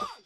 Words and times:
Oh! 0.00 0.08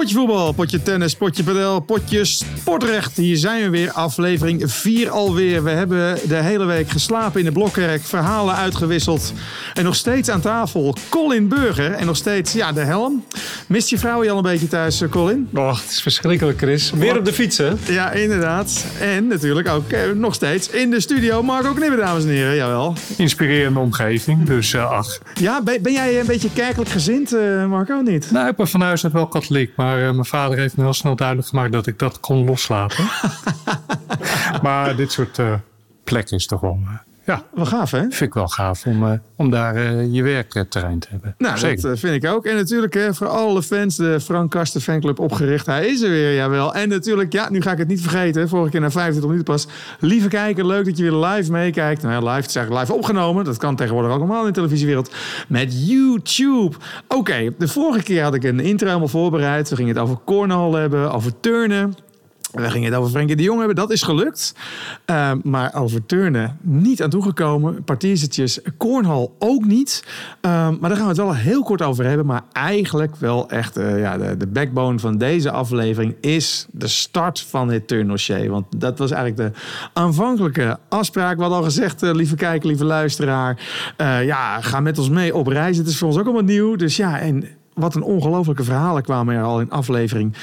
Potje 0.00 0.16
voetbal, 0.16 0.52
potje 0.52 0.82
tennis, 0.82 1.14
potje 1.14 1.44
padel, 1.44 1.80
potje 1.80 2.24
sportrecht. 2.24 3.16
Hier 3.16 3.36
zijn 3.36 3.62
we 3.62 3.70
weer, 3.70 3.92
aflevering 3.92 4.72
4 4.72 5.10
alweer. 5.10 5.64
We 5.64 5.70
hebben 5.70 6.18
de 6.28 6.34
hele 6.34 6.64
week 6.64 6.88
geslapen 6.88 7.38
in 7.38 7.46
de 7.46 7.52
blokkerk, 7.52 8.02
verhalen 8.02 8.54
uitgewisseld. 8.54 9.32
En 9.74 9.84
nog 9.84 9.94
steeds 9.94 10.28
aan 10.28 10.40
tafel 10.40 10.96
Colin 11.08 11.48
Burger. 11.48 11.92
En 11.92 12.06
nog 12.06 12.16
steeds, 12.16 12.52
ja, 12.52 12.72
de 12.72 12.80
helm. 12.80 13.24
Mist 13.66 13.90
je 13.90 13.98
vrouw 13.98 14.24
je 14.24 14.30
al 14.30 14.36
een 14.36 14.42
beetje 14.42 14.68
thuis, 14.68 15.00
eh, 15.00 15.08
Colin? 15.08 15.48
Och, 15.54 15.80
het 15.80 15.90
is 15.90 16.02
verschrikkelijk, 16.02 16.58
Chris. 16.58 16.90
Weer 16.90 17.18
op 17.18 17.24
de 17.24 17.32
fiets, 17.32 17.58
hè? 17.58 17.72
Ja, 17.88 18.10
inderdaad. 18.10 18.84
En 19.00 19.26
natuurlijk 19.26 19.68
ook 19.68 19.90
eh, 19.90 20.00
nog 20.14 20.34
steeds 20.34 20.70
in 20.70 20.90
de 20.90 21.00
studio 21.00 21.42
Marco 21.42 21.72
Knibbe, 21.72 21.96
dames 21.96 22.24
en 22.24 22.30
heren. 22.30 22.56
Jawel. 22.56 22.94
Inspirerende 23.16 23.78
omgeving, 23.78 24.46
dus 24.46 24.74
eh, 24.74 24.90
ach. 24.90 25.18
Ja, 25.40 25.62
ben, 25.62 25.82
ben 25.82 25.92
jij 25.92 26.20
een 26.20 26.26
beetje 26.26 26.52
kerkelijk 26.52 26.90
gezind, 26.90 27.32
eh, 27.32 27.66
Marco, 27.66 28.00
niet? 28.00 28.30
Nou, 28.30 28.48
ik 28.48 28.56
ben 28.56 28.68
van 28.68 28.80
huis 28.80 29.04
uit 29.04 29.12
wel 29.12 29.26
katholiek, 29.26 29.72
maar 29.76 29.89
eh, 29.98 30.10
mijn 30.10 30.24
vader 30.24 30.58
heeft 30.58 30.76
me 30.76 30.82
heel 30.82 30.92
snel 30.92 31.16
duidelijk 31.16 31.48
gemaakt 31.48 31.72
dat 31.72 31.86
ik 31.86 31.98
dat 31.98 32.20
kon 32.20 32.44
loslaten. 32.44 33.04
maar 34.62 34.96
dit 34.96 35.12
soort 35.12 35.38
eh, 35.38 35.54
plekken 36.04 36.36
is 36.36 36.46
toch 36.46 36.60
wel, 36.60 36.78
eh, 36.84 36.94
ja, 37.30 37.42
Wel 37.54 37.66
gaaf, 37.66 37.90
hè? 37.90 38.00
vind 38.00 38.20
ik 38.20 38.34
wel 38.34 38.48
gaaf 38.48 38.86
om, 38.86 39.06
eh, 39.06 39.12
om 39.36 39.50
daar 39.50 39.74
eh, 39.76 40.12
je 40.12 40.22
werkterrein 40.22 40.98
te 40.98 41.08
hebben. 41.10 41.34
Nou, 41.38 41.58
Zeker. 41.58 41.82
dat 41.82 41.92
eh, 41.92 41.98
vind 41.98 42.24
ik 42.24 42.30
ook. 42.30 42.44
En 42.46 42.56
natuurlijk 42.56 42.94
hè, 42.94 43.14
voor 43.14 43.26
alle 43.26 43.62
fans 43.62 43.96
de 43.96 44.20
Frank 44.20 44.50
Karsten 44.50 44.80
fanclub 44.80 45.18
opgericht. 45.18 45.66
Hij 45.66 45.86
is 45.86 46.02
er 46.02 46.10
weer, 46.10 46.34
jawel. 46.34 46.74
En 46.74 46.88
natuurlijk, 46.88 47.32
ja, 47.32 47.50
nu 47.50 47.60
ga 47.62 47.72
ik 47.72 47.78
het 47.78 47.88
niet 47.88 48.00
vergeten. 48.00 48.48
Vorige 48.48 48.70
keer 48.70 48.80
na 48.80 48.90
25 48.90 49.30
minuten 49.30 49.54
pas. 49.54 49.66
Lieve 50.00 50.28
kijker, 50.28 50.66
leuk 50.66 50.84
dat 50.84 50.96
je 50.96 51.02
weer 51.02 51.24
live 51.26 51.52
meekijkt. 51.52 52.02
Nou 52.02 52.14
ja, 52.14 52.20
live, 52.20 52.40
het 52.40 52.48
is 52.48 52.56
eigenlijk 52.56 52.86
live 52.86 52.98
opgenomen. 52.98 53.44
Dat 53.44 53.56
kan 53.56 53.76
tegenwoordig 53.76 54.12
ook 54.12 54.18
allemaal 54.18 54.40
in 54.40 54.46
de 54.46 54.52
televisiewereld. 54.52 55.14
Met 55.48 55.88
YouTube. 55.88 56.76
Oké, 57.08 57.54
de 57.58 57.68
vorige 57.68 58.02
keer 58.02 58.22
had 58.22 58.34
ik 58.34 58.44
een 58.44 58.60
intro 58.60 58.86
helemaal 58.86 59.08
voorbereid. 59.08 59.68
We 59.68 59.76
gingen 59.76 59.94
het 59.94 60.02
over 60.02 60.18
cornhole 60.24 60.78
hebben, 60.78 61.12
over 61.12 61.40
turnen. 61.40 61.94
We 62.52 62.70
gingen 62.70 62.90
het 62.90 62.98
over 62.98 63.10
Frenkie 63.10 63.36
de 63.36 63.42
Jong 63.42 63.58
hebben, 63.58 63.76
dat 63.76 63.90
is 63.90 64.02
gelukt. 64.02 64.54
Uh, 65.10 65.32
maar 65.42 65.74
over 65.74 66.06
turnen 66.06 66.58
niet 66.60 67.02
aan 67.02 67.10
toegekomen. 67.10 67.84
Partiertjes, 67.84 68.60
cornhole 68.78 69.30
ook 69.38 69.64
niet. 69.64 70.04
Uh, 70.42 70.50
maar 70.80 70.88
daar 70.88 70.98
gaan 70.98 71.02
we 71.02 71.12
het 71.12 71.16
wel 71.16 71.34
heel 71.34 71.62
kort 71.62 71.82
over 71.82 72.04
hebben. 72.04 72.26
Maar 72.26 72.42
eigenlijk 72.52 73.16
wel 73.16 73.50
echt 73.50 73.78
uh, 73.78 74.00
ja, 74.00 74.18
de, 74.18 74.36
de 74.36 74.46
backbone 74.46 74.98
van 74.98 75.18
deze 75.18 75.50
aflevering 75.50 76.14
is 76.20 76.66
de 76.70 76.88
start 76.88 77.40
van 77.40 77.68
dit 77.68 77.88
turndossier. 77.88 78.50
Want 78.50 78.66
dat 78.76 78.98
was 78.98 79.10
eigenlijk 79.10 79.54
de 79.54 79.60
aanvankelijke 79.92 80.78
afspraak. 80.88 81.36
We 81.36 81.40
hadden 81.40 81.58
al 81.58 81.64
gezegd, 81.64 82.02
uh, 82.02 82.10
lieve 82.12 82.34
kijker, 82.34 82.68
lieve 82.68 82.84
luisteraar. 82.84 83.60
Uh, 84.00 84.24
ja, 84.24 84.60
ga 84.60 84.80
met 84.80 84.98
ons 84.98 85.08
mee 85.08 85.34
op 85.34 85.46
reis. 85.46 85.76
Het 85.76 85.86
is 85.86 85.98
voor 85.98 86.08
ons 86.08 86.18
ook 86.18 86.24
allemaal 86.24 86.42
nieuw. 86.42 86.76
Dus 86.76 86.96
ja, 86.96 87.20
en 87.20 87.44
wat 87.80 87.94
een 87.94 88.02
ongelofelijke 88.02 88.64
verhalen 88.64 89.02
kwamen 89.02 89.34
er 89.34 89.42
al 89.42 89.60
in 89.60 89.70
aflevering 89.70 90.34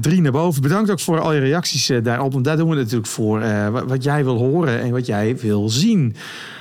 3 0.00 0.16
uh, 0.16 0.22
naar 0.22 0.32
boven. 0.32 0.62
Bedankt 0.62 0.90
ook 0.90 1.00
voor 1.00 1.20
al 1.20 1.32
je 1.32 1.40
reacties 1.40 1.90
uh, 1.90 2.04
daarop. 2.04 2.32
Want 2.32 2.44
daar 2.44 2.56
doen 2.56 2.68
we 2.68 2.74
het 2.74 2.82
natuurlijk 2.82 3.10
voor. 3.10 3.40
Uh, 3.40 3.68
wat, 3.68 3.84
wat, 3.84 4.02
jij 4.02 4.24
wil 4.24 4.36
horen 4.36 4.80
en 4.80 4.90
wat 4.90 5.06
jij 5.06 5.36
wil 5.36 5.68
zien. 5.68 6.16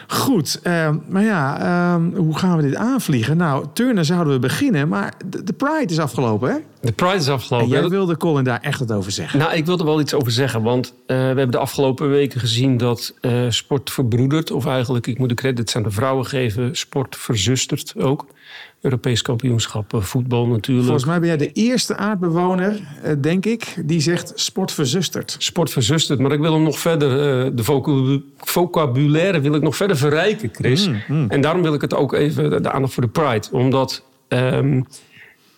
Goed, 0.08 0.62
maar 1.08 1.24
ja, 1.24 2.00
hoe 2.16 2.38
gaan 2.38 2.58
we 2.58 2.64
dit 2.64 2.76
aanvliegen? 2.76 3.38
Nou, 3.38 3.66
turnen 3.74 4.06
zouden 4.06 4.34
we 4.34 4.40
beginnen, 4.40 4.88
maar 4.88 5.14
de, 5.26 5.44
de 5.44 5.54
Pride 5.54 5.94
is 5.94 6.00
afgelopen, 6.00 6.50
hè? 6.52 6.58
De 6.82 6.92
Pride 6.92 7.16
is 7.16 7.30
afgelopen. 7.30 7.76
En 7.76 7.82
jij 7.82 7.90
wilde 7.90 8.18
Colin 8.18 8.44
daar 8.44 8.60
echt 8.62 8.80
wat 8.80 8.92
over 8.92 9.12
zeggen. 9.12 9.40
Nou, 9.40 9.54
ik 9.54 9.66
wilde 9.66 9.84
wel 9.84 10.00
iets 10.00 10.14
over 10.14 10.32
zeggen. 10.32 10.62
Want 10.62 10.94
we 11.06 11.14
hebben 11.14 11.52
de 11.52 11.58
afgelopen 11.58 12.10
weken 12.10 12.40
gezien 12.40 12.78
dat 12.78 13.14
sport 13.50 13.92
verbroedert. 13.92 14.52
Of 14.52 14.66
eigenlijk, 14.66 15.08
ik 15.08 15.18
moet 15.18 15.30
de 15.30 15.36
credits 15.36 15.76
aan 15.76 15.84
de 15.84 15.92
vrouwen 15.92 16.26
geven, 16.26 16.76
sport 16.76 17.16
verzustert 17.16 17.94
ook. 17.98 18.26
Europees 18.82 19.22
kampioenschap 19.22 19.94
voetbal 19.96 20.48
natuurlijk. 20.48 20.88
Volgens 20.88 21.06
mij 21.06 21.20
ben 21.20 21.28
jij 21.28 21.38
de 21.38 21.52
eerste 21.52 21.96
aardbewoner, 21.96 22.80
denk 23.22 23.46
ik, 23.46 23.76
die 23.86 24.00
zegt 24.02 24.32
sport 24.36 24.72
verzustert. 24.72 25.36
Sport 25.40 25.70
verzustert, 25.72 26.20
maar 26.20 26.32
ik 26.32 26.40
wil 26.40 26.54
hem 26.54 26.64
nog 26.64 26.80
verder, 26.80 27.10
de 27.56 27.64
vocabulaire 28.38 29.40
wil 29.40 29.56
ik 29.56 29.62
nog 29.62 29.76
verder 29.76 29.98
verrijken, 29.98 30.50
Chris. 30.52 30.88
Mm, 30.88 31.02
mm. 31.08 31.30
En 31.30 31.42
daarom 31.42 31.62
wil 31.62 31.74
ik 31.74 31.82
het 31.82 31.94
ook 31.94 32.14
even, 32.14 32.64
de 32.64 32.72
aandacht 32.72 32.94
voor 32.94 33.04
de 33.04 33.10
Pride. 33.10 33.48
Omdat 33.52 34.04
um, 34.28 34.86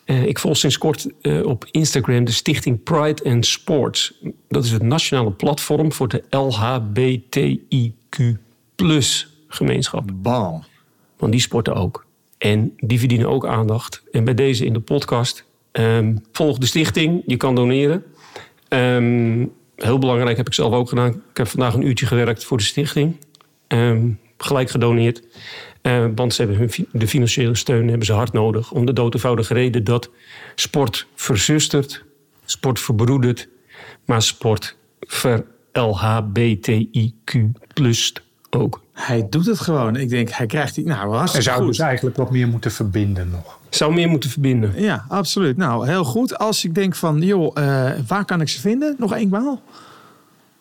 uh, 0.06 0.26
ik 0.26 0.40
volg 0.40 0.58
sinds 0.58 0.78
kort 0.78 1.08
op 1.44 1.66
Instagram 1.72 2.24
de 2.24 2.32
stichting 2.32 2.84
Pride 2.84 3.24
and 3.24 3.46
Sports. 3.46 4.14
Dat 4.48 4.64
is 4.64 4.72
het 4.72 4.82
nationale 4.82 5.32
platform 5.32 5.92
voor 5.92 6.08
de 6.08 6.24
LHBTIQ 6.30 7.60
gemeenschap. 9.48 10.12
Bam. 10.14 10.64
Want 11.18 11.32
die 11.32 11.42
sporten 11.42 11.76
ook. 11.76 12.06
En 12.42 12.74
die 12.78 13.00
verdienen 13.00 13.30
ook 13.30 13.46
aandacht. 13.46 14.04
En 14.12 14.24
bij 14.24 14.34
deze 14.34 14.66
in 14.66 14.74
de 14.74 14.80
podcast. 14.80 15.46
Um, 15.72 16.22
volg 16.32 16.58
de 16.58 16.66
stichting. 16.66 17.24
Je 17.26 17.38
kan 17.38 17.56
doneren. 17.56 18.04
Um, 18.70 19.52
heel 19.76 20.00
belangrijk 20.00 20.38
heb 20.38 20.48
ik 20.48 20.54
zelf 20.54 20.74
ook 20.74 20.90
gedaan. 20.90 21.12
Ik 21.12 21.38
heb 21.38 21.48
vandaag 21.48 21.74
een 21.74 21.88
uurtje 21.88 22.06
gewerkt 22.06 22.44
voor 22.44 22.58
de 22.58 22.64
stichting. 22.64 23.18
Um, 23.68 24.20
gelijk 24.38 24.70
gedoneerd. 24.70 25.24
Uh, 25.82 26.06
want 26.16 26.34
ze 26.34 26.42
hebben 26.42 26.60
hun, 26.60 26.88
de 26.92 27.08
financiële 27.08 27.56
steun 27.56 27.88
hebben 27.88 28.06
ze 28.06 28.14
hard 28.14 28.34
nodig. 28.34 28.72
Om 28.72 28.86
de 28.86 28.94
dood 28.94 29.14
eenvoudige 29.14 29.54
reden 29.54 29.84
dat 29.84 30.10
sport 30.56 31.08
verzustert. 31.16 32.04
Sport 32.46 32.80
verbroedert. 32.80 33.48
Maar 34.06 34.22
sport 34.22 34.78
ver 35.00 35.46
LHBTIQ 35.72 37.40
plust 37.74 38.22
ook. 38.50 38.81
Hij 38.94 39.28
doet 39.30 39.46
het 39.46 39.60
gewoon. 39.60 39.96
Ik 39.96 40.10
denk, 40.10 40.30
hij 40.30 40.46
krijgt 40.46 40.76
die. 40.76 40.86
Nou, 40.86 41.18
Hij 41.18 41.42
zou 41.42 41.58
goed. 41.58 41.68
dus 41.68 41.80
eigenlijk 41.80 42.18
wat 42.18 42.32
meer 42.32 42.48
moeten 42.48 42.72
verbinden 42.72 43.30
nog. 43.30 43.60
Zou 43.70 43.94
meer 43.94 44.10
moeten 44.10 44.30
verbinden. 44.30 44.74
Ja, 44.76 45.06
absoluut. 45.08 45.58
Nou, 45.58 45.88
heel 45.88 46.04
goed. 46.04 46.38
Als 46.38 46.66
ik 46.66 46.76
denk 46.76 46.96
van, 46.96 47.22
joh, 47.22 47.56
uh, 47.58 47.90
waar 48.08 48.26
kan 48.26 48.42
ik 48.42 48.50
ze 48.50 48.60
vinden? 48.60 48.96
Nog 48.98 49.14
eenmaal. 49.14 49.62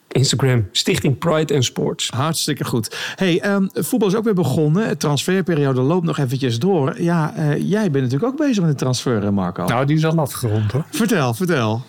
Instagram, 0.09 0.69
Stichting 0.73 1.19
Pride 1.19 1.55
and 1.55 1.65
Sports. 1.65 2.09
Hartstikke 2.09 2.65
goed. 2.65 2.97
Hey, 3.17 3.53
um, 3.55 3.71
voetbal 3.73 4.09
is 4.09 4.15
ook 4.15 4.25
weer 4.25 4.35
begonnen. 4.35 4.89
De 4.89 4.97
transferperiode 4.97 5.81
loopt 5.81 6.05
nog 6.07 6.19
eventjes 6.19 6.59
door. 6.59 7.03
Ja, 7.03 7.35
uh, 7.39 7.71
jij 7.71 7.91
bent 7.91 8.05
natuurlijk 8.05 8.33
ook 8.33 8.39
bezig 8.39 8.63
met 8.63 8.73
de 8.73 8.79
transfer, 8.79 9.33
Marco. 9.33 9.65
Nou, 9.65 9.87
die 9.87 9.97
is 9.97 10.05
al 10.05 10.19
afgerond 10.19 10.73
hoor. 10.73 10.85
Vertel, 10.91 11.35
vertel. 11.35 11.83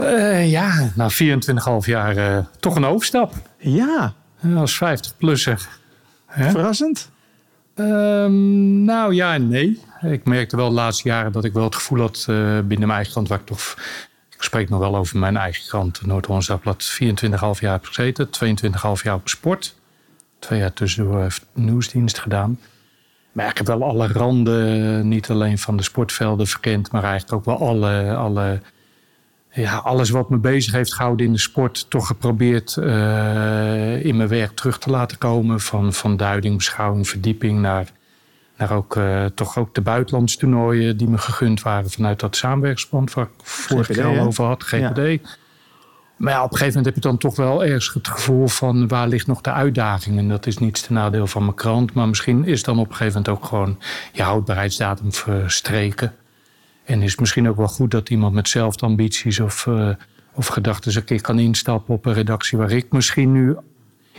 Uh, 0.00 0.50
ja, 0.50 0.90
na 0.94 1.10
24,5 1.10 1.16
jaar 1.84 2.46
toch 2.60 2.76
een 2.76 2.84
overstap. 2.84 3.34
Ja. 3.58 4.14
Als 4.56 4.74
50-plusser. 4.74 5.60
Verrassend? 6.28 7.10
Um, 7.74 8.84
nou 8.84 9.14
ja 9.14 9.34
en 9.34 9.48
nee. 9.48 9.80
Ik 10.00 10.24
merkte 10.24 10.56
wel 10.56 10.68
de 10.68 10.74
laatste 10.74 11.08
jaren 11.08 11.32
dat 11.32 11.44
ik 11.44 11.52
wel 11.52 11.64
het 11.64 11.74
gevoel 11.74 12.00
had 12.00 12.26
uh, 12.30 12.36
binnen 12.58 12.78
mijn 12.78 12.90
eigen 12.90 13.12
krant, 13.12 13.28
waar 13.28 13.38
ik 13.38 13.46
toch. 13.46 13.74
Ik 14.30 14.42
spreek 14.42 14.68
nog 14.68 14.78
wel 14.78 14.96
over 14.96 15.18
mijn 15.18 15.36
eigen 15.36 15.66
krant, 15.66 16.06
Noord-Hollands 16.06 16.46
Dagblad, 16.46 16.98
24,5 17.02 17.60
jaar 17.60 17.72
heb 17.72 17.84
gezeten, 17.84 18.28
22,5 18.28 19.02
jaar 19.02 19.14
op 19.14 19.28
sport. 19.28 19.74
Twee 20.38 20.58
jaar 20.58 20.72
tussendoor 20.72 21.20
heeft 21.20 21.46
nieuwsdienst 21.52 22.18
gedaan. 22.18 22.60
Maar 23.32 23.50
ik 23.50 23.56
heb 23.56 23.66
wel 23.66 23.84
alle 23.84 24.06
randen, 24.06 25.08
niet 25.08 25.30
alleen 25.30 25.58
van 25.58 25.76
de 25.76 25.82
sportvelden 25.82 26.46
verkend, 26.46 26.90
maar 26.92 27.04
eigenlijk 27.04 27.32
ook 27.32 27.44
wel 27.44 27.68
alle, 27.68 28.14
alle 28.14 28.60
ja, 29.62 29.76
alles 29.76 30.10
wat 30.10 30.30
me 30.30 30.36
bezig 30.36 30.72
heeft 30.72 30.94
gehouden 30.94 31.26
in 31.26 31.32
de 31.32 31.38
sport, 31.38 31.90
toch 31.90 32.06
geprobeerd 32.06 32.76
uh, 32.78 34.04
in 34.04 34.16
mijn 34.16 34.28
werk 34.28 34.50
terug 34.54 34.78
te 34.78 34.90
laten 34.90 35.18
komen. 35.18 35.60
Van, 35.60 35.92
van 35.92 36.16
duiding, 36.16 36.56
beschouwing, 36.56 37.08
verdieping 37.08 37.60
naar, 37.60 37.92
naar 38.56 38.72
ook, 38.72 38.96
uh, 38.96 39.24
toch 39.24 39.58
ook 39.58 39.74
de 39.74 39.80
buitenlandse 39.80 40.38
toernooien 40.38 40.96
die 40.96 41.08
me 41.08 41.18
gegund 41.18 41.62
waren 41.62 41.90
vanuit 41.90 42.20
dat 42.20 42.36
samenwerksband 42.36 43.14
waar 43.14 43.24
ik 43.24 43.30
vorig 43.42 43.96
jaar 43.96 44.18
al 44.18 44.26
over 44.26 44.44
had, 44.44 44.62
GPD. 44.62 44.96
Ja. 44.96 45.18
Maar 46.16 46.32
ja, 46.32 46.42
op 46.42 46.50
een 46.52 46.56
gegeven 46.56 46.76
moment 46.76 46.84
heb 46.84 46.94
je 46.94 47.08
dan 47.08 47.18
toch 47.18 47.36
wel 47.36 47.64
ergens 47.64 47.94
het 47.94 48.08
gevoel 48.08 48.48
van 48.48 48.88
waar 48.88 49.08
ligt 49.08 49.26
nog 49.26 49.40
de 49.40 49.52
uitdaging. 49.52 50.18
En 50.18 50.28
dat 50.28 50.46
is 50.46 50.58
niets 50.58 50.80
ten 50.80 50.94
nadeel 50.94 51.26
van 51.26 51.42
mijn 51.42 51.54
krant, 51.54 51.92
maar 51.92 52.08
misschien 52.08 52.44
is 52.44 52.62
dan 52.62 52.78
op 52.78 52.88
een 52.88 52.94
gegeven 52.96 53.22
moment 53.22 53.42
ook 53.42 53.48
gewoon 53.48 53.78
je 54.12 54.22
houdbaarheidsdatum 54.22 55.12
verstreken. 55.12 56.14
En 56.86 57.02
is 57.02 57.10
het 57.10 57.20
misschien 57.20 57.48
ook 57.48 57.56
wel 57.56 57.68
goed 57.68 57.90
dat 57.90 58.10
iemand 58.10 58.34
met 58.34 58.48
zelfde 58.48 58.86
ambities 58.86 59.40
of, 59.40 59.66
uh, 59.66 59.88
of 60.34 60.46
gedachten 60.46 60.96
een 60.96 61.04
keer 61.04 61.20
kan 61.20 61.38
instappen 61.38 61.94
op 61.94 62.06
een 62.06 62.12
redactie 62.12 62.58
waar 62.58 62.70
ik 62.70 62.86
misschien 62.90 63.32
nu 63.32 63.56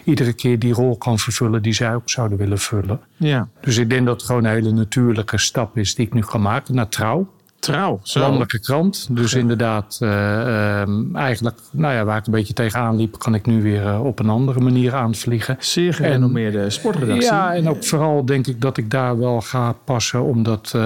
iedere 0.03 0.33
keer 0.33 0.59
die 0.59 0.73
rol 0.73 0.97
kan 0.97 1.19
vervullen 1.19 1.61
die 1.61 1.73
zij 1.73 1.95
ook 1.95 2.09
zouden 2.09 2.37
willen 2.37 2.59
vullen. 2.59 2.99
Ja. 3.15 3.47
Dus 3.61 3.77
ik 3.77 3.89
denk 3.89 4.05
dat 4.05 4.15
het 4.15 4.25
gewoon 4.25 4.43
een 4.43 4.51
hele 4.51 4.71
natuurlijke 4.71 5.37
stap 5.37 5.77
is 5.77 5.95
die 5.95 6.05
ik 6.05 6.13
nu 6.13 6.23
ga 6.23 6.37
maken 6.37 6.75
naar 6.75 6.89
trouw. 6.89 7.35
Trouw, 7.59 7.99
zo. 8.03 8.19
Landelijke 8.19 8.59
krant. 8.59 9.07
Dus 9.11 9.31
ja. 9.31 9.39
inderdaad, 9.39 9.99
uh, 10.03 10.09
uh, 10.09 11.15
eigenlijk, 11.15 11.59
nou 11.71 11.93
ja, 11.93 12.03
waar 12.03 12.17
ik 12.17 12.25
een 12.25 12.31
beetje 12.31 12.53
tegenaan 12.53 12.95
liep, 12.95 13.19
kan 13.19 13.35
ik 13.35 13.45
nu 13.45 13.61
weer 13.61 13.85
uh, 13.85 14.05
op 14.05 14.19
een 14.19 14.29
andere 14.29 14.59
manier 14.59 14.93
aanvliegen. 14.93 15.55
Zeer 15.59 15.93
gerenommeerde 15.93 16.69
sportredactie. 16.69 17.23
Ja, 17.23 17.53
en 17.53 17.69
ook 17.69 17.85
vooral 17.85 18.25
denk 18.25 18.47
ik 18.47 18.61
dat 18.61 18.77
ik 18.77 18.89
daar 18.89 19.19
wel 19.19 19.41
ga 19.41 19.71
passen, 19.71 20.23
omdat 20.23 20.77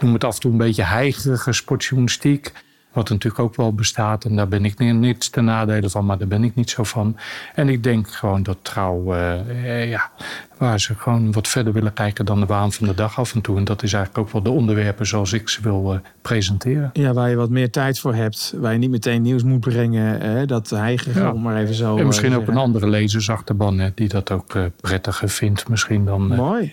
noem 0.00 0.12
het 0.12 0.24
af 0.24 0.34
en 0.34 0.40
toe 0.40 0.50
een 0.50 0.56
beetje 0.56 0.82
heigerige 0.82 1.52
sportjournalistiek. 1.52 2.52
Wat 2.92 3.08
natuurlijk 3.08 3.42
ook 3.42 3.56
wel 3.56 3.74
bestaat. 3.74 4.24
En 4.24 4.36
daar 4.36 4.48
ben 4.48 4.64
ik 4.64 4.78
niet, 4.78 4.94
niets 4.94 5.30
ten 5.30 5.44
nadele 5.44 5.90
van, 5.90 6.06
maar 6.06 6.18
daar 6.18 6.28
ben 6.28 6.44
ik 6.44 6.54
niet 6.54 6.70
zo 6.70 6.82
van. 6.82 7.16
En 7.54 7.68
ik 7.68 7.82
denk 7.82 8.08
gewoon 8.10 8.42
dat 8.42 8.58
trouw, 8.62 9.14
eh, 9.14 9.90
ja, 9.90 10.10
waar 10.58 10.80
ze 10.80 10.94
gewoon 10.94 11.32
wat 11.32 11.48
verder 11.48 11.72
willen 11.72 11.92
kijken 11.92 12.24
dan 12.24 12.40
de 12.40 12.46
waan 12.46 12.72
van 12.72 12.86
de 12.86 12.94
dag 12.94 13.18
af 13.18 13.34
en 13.34 13.40
toe. 13.40 13.56
En 13.56 13.64
dat 13.64 13.82
is 13.82 13.92
eigenlijk 13.92 14.26
ook 14.26 14.32
wel 14.32 14.42
de 14.42 14.50
onderwerpen 14.50 15.06
zoals 15.06 15.32
ik 15.32 15.48
ze 15.48 15.62
wil 15.62 15.92
uh, 15.92 15.98
presenteren. 16.22 16.90
Ja, 16.92 17.12
waar 17.12 17.30
je 17.30 17.36
wat 17.36 17.50
meer 17.50 17.70
tijd 17.70 17.98
voor 17.98 18.14
hebt. 18.14 18.54
Waar 18.56 18.72
je 18.72 18.78
niet 18.78 18.90
meteen 18.90 19.22
nieuws 19.22 19.42
moet 19.42 19.60
brengen. 19.60 20.20
Hè, 20.20 20.46
dat 20.46 20.70
heigen, 20.70 21.14
ja. 21.14 21.32
maar 21.32 21.56
even 21.56 21.74
zo. 21.74 21.96
En 21.96 22.06
misschien 22.06 22.34
ook 22.34 22.48
een 22.48 22.56
andere 22.56 22.88
lezersachterban 22.88 23.78
hè, 23.78 23.90
die 23.94 24.08
dat 24.08 24.30
ook 24.30 24.54
uh, 24.54 24.64
prettiger 24.80 25.28
vindt. 25.28 25.68
Misschien 25.68 26.04
dan 26.04 26.28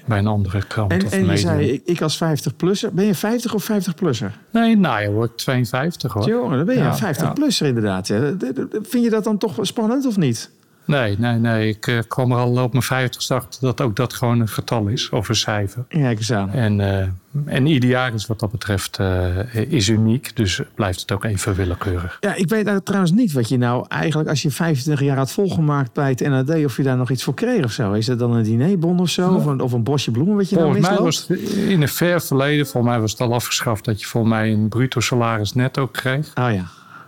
bij 0.05 0.17
een 0.17 0.27
andere 0.27 0.63
krant 0.67 0.91
en, 0.91 1.05
of 1.05 1.11
En 1.11 1.25
je 1.25 1.37
zei, 1.37 1.71
ik, 1.71 1.81
ik 1.85 2.01
als 2.01 2.23
50-plusser. 2.23 2.93
Ben 2.93 3.05
je 3.05 3.15
50 3.15 3.53
of 3.53 3.69
50-plusser? 3.71 4.31
Nee, 4.51 4.77
nou 4.77 5.01
ja 5.01 5.09
hoor, 5.09 5.35
52 5.35 6.13
hoor. 6.13 6.27
Jongen, 6.27 6.57
dan 6.57 6.65
ben 6.65 6.75
je 6.75 6.81
ja, 6.81 7.07
een 7.07 7.15
50-plusser 7.15 7.65
inderdaad. 7.65 8.07
Vind 8.81 9.03
je 9.03 9.09
dat 9.09 9.23
dan 9.23 9.37
toch 9.37 9.57
spannend 9.61 10.05
of 10.05 10.17
niet? 10.17 10.49
Nee, 10.85 11.15
nee, 11.19 11.37
nee. 11.37 11.69
Ik 11.69 11.87
uh, 11.87 11.99
kwam 12.07 12.31
er 12.31 12.37
al 12.37 12.63
op 12.63 12.71
mijn 12.71 12.83
vijftigste 12.83 13.33
achter 13.33 13.61
dat 13.61 13.81
ook 13.81 13.95
dat 13.95 14.13
gewoon 14.13 14.39
een 14.39 14.47
getal 14.47 14.87
is 14.87 15.09
of 15.09 15.29
een 15.29 15.35
cijfer. 15.35 15.85
Ja, 15.89 16.09
ik 16.09 16.31
aan. 16.31 16.49
En, 16.49 16.79
uh, 16.79 17.03
en 17.45 17.65
ieder 17.65 17.89
jaar 17.89 18.13
is 18.13 18.25
wat 18.25 18.39
dat 18.39 18.51
betreft 18.51 18.99
uh, 18.99 19.53
is 19.53 19.87
uniek. 19.87 20.35
Dus 20.35 20.61
blijft 20.75 20.99
het 20.99 21.11
ook 21.11 21.23
even 21.23 21.55
willekeurig. 21.55 22.17
Ja, 22.19 22.35
ik 22.35 22.49
weet 22.49 22.85
trouwens 22.85 23.11
niet 23.11 23.31
wat 23.31 23.49
je 23.49 23.57
nou 23.57 23.85
eigenlijk 23.87 24.29
als 24.29 24.41
je 24.41 24.51
25 24.51 25.05
jaar 25.05 25.17
had 25.17 25.31
volgemaakt 25.31 25.93
bij 25.93 26.09
het 26.09 26.19
NAD... 26.19 26.65
of 26.65 26.77
je 26.77 26.83
daar 26.83 26.97
nog 26.97 27.09
iets 27.09 27.23
voor 27.23 27.33
kreeg 27.33 27.63
of 27.63 27.71
zo. 27.71 27.91
Is 27.91 28.05
dat 28.05 28.19
dan 28.19 28.33
een 28.33 28.43
dinerbon 28.43 28.99
of 28.99 29.09
zo? 29.09 29.29
Ja. 29.29 29.35
Of, 29.35 29.45
een, 29.45 29.61
of 29.61 29.71
een 29.71 29.83
bosje 29.83 30.11
bloemen 30.11 30.35
wat 30.35 30.49
je 30.49 30.55
volgens 30.55 30.87
nou 30.87 30.91
misloopt? 30.91 31.29
mij 31.29 31.37
was 31.37 31.51
het 31.53 31.69
in 31.69 31.81
een 31.81 31.87
ver 31.87 32.21
verleden, 32.21 32.67
volgens 32.67 32.91
mij 32.91 33.01
was 33.01 33.11
het 33.11 33.21
al 33.21 33.33
afgeschaft... 33.33 33.85
dat 33.85 33.99
je 34.01 34.07
volgens 34.07 34.33
mij 34.33 34.51
een 34.51 34.69
bruto 34.69 34.99
salaris 34.99 35.53
netto 35.53 35.87
kreeg. 35.87 36.31
Oh 36.35 36.53
ja. 36.53 36.65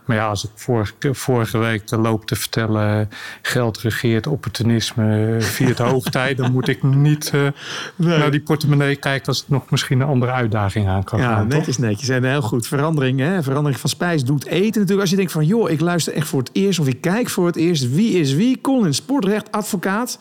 Maar 0.07 0.17
ja, 0.17 0.27
als 0.27 0.43
ik 0.43 0.49
vorige, 0.55 0.93
vorige 0.99 1.57
week 1.57 1.87
de 1.87 1.97
loop 1.97 2.25
te 2.25 2.35
vertellen... 2.35 3.09
geld 3.41 3.77
regeert 3.77 4.27
opportunisme 4.27 5.35
viert 5.39 5.77
hoogtijd... 5.91 6.37
dan 6.37 6.51
moet 6.51 6.67
ik 6.67 6.83
niet 6.83 7.31
uh, 7.35 7.47
nee. 7.95 8.17
naar 8.17 8.31
die 8.31 8.41
portemonnee 8.41 8.95
kijken... 8.95 9.27
als 9.27 9.41
ik 9.41 9.49
nog 9.49 9.69
misschien 9.69 10.01
een 10.01 10.07
andere 10.07 10.31
uitdaging 10.31 10.87
aan 10.87 11.03
kan 11.03 11.19
ja, 11.19 11.35
gaan. 11.35 11.47
netjes, 11.47 11.75
toch? 11.75 11.85
netjes. 11.85 12.09
En 12.09 12.23
heel 12.23 12.41
goed. 12.41 12.67
Verandering, 12.67 13.19
hè? 13.19 13.43
verandering 13.43 13.79
van 13.79 13.89
spijs 13.89 14.23
doet 14.23 14.45
eten 14.45 14.65
natuurlijk. 14.65 14.99
Als 14.99 15.09
je 15.09 15.15
denkt 15.15 15.31
van, 15.31 15.45
joh, 15.45 15.69
ik 15.69 15.79
luister 15.79 16.13
echt 16.13 16.27
voor 16.27 16.39
het 16.39 16.49
eerst... 16.53 16.79
of 16.79 16.87
ik 16.87 17.01
kijk 17.01 17.29
voor 17.29 17.45
het 17.45 17.55
eerst. 17.55 17.93
Wie 17.93 18.19
is 18.19 18.33
wie? 18.33 18.61
Colin, 18.61 18.93
sportrechtadvocaat. 18.93 20.19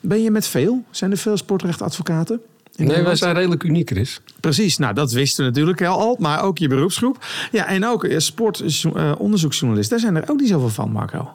Ben 0.00 0.22
je 0.22 0.30
met 0.30 0.46
veel? 0.46 0.84
Zijn 0.90 1.10
er 1.10 1.16
veel 1.16 1.36
sportrechtadvocaten? 1.36 2.40
Nee, 2.86 3.02
wij 3.02 3.16
zijn 3.16 3.34
redelijk 3.34 3.62
uniek, 3.62 3.90
Chris. 3.90 4.20
Precies, 4.40 4.76
nou 4.76 4.94
dat 4.94 5.12
wisten 5.12 5.44
we 5.44 5.50
natuurlijk 5.50 5.82
al, 5.82 6.16
maar 6.18 6.42
ook 6.42 6.58
je 6.58 6.68
beroepsgroep. 6.68 7.24
Ja, 7.50 7.66
en 7.66 7.86
ook 7.86 8.06
sportonderzoeksjournalist. 8.16 9.90
Daar 9.90 9.98
zijn 9.98 10.16
er 10.16 10.30
ook 10.30 10.40
niet 10.40 10.48
zoveel 10.48 10.68
van, 10.68 10.90
Marco. 10.90 11.30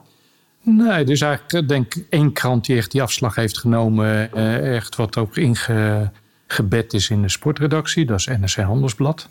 Nee, 0.62 1.04
dus 1.04 1.20
eigenlijk 1.20 1.68
denk 1.68 1.94
ik 1.94 2.06
één 2.10 2.32
krant 2.32 2.64
die 2.66 2.76
echt 2.76 2.90
die 2.90 3.02
afslag 3.02 3.34
heeft 3.34 3.58
genomen. 3.58 4.32
Eh, 4.32 4.76
echt 4.76 4.96
wat 4.96 5.16
ook 5.16 5.36
ingebed 5.36 6.92
is 6.92 7.10
in 7.10 7.22
de 7.22 7.28
sportredactie. 7.28 8.04
Dat 8.04 8.18
is 8.18 8.26
NRC 8.26 8.54
Handelsblad. 8.54 9.28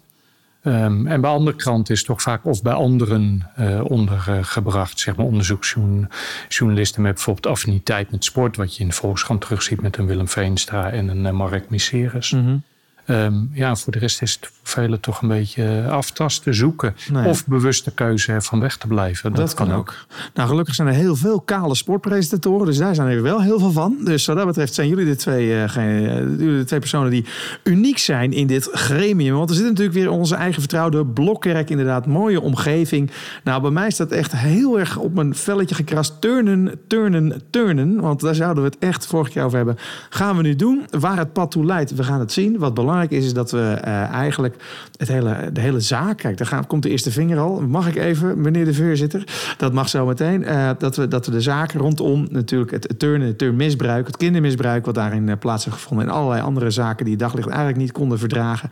Um, 0.65 1.07
en 1.07 1.21
bij 1.21 1.29
andere 1.29 1.55
kranten 1.55 1.93
is 1.93 2.03
toch 2.03 2.21
vaak 2.21 2.45
of 2.45 2.61
bij 2.61 2.73
anderen 2.73 3.51
uh, 3.59 3.83
ondergebracht, 3.83 4.99
zeg 4.99 5.15
maar 5.15 5.25
onderzoeksjournalisten 5.25 7.01
met 7.01 7.13
bijvoorbeeld 7.13 7.47
affiniteit 7.47 8.11
met 8.11 8.23
sport, 8.23 8.57
wat 8.57 8.75
je 8.75 8.81
in 8.81 8.89
de 8.89 8.95
Volkskrant 8.95 9.41
terugziet 9.41 9.81
met 9.81 9.97
een 9.97 10.05
Willem 10.05 10.27
Veenstra 10.27 10.91
en 10.91 11.07
een 11.07 11.25
uh, 11.25 11.31
Mark 11.31 11.69
Miseris. 11.69 12.31
Mm 12.31 12.45
-hmm. 12.45 12.63
Um, 13.07 13.49
ja, 13.53 13.75
voor 13.75 13.91
de 13.91 13.99
rest 13.99 14.21
is 14.21 14.33
het 14.33 14.45
voor 14.45 14.63
velen 14.63 14.99
toch 14.99 15.21
een 15.21 15.27
beetje 15.27 15.85
aftasten, 15.89 16.55
zoeken. 16.55 16.95
Nee. 17.11 17.27
Of 17.27 17.45
bewuste 17.45 17.91
keuze 17.91 18.35
van 18.41 18.59
weg 18.59 18.77
te 18.77 18.87
blijven. 18.87 19.29
Dat, 19.29 19.39
dat 19.39 19.53
kan 19.53 19.71
ook. 19.71 19.77
ook. 19.77 19.95
Nou, 20.33 20.49
gelukkig 20.49 20.75
zijn 20.75 20.87
er 20.87 20.93
heel 20.93 21.15
veel 21.15 21.41
kale 21.41 21.75
sportpresentatoren. 21.75 22.65
Dus 22.65 22.77
daar 22.77 22.95
zijn 22.95 23.07
er 23.07 23.21
wel 23.21 23.41
heel 23.41 23.59
veel 23.59 23.71
van. 23.71 23.97
Dus 24.03 24.25
wat 24.25 24.35
dat 24.35 24.45
betreft 24.45 24.73
zijn 24.73 24.87
jullie 24.87 25.05
de 25.05 25.15
twee, 25.15 25.47
uh, 25.47 25.67
jullie 25.73 26.57
de 26.57 26.63
twee 26.63 26.79
personen 26.79 27.11
die 27.11 27.25
uniek 27.63 27.97
zijn 27.97 28.33
in 28.33 28.47
dit 28.47 28.69
gremium. 28.71 29.35
Want 29.35 29.49
er 29.49 29.55
zit 29.55 29.65
natuurlijk 29.65 29.95
weer 29.95 30.09
onze 30.09 30.35
eigen 30.35 30.59
vertrouwde 30.59 31.05
Blokkerk. 31.05 31.69
Inderdaad, 31.69 32.05
mooie 32.05 32.41
omgeving. 32.41 33.11
Nou, 33.43 33.61
bij 33.61 33.71
mij 33.71 33.91
staat 33.91 34.11
echt 34.11 34.31
heel 34.31 34.79
erg 34.79 34.97
op 34.97 35.13
mijn 35.13 35.35
velletje 35.35 35.75
gekrast. 35.75 36.21
Turnen, 36.21 36.79
turnen, 36.87 37.41
turnen. 37.49 38.01
Want 38.01 38.19
daar 38.19 38.35
zouden 38.35 38.63
we 38.63 38.69
het 38.69 38.79
echt 38.79 39.05
vorig 39.05 39.33
jaar 39.33 39.45
over 39.45 39.57
hebben. 39.57 39.77
Gaan 40.09 40.37
we 40.37 40.41
nu 40.41 40.55
doen. 40.55 40.85
Waar 40.89 41.17
het 41.17 41.33
pad 41.33 41.51
toe 41.51 41.65
leidt, 41.65 41.95
we 41.95 42.03
gaan 42.03 42.19
het 42.19 42.31
zien. 42.31 42.57
Wat 42.57 42.73
belangrijk 42.73 42.91
is, 43.01 43.25
is 43.25 43.33
dat 43.33 43.51
we 43.51 43.77
uh, 43.85 44.09
eigenlijk 44.09 44.55
het 44.97 45.07
hele, 45.07 45.49
de 45.53 45.61
hele 45.61 45.79
zaak. 45.79 46.17
Kijk, 46.17 46.37
daar 46.37 46.65
komt 46.67 46.83
de 46.83 46.89
eerste 46.89 47.11
vinger 47.11 47.39
al. 47.39 47.61
Mag 47.61 47.87
ik 47.87 47.95
even, 47.95 48.41
meneer 48.41 48.65
de 48.65 48.73
voorzitter? 48.73 49.23
Dat 49.57 49.73
mag 49.73 49.89
zo 49.89 50.05
meteen. 50.05 50.41
Uh, 50.41 50.69
dat, 50.77 50.95
we, 50.95 51.07
dat 51.07 51.25
we 51.25 51.31
de 51.31 51.41
zaak 51.41 51.71
rondom 51.71 52.27
natuurlijk 52.29 52.71
het, 52.71 52.87
het 52.87 52.99
turnen, 52.99 53.27
het 53.27 53.37
turnmisbruik, 53.37 54.07
het 54.07 54.17
kindermisbruik, 54.17 54.85
wat 54.85 54.95
daarin 54.95 55.27
uh, 55.27 55.33
plaats 55.39 55.65
heeft 55.65 55.77
gevonden. 55.77 56.07
En 56.07 56.13
allerlei 56.13 56.41
andere 56.41 56.69
zaken 56.69 57.05
die 57.05 57.17
daglicht 57.17 57.47
eigenlijk 57.47 57.77
niet 57.77 57.91
konden 57.91 58.19
verdragen. 58.19 58.69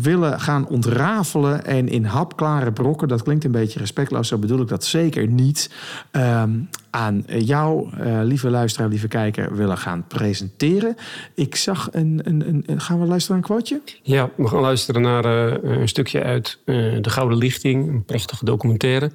willen 0.00 0.40
gaan 0.40 0.68
ontrafelen 0.68 1.64
en 1.64 1.88
in 1.88 2.04
hapklare 2.04 2.72
brokken. 2.72 3.08
Dat 3.08 3.22
klinkt 3.22 3.44
een 3.44 3.50
beetje 3.50 3.78
respectloos, 3.78 4.28
zo 4.28 4.38
bedoel 4.38 4.60
ik 4.60 4.68
dat 4.68 4.84
zeker 4.84 5.26
niet. 5.26 5.70
Ehm, 6.10 6.50
aan 6.92 7.24
jou, 7.26 7.88
lieve 8.24 8.50
luisteraar, 8.50 8.88
lieve 8.88 9.08
kijker, 9.08 9.56
willen 9.56 9.78
gaan 9.78 10.04
presenteren. 10.06 10.96
Ik 11.34 11.56
zag 11.56 11.88
een, 11.92 12.20
een, 12.24 12.62
een 12.66 12.80
gaan 12.80 13.00
we 13.00 13.06
luisteren 13.06 13.40
naar 13.40 13.50
een 13.50 13.56
quoteje? 13.56 13.80
Ja, 14.02 14.30
we 14.36 14.48
gaan 14.48 14.60
luisteren 14.60 15.02
naar 15.02 15.26
uh, 15.26 15.80
een 15.80 15.88
stukje 15.88 16.22
uit 16.22 16.58
uh, 16.64 17.02
De 17.02 17.10
Gouden 17.10 17.38
Lichting. 17.38 17.88
Een 17.88 18.04
prachtige 18.04 18.44
documentaire. 18.44 19.10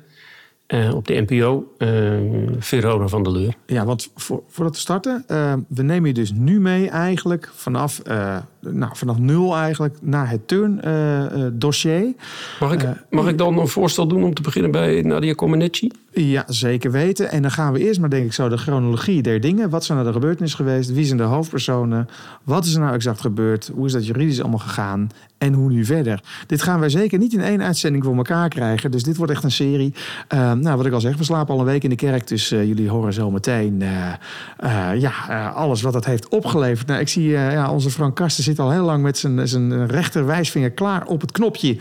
Op 0.94 1.08
de 1.08 1.26
NPO, 1.28 1.74
Verona 2.60 3.08
van 3.08 3.24
der 3.24 3.32
Leur. 3.32 3.54
Ja, 3.66 3.86
want 3.86 4.12
voor, 4.16 4.44
voordat 4.48 4.74
we 4.74 4.80
starten, 4.80 5.24
we 5.68 5.84
nemen 5.84 6.08
je 6.08 6.14
dus 6.14 6.32
nu 6.32 6.60
mee 6.60 6.90
eigenlijk 6.90 7.52
vanaf, 7.54 8.02
nou, 8.72 8.92
vanaf 8.96 9.18
nul 9.18 9.56
eigenlijk 9.56 9.96
naar 10.02 10.30
het 10.30 10.48
turndossier. 10.48 12.14
mag 12.60 12.74
ik, 12.74 12.86
mag 13.10 13.28
ik 13.28 13.38
dan 13.38 13.58
een 13.58 13.68
voorstel 13.68 14.08
doen 14.08 14.24
om 14.24 14.34
te 14.34 14.42
beginnen 14.42 14.72
bij 14.72 15.02
Nadia 15.02 15.34
Comaneci? 15.34 15.92
Ja, 16.24 16.44
zeker 16.48 16.92
weten. 16.92 17.32
En 17.32 17.42
dan 17.42 17.52
gaan 17.52 17.74
we 17.74 17.80
eerst 17.80 18.00
maar, 18.00 18.10
denk 18.10 18.26
ik 18.26 18.34
zo, 18.34 18.50
de 18.50 18.58
chronologie 18.58 19.22
der 19.22 19.42
dingen. 19.42 19.70
Wat 19.70 19.86
zijn 19.86 19.98
nou 19.98 20.10
de 20.10 20.16
gebeurtenissen 20.20 20.66
geweest? 20.66 20.94
Wie 20.94 21.06
zijn 21.06 21.18
de 21.18 21.24
hoofdpersonen? 21.24 22.08
Wat 22.44 22.66
is 22.66 22.74
er 22.74 22.80
nou 22.80 22.94
exact 22.94 23.22
gebeurd? 23.22 23.72
Hoe 23.74 23.86
is 23.86 23.92
dat 23.92 24.06
juridisch 24.06 24.42
allemaal 24.42 24.60
gegaan? 24.60 25.10
En 25.38 25.54
hoe 25.54 25.70
nu 25.70 25.86
verder? 25.86 26.24
Dit 26.48 26.62
gaan 26.62 26.80
wij 26.80 26.90
zeker 26.90 27.20
niet 27.20 27.34
in 27.34 27.42
één 27.42 27.62
uitzending 27.62 28.04
voor 28.04 28.16
elkaar 28.16 28.50
krijgen. 28.50 28.92
Dus 28.92 29.04
dit 29.04 29.18
wordt 29.18 29.32
echt 29.32 29.44
een 29.44 29.52
serie. 29.52 29.94
Uh, 30.34 30.52
nou, 30.52 30.78
wat 30.78 30.86
ik 30.86 30.94
al 30.94 31.02
zeg, 31.02 31.18
we 31.18 31.24
slapen 31.24 31.54
al 31.54 31.60
een 31.60 31.66
week 31.66 31.84
in 31.84 31.90
de 31.90 31.96
kerk. 31.96 32.28
Dus 32.28 32.52
uh, 32.52 32.66
jullie 32.66 32.90
horen 32.90 33.14
zo 33.14 33.32
meteen 33.32 33.82
uh, 33.82 35.00
ja, 35.00 35.50
alles 35.56 35.82
wat 35.82 35.94
dat 35.94 36.06
heeft 36.06 36.28
opgeleverd. 36.28 36.88
Nou, 36.88 37.00
ik 37.00 37.08
zie 37.08 37.30
ja, 37.30 37.72
onze 37.72 37.90
Frank 37.90 38.16
Karsten 38.16 38.44
zit 38.44 38.57
al 38.60 38.72
heel 38.72 38.84
lang 38.84 39.04
met 39.04 39.18
zijn, 39.18 39.48
zijn 39.48 39.88
rechter 39.88 40.26
wijsvinger 40.26 40.72
klaar 40.72 41.06
op 41.06 41.22
het 41.22 41.32
knopje. 41.32 41.78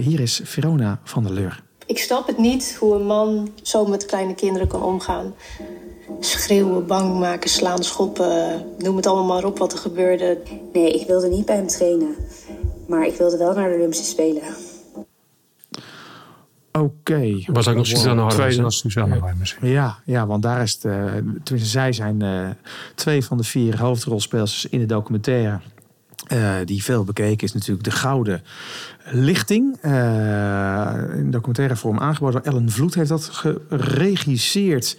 hier 0.00 0.20
is 0.20 0.40
Verona 0.44 1.00
van 1.04 1.22
der 1.22 1.32
Leur. 1.32 1.62
Ik 1.86 1.98
snap 1.98 2.26
het 2.26 2.38
niet 2.38 2.76
hoe 2.78 2.94
een 2.94 3.06
man 3.06 3.48
zo 3.62 3.86
met 3.86 4.06
kleine 4.06 4.34
kinderen 4.34 4.68
kan 4.68 4.82
omgaan. 4.82 5.34
Schreeuwen, 6.20 6.86
bang 6.86 7.18
maken, 7.18 7.50
slaan, 7.50 7.82
schoppen. 7.82 8.64
Noem 8.78 8.96
het 8.96 9.06
allemaal 9.06 9.26
maar 9.26 9.44
op 9.44 9.58
wat 9.58 9.72
er 9.72 9.78
gebeurde. 9.78 10.38
Nee, 10.72 11.00
ik 11.00 11.06
wilde 11.06 11.28
niet 11.28 11.46
bij 11.46 11.56
hem 11.56 11.66
trainen. 11.66 12.14
Maar 12.88 13.06
ik 13.06 13.16
wilde 13.16 13.36
wel 13.36 13.54
naar 13.54 13.68
de 13.68 13.74
Olympische 13.74 14.04
Spelen. 14.04 14.42
Oké. 16.72 16.84
Okay. 16.84 17.46
Was 17.52 17.68
ook 17.68 17.76
nog 17.76 17.86
Suzanne. 17.86 18.28
Tweede 18.28 19.18
Harmens. 19.20 19.56
Ja, 19.60 19.98
ja, 20.04 20.26
want 20.26 20.42
daar 20.42 20.62
is 20.62 20.72
het... 20.72 20.84
Uh, 20.84 21.04
tenminste, 21.14 21.68
zij 21.68 21.92
zijn 21.92 22.22
uh, 22.22 22.48
twee 22.94 23.24
van 23.24 23.36
de 23.36 23.44
vier 23.44 23.80
hoofdrolspelers 23.80 24.66
in 24.66 24.78
de 24.78 24.86
documentaire. 24.86 25.60
Uh, 26.32 26.54
die 26.64 26.82
veel 26.82 27.04
bekeken 27.04 27.46
is 27.46 27.52
natuurlijk 27.52 27.84
de 27.84 27.90
Gouden 27.90 28.42
Lichting. 29.04 29.78
Uh, 29.82 30.94
in 31.14 31.30
documentaire 31.30 31.76
vorm 31.76 31.98
aangeboden. 31.98 32.44
Ellen 32.44 32.70
Vloed 32.70 32.94
heeft 32.94 33.08
dat 33.08 33.24
geregisseerd. 33.68 34.98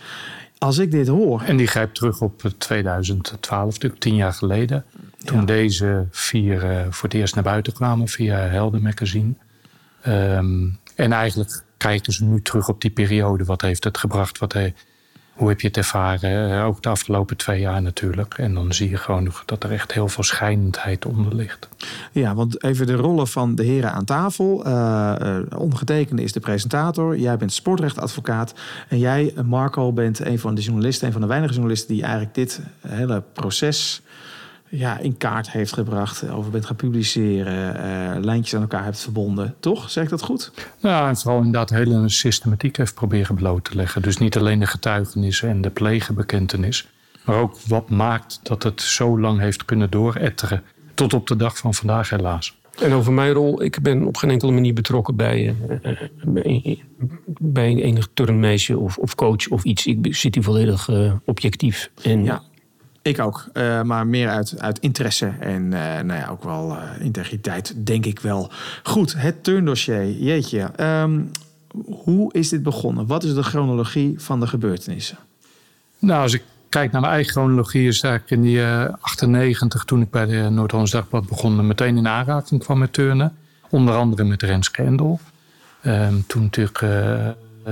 Als 0.58 0.78
ik 0.78 0.92
dit 0.92 1.08
hoor. 1.08 1.42
En 1.42 1.58
die 1.58 1.68
grijpt 1.68 1.96
terug 1.96 2.22
op 2.22 2.42
2012, 2.58 3.74
natuurlijk 3.74 4.02
tien 4.02 4.16
jaar 4.16 4.34
geleden. 4.34 4.86
Toen 5.24 5.40
ja. 5.40 5.46
deze 5.46 6.06
vier 6.12 6.72
uh, 6.72 6.86
voor 6.90 7.10
het 7.10 7.18
eerst 7.18 7.36
naar 7.36 7.44
buiten 7.44 7.74
kwamen 7.74 8.08
via 8.08 8.38
Helden 8.38 8.82
Magazine. 8.82 9.34
Um, 10.08 10.80
en 10.96 11.12
eigenlijk 11.12 11.64
kijken 11.78 12.14
ze 12.14 12.24
nu 12.24 12.42
terug 12.42 12.70
op 12.70 12.82
die 12.82 12.92
periode. 12.92 13.44
Wat 13.44 13.62
heeft 13.62 13.84
het 13.84 13.98
gebracht? 13.98 14.38
Wat 14.38 14.54
hij, 14.54 14.74
hoe 15.42 15.50
heb 15.50 15.62
je 15.62 15.68
het 15.68 15.78
ervaren? 15.78 16.64
Ook 16.64 16.82
de 16.82 16.90
afgelopen 16.90 17.38
twee 17.38 17.60
jaar 17.60 17.82
natuurlijk. 17.82 18.34
En 18.38 18.54
dan 18.54 18.74
zie 18.74 18.90
je 18.90 18.98
gewoon 18.98 19.32
dat 19.46 19.64
er 19.64 19.72
echt 19.72 19.94
heel 19.94 20.08
veel 20.08 20.24
schijnendheid 20.24 21.06
onder 21.06 21.36
ligt. 21.36 21.70
Ja, 22.12 22.36
want 22.36 22.64
even 22.64 22.88
de 22.88 22.96
rollen 22.96 23.28
van 23.28 23.56
de 23.56 23.64
heren 23.64 23.92
aan 23.92 24.06
tafel. 24.06 24.68
Uh, 24.68 25.16
uh, 25.22 25.38
ondergetekende 25.58 26.24
is 26.24 26.32
de 26.32 26.40
presentator. 26.40 27.18
Jij 27.18 27.38
bent 27.38 27.54
sportrechtadvocaat. 27.54 28.54
En 28.90 29.00
jij, 29.00 29.34
Marco, 29.46 29.92
bent 29.92 30.20
een 30.20 30.40
van 30.40 30.56
de 30.56 30.62
journalisten, 30.62 31.08
een 31.08 31.14
van 31.14 31.22
de 31.22 31.28
weinige 31.28 31.54
journalisten 31.54 31.94
die 31.94 32.04
eigenlijk 32.04 32.34
dit 32.34 32.62
hele 32.88 33.24
proces 33.34 34.02
ja, 34.72 34.98
in 34.98 35.18
kaart 35.18 35.52
heeft 35.52 35.74
gebracht, 35.74 36.30
over 36.30 36.52
bent 36.52 36.66
gaan 36.66 36.76
publiceren, 36.76 37.76
eh, 37.76 38.24
lijntjes 38.24 38.56
aan 38.56 38.62
elkaar 38.62 38.84
hebt 38.84 39.00
verbonden. 39.00 39.56
Toch? 39.60 39.90
Zeg 39.90 40.04
ik 40.04 40.10
dat 40.10 40.22
goed? 40.22 40.52
Ja, 40.80 41.08
en 41.08 41.18
vooral 41.18 41.38
inderdaad 41.38 41.70
hele 41.70 42.10
systematiek 42.10 42.78
heeft 42.78 42.94
proberen 42.94 43.36
bloot 43.36 43.64
te 43.64 43.76
leggen. 43.76 44.02
Dus 44.02 44.18
niet 44.18 44.38
alleen 44.38 44.60
de 44.60 44.66
getuigenissen 44.66 45.50
en 45.50 45.62
de 45.62 45.70
plegenbekentenis, 45.70 46.88
maar 47.26 47.36
ook 47.36 47.58
wat 47.68 47.90
maakt 47.90 48.40
dat 48.44 48.64
het 48.64 48.82
zo 48.82 49.20
lang 49.20 49.40
heeft 49.40 49.66
kunnen 49.66 49.90
dooretteren. 49.90 50.64
Tot 50.94 51.14
op 51.14 51.28
de 51.28 51.36
dag 51.36 51.58
van 51.58 51.74
vandaag 51.74 52.10
helaas. 52.10 52.60
En 52.82 52.94
over 52.94 53.14
mijn 53.14 53.32
rol, 53.32 53.64
ik 53.64 53.82
ben 53.82 54.04
op 54.06 54.18
geen 54.18 54.30
enkele 54.30 54.52
manier 54.52 54.74
betrokken 54.74 55.16
bij, 55.16 55.56
uh, 55.70 55.92
bij, 56.24 56.84
bij 57.40 57.76
enig 57.76 58.08
turnmeisje 58.14 58.78
of, 58.78 58.98
of 58.98 59.16
coach 59.16 59.48
of 59.50 59.64
iets. 59.64 59.86
Ik 59.86 60.16
zit 60.16 60.36
hier 60.36 60.44
volledig 60.44 60.88
uh, 60.88 61.14
objectief. 61.26 61.92
En 62.04 62.24
Ja, 62.24 62.42
ik 63.02 63.20
ook. 63.20 63.46
Eh, 63.54 63.82
maar 63.82 64.08
meer 64.08 64.30
uit, 64.30 64.56
uit 64.60 64.80
interesse 64.80 65.34
en 65.40 65.74
eh, 65.74 66.04
nou 66.04 66.20
ja, 66.20 66.28
ook 66.28 66.44
wel 66.44 66.78
eh, 66.78 67.06
integriteit, 67.06 67.86
denk 67.86 68.06
ik 68.06 68.20
wel. 68.20 68.52
Goed, 68.84 69.14
het 69.18 69.44
turndossier. 69.44 70.12
Jeetje. 70.12 70.72
Ehm, 70.76 71.22
hoe 71.86 72.34
is 72.34 72.50
dit 72.50 72.64
begonnen? 72.64 73.08
Wat 73.08 73.24
is 73.24 73.34
de 73.34 73.44
chronologie 73.44 74.14
van 74.18 74.40
de 74.40 74.48
gebeurtenissen? 74.48 75.18
Nou, 76.00 76.22
als 76.22 76.34
ik 76.34 76.44
kijk 76.70 76.92
naar 76.92 77.02
mijn 77.02 77.14
eigen 77.14 77.32
chronologie, 77.32 77.88
is 77.88 78.02
eigenlijk 78.02 78.34
in 78.34 78.42
die 78.42 78.64
eh, 78.64 78.94
98, 79.02 79.84
toen 79.84 80.02
ik 80.02 80.10
bij 80.10 80.26
de 80.26 80.50
Noord-Hollands 80.50 80.92
Dagblad 80.92 81.28
begon, 81.28 81.68
meteen 81.68 81.98
in 81.98 82.08
aanraking 82.08 82.64
kwam 82.64 82.78
met 82.78 82.94
turnen. 82.94 83.36
Onder 83.70 83.96
andere 83.96 84.24
met 84.24 84.42
Renske 84.42 84.84
Endel. 84.84 85.20
Ehm, 85.82 86.14
toen 86.28 86.42
natuurlijk 86.42 86.84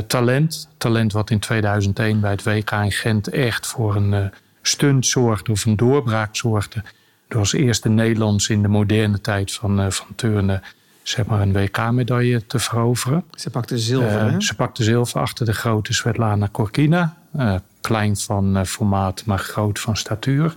talent. 0.08 0.70
Talent 0.78 1.14
wat 1.14 1.30
in 1.30 1.40
2001 1.40 2.20
bij 2.20 2.32
het 2.32 2.44
WK 2.44 2.72
in 2.72 2.92
Gent 2.92 3.28
echt 3.28 3.68
voor 3.68 3.96
een 3.96 4.32
stunt 4.62 5.06
zorgde 5.06 5.52
of 5.52 5.66
een 5.66 5.76
doorbraak 5.76 6.36
zorgde. 6.36 6.84
Door 7.28 7.40
als 7.40 7.54
eerste 7.54 7.90
Nederlands 7.90 8.50
in 8.50 8.62
de 8.62 8.68
moderne 8.68 9.22
tijd 9.22 9.52
van, 9.54 9.80
eh, 9.80 9.90
van 9.90 10.08
turnen 10.16 10.62
zeg 11.04 11.26
maar 11.26 11.42
een 11.42 11.54
WK-medaille 11.54 12.46
te 12.46 12.60
veroveren. 12.60 13.24
Ze 13.36 13.50
pakte 13.50 13.78
zilver, 13.78 14.20
Eh, 14.20 14.32
hè? 14.32 14.42
ze 14.42 14.56
pakte 14.56 14.84
zilver 14.84 15.22
achter 15.22 15.46
de 15.46 15.54
grote 15.54 15.94
Svetlana 15.94 16.48
Korkina. 16.52 17.18
Eh, 17.38 17.56
klein 17.82 18.18
van 18.18 18.66
formaat, 18.66 19.26
maar 19.26 19.40
groot 19.40 19.80
van 19.80 19.98
statuur. 19.98 20.56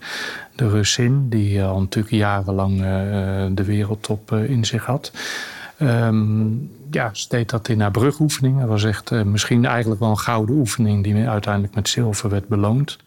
De 0.56 0.68
Russin, 0.68 1.28
die 1.28 1.62
al 1.62 1.80
natuurlijk 1.80 2.14
jarenlang 2.14 2.78
de 3.54 3.64
wereldtop 3.64 4.32
in 4.32 4.64
zich 4.64 4.84
had. 4.84 5.12
Ehm, 5.76 6.44
ja, 6.90 7.10
ze 7.12 7.28
deed 7.28 7.50
dat 7.50 7.68
in 7.68 7.80
haar 7.80 7.90
brugoefening. 7.90 8.58
Dat 8.58 8.68
was 8.68 8.84
echt 8.84 9.10
misschien 9.10 9.64
eigenlijk 9.64 10.00
wel 10.00 10.10
een 10.10 10.18
gouden 10.18 10.54
oefening... 10.54 11.04
die 11.04 11.28
uiteindelijk 11.28 11.74
met 11.74 11.88
zilver 11.88 12.30
werd 12.30 12.48
beloond. 12.48 12.98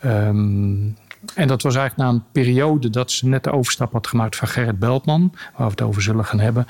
Ehm, 0.00 0.90
en 1.34 1.48
dat 1.48 1.62
was 1.62 1.74
eigenlijk 1.76 2.08
na 2.08 2.14
een 2.14 2.24
periode 2.32 2.90
dat 2.90 3.10
ze 3.10 3.28
net 3.28 3.44
de 3.44 3.52
overstap 3.52 3.92
had 3.92 4.06
gemaakt 4.06 4.36
van 4.36 4.48
Gerrit 4.48 4.78
Beltman, 4.78 5.32
waar 5.32 5.66
we 5.66 5.72
het 5.72 5.82
over 5.82 6.02
zullen 6.02 6.24
gaan 6.24 6.40
hebben, 6.40 6.66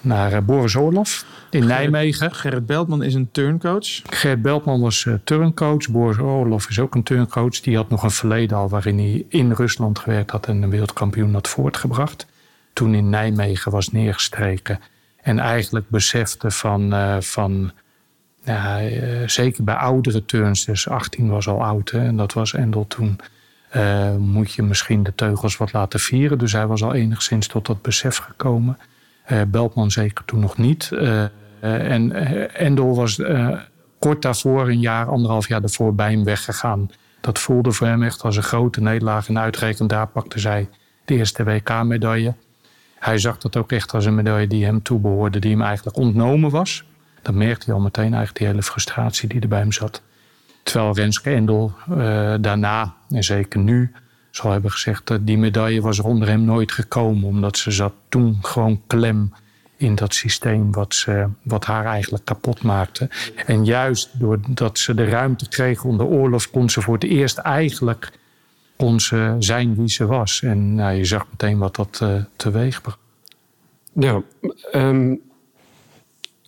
naar 0.00 0.32
eh, 0.32 0.42
Boris 0.42 0.74
Orlov 0.74 1.22
in 1.50 1.66
Nijmegen. 1.66 2.34
Gerrit 2.34 2.66
Beltman 2.66 3.02
is 3.02 3.14
een 3.14 3.30
turncoach. 3.30 4.02
Gerrit 4.10 4.42
Beltman 4.42 4.80
was 4.80 5.06
eh, 5.06 5.14
turncoach. 5.24 5.90
Boris 5.90 6.18
Orlov 6.18 6.68
is 6.68 6.78
ook 6.78 6.94
een 6.94 7.02
turncoach. 7.02 7.60
Die 7.60 7.76
had 7.76 7.88
nog 7.88 8.02
een 8.02 8.10
verleden 8.10 8.56
al 8.56 8.68
waarin 8.68 8.98
hij 8.98 9.24
in 9.28 9.52
Rusland 9.52 9.98
gewerkt 9.98 10.30
had 10.30 10.46
en 10.46 10.62
een 10.62 10.70
wereldkampioen 10.70 11.32
had 11.32 11.48
voortgebracht. 11.48 12.26
Toen 12.72 12.94
in 12.94 13.08
Nijmegen 13.08 13.72
was 13.72 13.88
neergestreken 13.88 14.80
en 15.22 15.38
eigenlijk 15.38 15.88
besefte 15.88 16.50
van, 16.50 16.92
eh, 16.92 17.20
van 17.20 17.72
eh, 18.44 19.28
zeker 19.28 19.64
bij 19.64 19.74
oudere 19.74 20.24
turns, 20.24 20.64
dus 20.64 20.88
18 20.88 21.28
was 21.28 21.48
al 21.48 21.64
oud 21.64 21.90
en 21.90 22.16
dat 22.16 22.32
was 22.32 22.54
Endel 22.54 22.86
toen. 22.86 23.20
eh, 23.70 24.16
moet 24.16 24.52
je 24.52 24.62
misschien 24.62 25.02
de 25.02 25.14
teugels 25.14 25.56
wat 25.56 25.72
laten 25.72 26.00
vieren. 26.00 26.38
Dus 26.38 26.52
hij 26.52 26.66
was 26.66 26.82
al 26.82 26.94
enigszins 26.94 27.46
tot 27.46 27.66
dat 27.66 27.82
besef 27.82 28.16
gekomen. 28.16 28.78
Eh, 29.24 29.40
Beltman 29.48 29.90
zeker 29.90 30.24
toen 30.24 30.40
nog 30.40 30.58
niet. 30.58 30.90
En 31.60 32.12
Endel 32.54 32.94
was 32.94 33.22
kort 33.98 34.22
daarvoor, 34.22 34.68
een 34.68 34.80
jaar, 34.80 35.06
anderhalf 35.06 35.48
jaar 35.48 35.60
daarvoor, 35.60 35.94
bij 35.94 36.10
hem 36.10 36.24
weggegaan. 36.24 36.90
Dat 37.20 37.38
voelde 37.38 37.72
voor 37.72 37.86
hem 37.86 38.02
echt 38.02 38.22
als 38.22 38.36
een 38.36 38.42
grote 38.42 38.80
nederlaag. 38.80 39.28
En 39.28 39.38
uitgerekend 39.38 39.88
daar 39.88 40.06
pakte 40.06 40.38
zij 40.38 40.68
de 41.04 41.14
eerste 41.14 41.44
WK-medaille. 41.44 42.34
Hij 42.98 43.18
zag 43.18 43.38
dat 43.38 43.56
ook 43.56 43.72
echt 43.72 43.94
als 43.94 44.04
een 44.04 44.14
medaille 44.14 44.46
die 44.46 44.64
hem 44.64 44.82
toebehoorde, 44.82 45.38
die 45.38 45.50
hem 45.50 45.62
eigenlijk 45.62 45.96
ontnomen 45.96 46.50
was. 46.50 46.84
Dat 47.22 47.34
merkte 47.34 47.64
hij 47.64 47.74
al 47.74 47.80
meteen, 47.80 48.02
eigenlijk 48.02 48.36
die 48.36 48.46
hele 48.46 48.62
frustratie 48.62 49.28
die 49.28 49.40
er 49.40 49.48
bij 49.48 49.58
hem 49.58 49.72
zat. 49.72 50.02
Terwijl 50.62 50.94
Renske 50.94 51.30
Endel 51.30 51.72
eh, 51.90 52.34
daarna, 52.40 52.94
en 53.08 53.24
zeker 53.24 53.60
nu, 53.60 53.92
zal 54.30 54.50
hebben 54.50 54.70
gezegd 54.70 55.06
dat 55.06 55.26
die 55.26 55.38
medaille 55.38 55.80
was 55.80 55.98
er 55.98 56.04
onder 56.04 56.28
hem 56.28 56.44
nooit 56.44 56.72
gekomen. 56.72 57.28
Omdat 57.28 57.58
ze 57.58 57.70
zat 57.70 57.92
toen 58.08 58.38
gewoon 58.42 58.82
klem 58.86 59.32
in 59.76 59.94
dat 59.94 60.14
systeem 60.14 60.72
wat, 60.72 60.94
ze, 60.94 61.26
wat 61.42 61.64
haar 61.64 61.84
eigenlijk 61.84 62.24
kapot 62.24 62.62
maakte. 62.62 63.08
En 63.46 63.64
juist 63.64 64.10
doordat 64.12 64.78
ze 64.78 64.94
de 64.94 65.04
ruimte 65.04 65.48
kreeg 65.48 65.84
onder 65.84 66.06
oorlog, 66.06 66.50
kon 66.50 66.70
ze 66.70 66.80
voor 66.80 66.94
het 66.94 67.04
eerst 67.04 67.38
eigenlijk 67.38 68.18
kon 68.80 69.00
ze 69.00 69.36
zijn 69.38 69.74
wie 69.74 69.88
ze 69.88 70.06
was. 70.06 70.42
En 70.42 70.74
nou, 70.74 70.94
je 70.96 71.04
zag 71.04 71.26
meteen 71.30 71.58
wat 71.58 71.76
dat 71.76 71.98
eh 72.02 72.14
teweeg. 72.36 72.80
Ja, 73.92 74.22
ehm, 74.72 75.14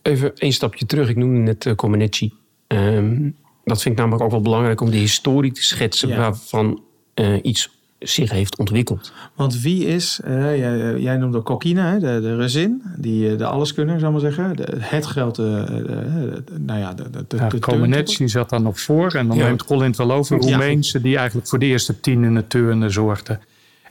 even 0.02 0.30
een 0.34 0.52
stapje 0.52 0.86
terug. 0.86 1.08
Ik 1.08 1.16
noemde 1.16 1.38
net 1.40 1.64
uh, 1.64 1.74
Comaneci. 1.74 2.32
Ehm, 2.66 3.30
dat 3.64 3.82
vind 3.82 3.94
ik 3.94 4.00
namelijk 4.00 4.22
ook 4.24 4.30
wel 4.30 4.40
belangrijk 4.40 4.80
om 4.80 4.90
de 4.90 4.96
historie 4.96 5.52
te 5.52 5.62
schetsen 5.62 6.08
Ja. 6.08 6.16
waarvan 6.16 6.82
eh, 7.14 7.34
iets 7.42 7.80
zich 7.98 8.30
heeft 8.30 8.58
ontwikkeld. 8.58 9.12
Want 9.34 9.60
wie 9.60 9.86
is, 9.86 10.20
eh, 10.24 10.58
jij, 10.58 10.98
jij 11.00 11.16
noemde 11.16 11.40
Kokina, 11.40 11.92
hè, 11.92 11.98
de, 11.98 12.20
de 12.20 12.36
Rezin, 12.36 12.82
die, 12.96 13.36
de 13.36 13.46
alleskunner, 13.46 14.00
zou 14.00 14.14
ik 14.16 14.22
maar 14.22 14.32
zeggen. 14.32 14.56
De, 14.56 14.76
het 14.78 15.04
grote, 15.04 15.64
eh, 15.68 15.76
de- 15.76 16.42
de- 16.44 16.58
nou 16.58 16.78
ja, 16.80 16.94
de, 16.94 17.10
de, 17.10 17.24
de, 17.28 17.36
Ja, 17.36 17.48
de 17.48 17.58
Comaneci 17.58 18.28
zat 18.28 18.50
daar 18.50 18.60
nog 18.62 18.80
voor. 18.80 19.12
En 19.14 19.26
dan 19.28 19.36
Ja. 19.36 19.46
neemt 19.46 19.64
Colin 19.64 19.86
het 19.88 19.96
wel 19.96 20.12
over. 20.12 20.42
Ja. 20.42 20.48
Roemeense 20.48 21.00
die 21.00 21.16
eigenlijk 21.16 21.48
voor 21.48 21.58
de 21.58 21.66
eerste 21.66 22.00
tien 22.00 22.24
in 22.24 22.36
het 22.36 22.50
turnen 22.50 22.90
zorgde. 22.92 23.38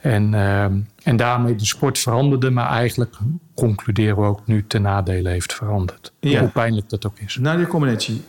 En, 0.02 0.34
ehm, 0.34 0.74
en 1.04 1.16
daarmee 1.16 1.56
de 1.56 1.66
sport 1.66 2.00
veranderde. 2.00 2.50
Maar 2.50 2.70
eigenlijk 2.70 3.16
concluderen 3.56 4.16
we 4.16 4.22
ook 4.24 4.42
nu 4.46 4.66
ten 4.68 4.82
nadele 4.82 5.30
heeft 5.30 5.54
veranderd. 5.54 6.14
Ja. 6.20 6.40
Hoe 6.40 6.50
pijnlijk 6.50 6.90
dat 6.90 7.06
ook 7.06 7.20
is. 7.26 7.38
Nadia 7.42 7.68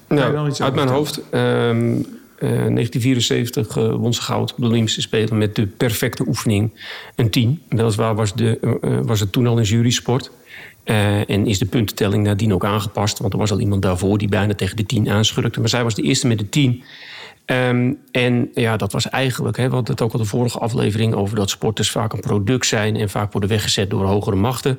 Nou, 0.09 0.49
iets 0.49 0.63
uit 0.63 0.75
mijn 0.75 0.89
hoofd. 0.89 1.21
ehm, 1.31 1.97
eh, 2.39 2.49
1974 2.49 3.77
eh, 3.77 3.95
won 3.95 4.15
ze 4.15 4.23
goud 4.23 4.53
op 4.53 4.59
de 4.59 4.67
Olympische 4.67 5.01
Spelen 5.01 5.39
met 5.39 5.55
de 5.55 5.67
perfecte 5.67 6.27
oefening. 6.27 6.81
Een 7.17 7.31
10. 7.31 7.63
Weliswaar 7.69 8.15
was, 8.15 8.35
de, 8.35 8.79
eh, 8.81 8.99
was 9.03 9.21
het 9.21 9.33
toen 9.33 9.47
al 9.47 9.59
een 9.59 9.65
jurysport. 9.65 10.31
Eh, 10.85 11.31
en 11.31 11.47
is 11.47 11.59
de 11.59 11.67
puntentelling 11.67 12.25
nadien 12.25 12.55
ook 12.55 12.65
aangepast. 12.65 13.19
Want 13.19 13.33
er 13.33 13.39
was 13.39 13.51
al 13.51 13.61
iemand 13.61 13.83
daarvoor 13.83 14.19
die 14.19 14.29
bijna 14.29 14.55
tegen 14.55 14.77
de 14.77 14.87
10 14.87 15.11
aanschurkte. 15.11 15.61
Maar 15.61 15.69
zij 15.69 15.83
was 15.85 15.95
de 15.95 16.03
eerste 16.03 16.27
met 16.27 16.39
de 16.39 16.49
10. 16.49 16.83
Ehm, 17.45 17.93
en 18.11 18.51
ja, 18.55 18.77
dat 18.77 18.93
was 18.93 19.09
eigenlijk, 19.09 19.57
hè, 19.57 19.71
we 19.71 19.77
het 19.77 20.01
ook 20.03 20.13
al 20.13 20.19
de 20.19 20.25
vorige 20.25 20.59
aflevering 20.59 21.15
over 21.15 21.37
dat 21.37 21.51
sporters 21.51 21.91
vaak 21.91 22.13
een 22.13 22.21
product 22.21 22.67
zijn 22.67 22.97
en 22.97 23.11
vaak 23.11 23.33
worden 23.33 23.51
weggezet 23.51 23.91
door 23.91 24.05
hogere 24.05 24.37
machten. 24.37 24.79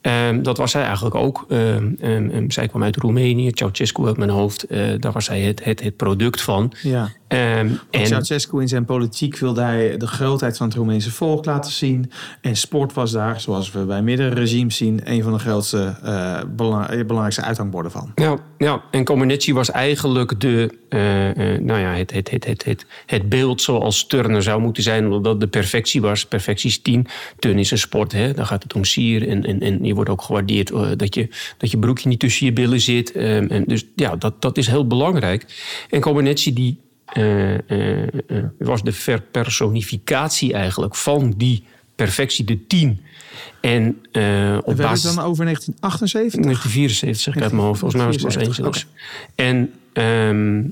Ehm, 0.00 0.42
dat 0.42 0.56
was 0.56 0.70
zij 0.70 0.82
eigenlijk 0.82 1.14
ook. 1.14 1.44
Ehm, 1.48 2.48
zij 2.48 2.68
kwam 2.68 2.82
uit 2.82 2.96
Roemenië, 2.96 3.50
Ceausescu 3.54 4.06
uit 4.06 4.16
mijn 4.16 4.30
hoofd. 4.30 4.62
Eh, 4.62 4.88
daar 4.98 5.12
was 5.12 5.24
zij 5.24 5.40
het, 5.40 5.64
het, 5.64 5.82
het 5.82 5.96
product 5.96 6.40
van. 6.40 6.72
Ja. 6.82 7.08
Want 7.30 7.80
en, 7.90 8.06
Ceausescu 8.06 8.60
in 8.60 8.68
zijn 8.68 8.84
politiek 8.84 9.38
wilde 9.38 9.60
hij 9.60 9.96
de 9.96 10.06
grootheid 10.06 10.56
van 10.56 10.66
het 10.66 10.76
Roemeense 10.76 11.10
volk 11.10 11.44
laten 11.44 11.72
zien. 11.72 12.10
En 12.40 12.56
sport 12.56 12.92
was 12.92 13.12
daar, 13.12 13.40
zoals 13.40 13.70
we 13.72 13.84
bij 13.84 14.02
meerdere 14.02 14.34
regimes 14.34 14.76
zien, 14.76 15.00
een 15.04 15.22
van 15.22 15.32
de 15.32 15.38
grootste, 15.38 15.94
eh, 16.02 16.40
belang- 16.56 16.86
eh, 16.86 16.98
belangrijkste 16.98 17.42
uithangborden 17.42 17.92
van. 17.92 18.12
ja, 18.14 18.36
ja, 18.58 18.82
en 18.90 19.04
Comaneci 19.04 19.52
was 19.54 19.70
eigenlijk 19.70 20.40
de, 20.40 20.78
eh, 20.88 21.00
nou 21.60 21.80
ja, 21.80 21.92
het, 21.94 22.12
het, 22.12 22.30
het, 22.30 22.46
het, 22.46 22.64
het, 22.64 22.86
het 23.06 23.28
beeld 23.28 23.62
zoals 23.62 24.06
turnen 24.06 24.42
zou 24.42 24.60
moeten 24.60 24.82
zijn. 24.82 25.04
Omdat 25.04 25.24
dat 25.24 25.40
de 25.40 25.48
perfectie 25.48 26.00
was. 26.00 26.26
Perfectie 26.26 26.70
is 26.70 26.82
10. 26.82 27.06
Turn 27.38 27.58
is 27.58 27.70
een 27.70 27.78
sport, 27.78 28.12
hè? 28.12 28.32
daar 28.32 28.46
gaat 28.46 28.62
het 28.62 28.74
om 28.74 28.84
sier. 28.84 29.28
En, 29.28 29.44
en, 29.44 29.60
en 29.60 29.84
je 29.84 29.94
wordt 29.94 30.10
ook 30.10 30.22
gewaardeerd 30.22 30.72
dat, 30.98 31.14
je, 31.14 31.28
dat 31.58 31.70
je 31.70 31.78
broekje 31.78 32.08
niet 32.08 32.20
tussen 32.20 32.46
je 32.46 32.52
billen 32.52 32.80
zit. 32.80 33.12
Ehm, 33.12 33.46
en 33.46 33.64
dus 33.64 33.84
ja, 33.94 34.16
dat, 34.16 34.42
dat 34.42 34.58
is 34.58 34.66
heel 34.66 34.86
belangrijk. 34.86 35.46
En 35.90 36.00
Comaneci 36.00 36.52
die 36.52 36.78
eh, 37.12 38.06
was 38.58 38.82
de 38.82 38.92
verpersonificatie 38.92 40.52
eigenlijk 40.52 40.94
van 40.94 41.34
die 41.36 41.64
perfectie, 41.94 42.44
de 42.44 42.66
10. 42.66 43.00
En 43.60 43.98
En 44.12 44.58
op 44.58 44.76
we 44.76 44.82
basis... 44.82 45.04
het 45.04 45.14
dan 45.14 45.24
over 45.24 45.44
1978. 45.44 46.42
1974 46.42 47.22
zeg 47.22 47.34
ik 47.34 47.42
uit 47.42 47.52
mijn 47.52 47.64
hoofd. 47.64 47.78
Volgens 47.78 48.02
mij 48.02 48.12
was 48.12 48.22
het 48.22 48.24
pas 48.24 48.36
één 48.36 48.54
1974, 48.54 48.64
zelfs. 48.64 48.86
En, 49.34 49.72
ehm, 49.92 50.70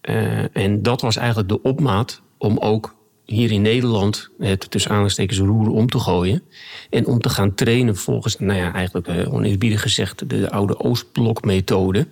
eh, 0.00 0.64
en 0.64 0.82
dat 0.82 1.00
was 1.00 1.16
eigenlijk 1.16 1.48
de 1.48 1.62
opmaat 1.62 2.20
om 2.38 2.58
ook 2.58 2.94
hier 3.26 3.52
in 3.52 3.62
Nederland 3.62 4.30
het 4.38 4.70
tussen 4.70 4.90
aanhalingstekens 4.90 5.38
roer 5.38 5.70
om 5.70 5.88
te 5.88 5.98
gooien. 5.98 6.42
En 6.90 7.06
om 7.06 7.20
te 7.20 7.28
gaan 7.28 7.54
trainen 7.54 7.96
volgens, 7.96 8.38
nou 8.38 8.58
ja, 8.58 8.72
eigenlijk 8.72 9.08
uh, 9.08 9.32
oneerbiedig 9.32 9.80
gezegd, 9.82 10.28
de, 10.28 10.50
oude 10.50 10.78
Oostblok-methode. 10.78 12.06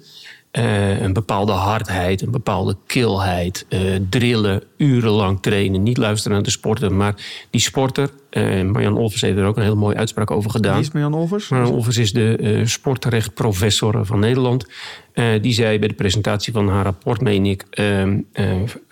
Eh, 0.55 1.01
een 1.01 1.13
bepaalde 1.13 1.53
hardheid, 1.53 2.23
een 2.23 2.31
bepaalde 2.31 2.77
kilheid, 2.87 3.67
eh, 3.69 3.81
drillen, 4.11 4.63
urenlang 4.77 5.43
trainen, 5.43 5.83
niet 5.83 5.97
luisteren 5.97 6.33
naar 6.33 6.43
de 6.43 6.51
sporter. 6.51 6.93
Maar 6.93 7.15
die 7.51 7.61
sporter, 7.61 8.11
uh, 8.31 8.63
Marjan 8.63 8.97
Olvers 8.97 9.21
heeft 9.21 9.39
er 9.39 9.45
ook 9.45 9.57
een 9.57 9.63
heel 9.63 9.77
mooie 9.77 9.97
uitspraak 9.97 10.31
over 10.31 10.51
gedaan. 10.51 10.75
Wie 10.75 10.83
is 10.83 10.91
Marjan 10.91 11.15
Olvers? 11.15 11.49
Marjan 11.49 11.73
Olvers 11.73 11.97
is 11.97 12.13
de 12.13 12.63
sportrechtprofessor 12.65 14.07
van 14.07 14.19
Nederland. 14.19 14.67
die 15.41 15.53
zei 15.53 15.79
bij 15.79 15.89
de 15.89 15.95
presentatie 15.95 16.53
van 16.53 16.69
haar 16.69 16.85
rapport, 16.85 17.21
meen 17.21 17.47
ik, 17.47 17.65
uh, 17.71 18.13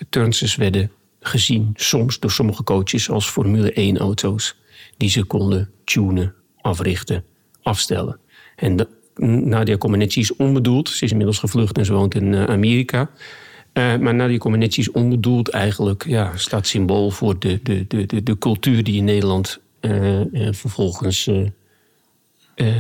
turnsters 0.08 0.56
werden 0.56 0.90
gezien 1.20 1.70
soms 1.74 2.18
door 2.18 2.30
sommige 2.30 2.64
coaches 2.64 3.10
als 3.10 3.30
Formule 3.30 3.72
1 3.72 3.98
auto's 3.98 4.56
die 4.96 5.10
ze 5.10 5.24
konden 5.24 5.70
tunen, 5.84 6.34
africhten, 6.60 7.24
afstellen. 7.62 8.18
En 8.56 8.76
de, 8.76 8.88
Nadia 9.14 9.76
Comaneci 9.76 10.20
is 10.20 10.36
onbedoeld. 10.36 10.88
Ze 10.88 11.04
is 11.04 11.10
inmiddels 11.10 11.38
gevlucht 11.38 11.78
en 11.78 11.84
ze 11.84 11.92
woont 11.92 12.14
in 12.14 12.32
uh, 12.32 12.44
Amerika. 12.44 13.10
Uh, 13.72 13.96
maar 13.96 14.14
Nadia 14.14 14.38
Comaneci 14.38 14.80
is 14.80 14.90
onbedoeld 14.90 15.48
eigenlijk. 15.48 16.04
Ja, 16.06 16.32
staat 16.36 16.66
symbool 16.66 17.10
voor 17.10 17.38
de, 17.38 17.60
de, 17.62 17.84
de, 17.88 18.06
de, 18.06 18.22
de 18.22 18.38
cultuur 18.38 18.84
die 18.84 18.96
in 18.96 19.04
Nederland 19.04 19.60
uh, 19.80 20.20
vervolgens 20.50 21.30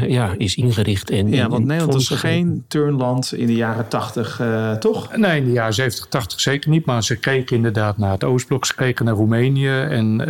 ja, 0.06 0.34
is 0.38 0.56
ingericht. 0.56 1.10
En, 1.10 1.28
ja, 1.28 1.48
want 1.48 1.64
Nederland 1.64 2.00
is 2.00 2.08
geen 2.08 2.64
turnland 2.68 3.34
in 3.34 3.46
de 3.46 3.54
jaren 3.54 3.88
80, 3.88 4.40
toch? 4.78 5.16
Nee, 5.16 5.38
in 5.38 5.44
de 5.44 5.52
jaren 5.52 5.74
70, 5.74 6.06
80 6.06 6.40
zeker 6.40 6.70
niet. 6.70 6.84
Maar 6.84 7.04
ze 7.04 7.16
keken 7.16 7.56
inderdaad 7.56 7.98
naar 7.98 8.10
het 8.10 8.24
Oostblok, 8.24 8.66
ze 8.66 8.74
keken 8.74 9.04
naar 9.04 9.14
Roemenië. 9.14 9.68
En 9.68 10.20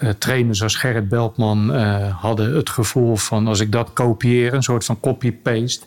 uh, 0.00 0.10
trainers 0.10 0.62
als 0.62 0.74
Gerrit 0.74 1.08
Beltman 1.08 1.76
uh, 1.76 2.20
hadden 2.20 2.54
het 2.54 2.70
gevoel 2.70 3.16
van 3.16 3.46
als 3.46 3.60
ik 3.60 3.72
dat 3.72 3.92
kopieer, 3.92 4.54
een 4.54 4.62
soort 4.62 4.84
van 4.84 5.00
copy-paste, 5.00 5.86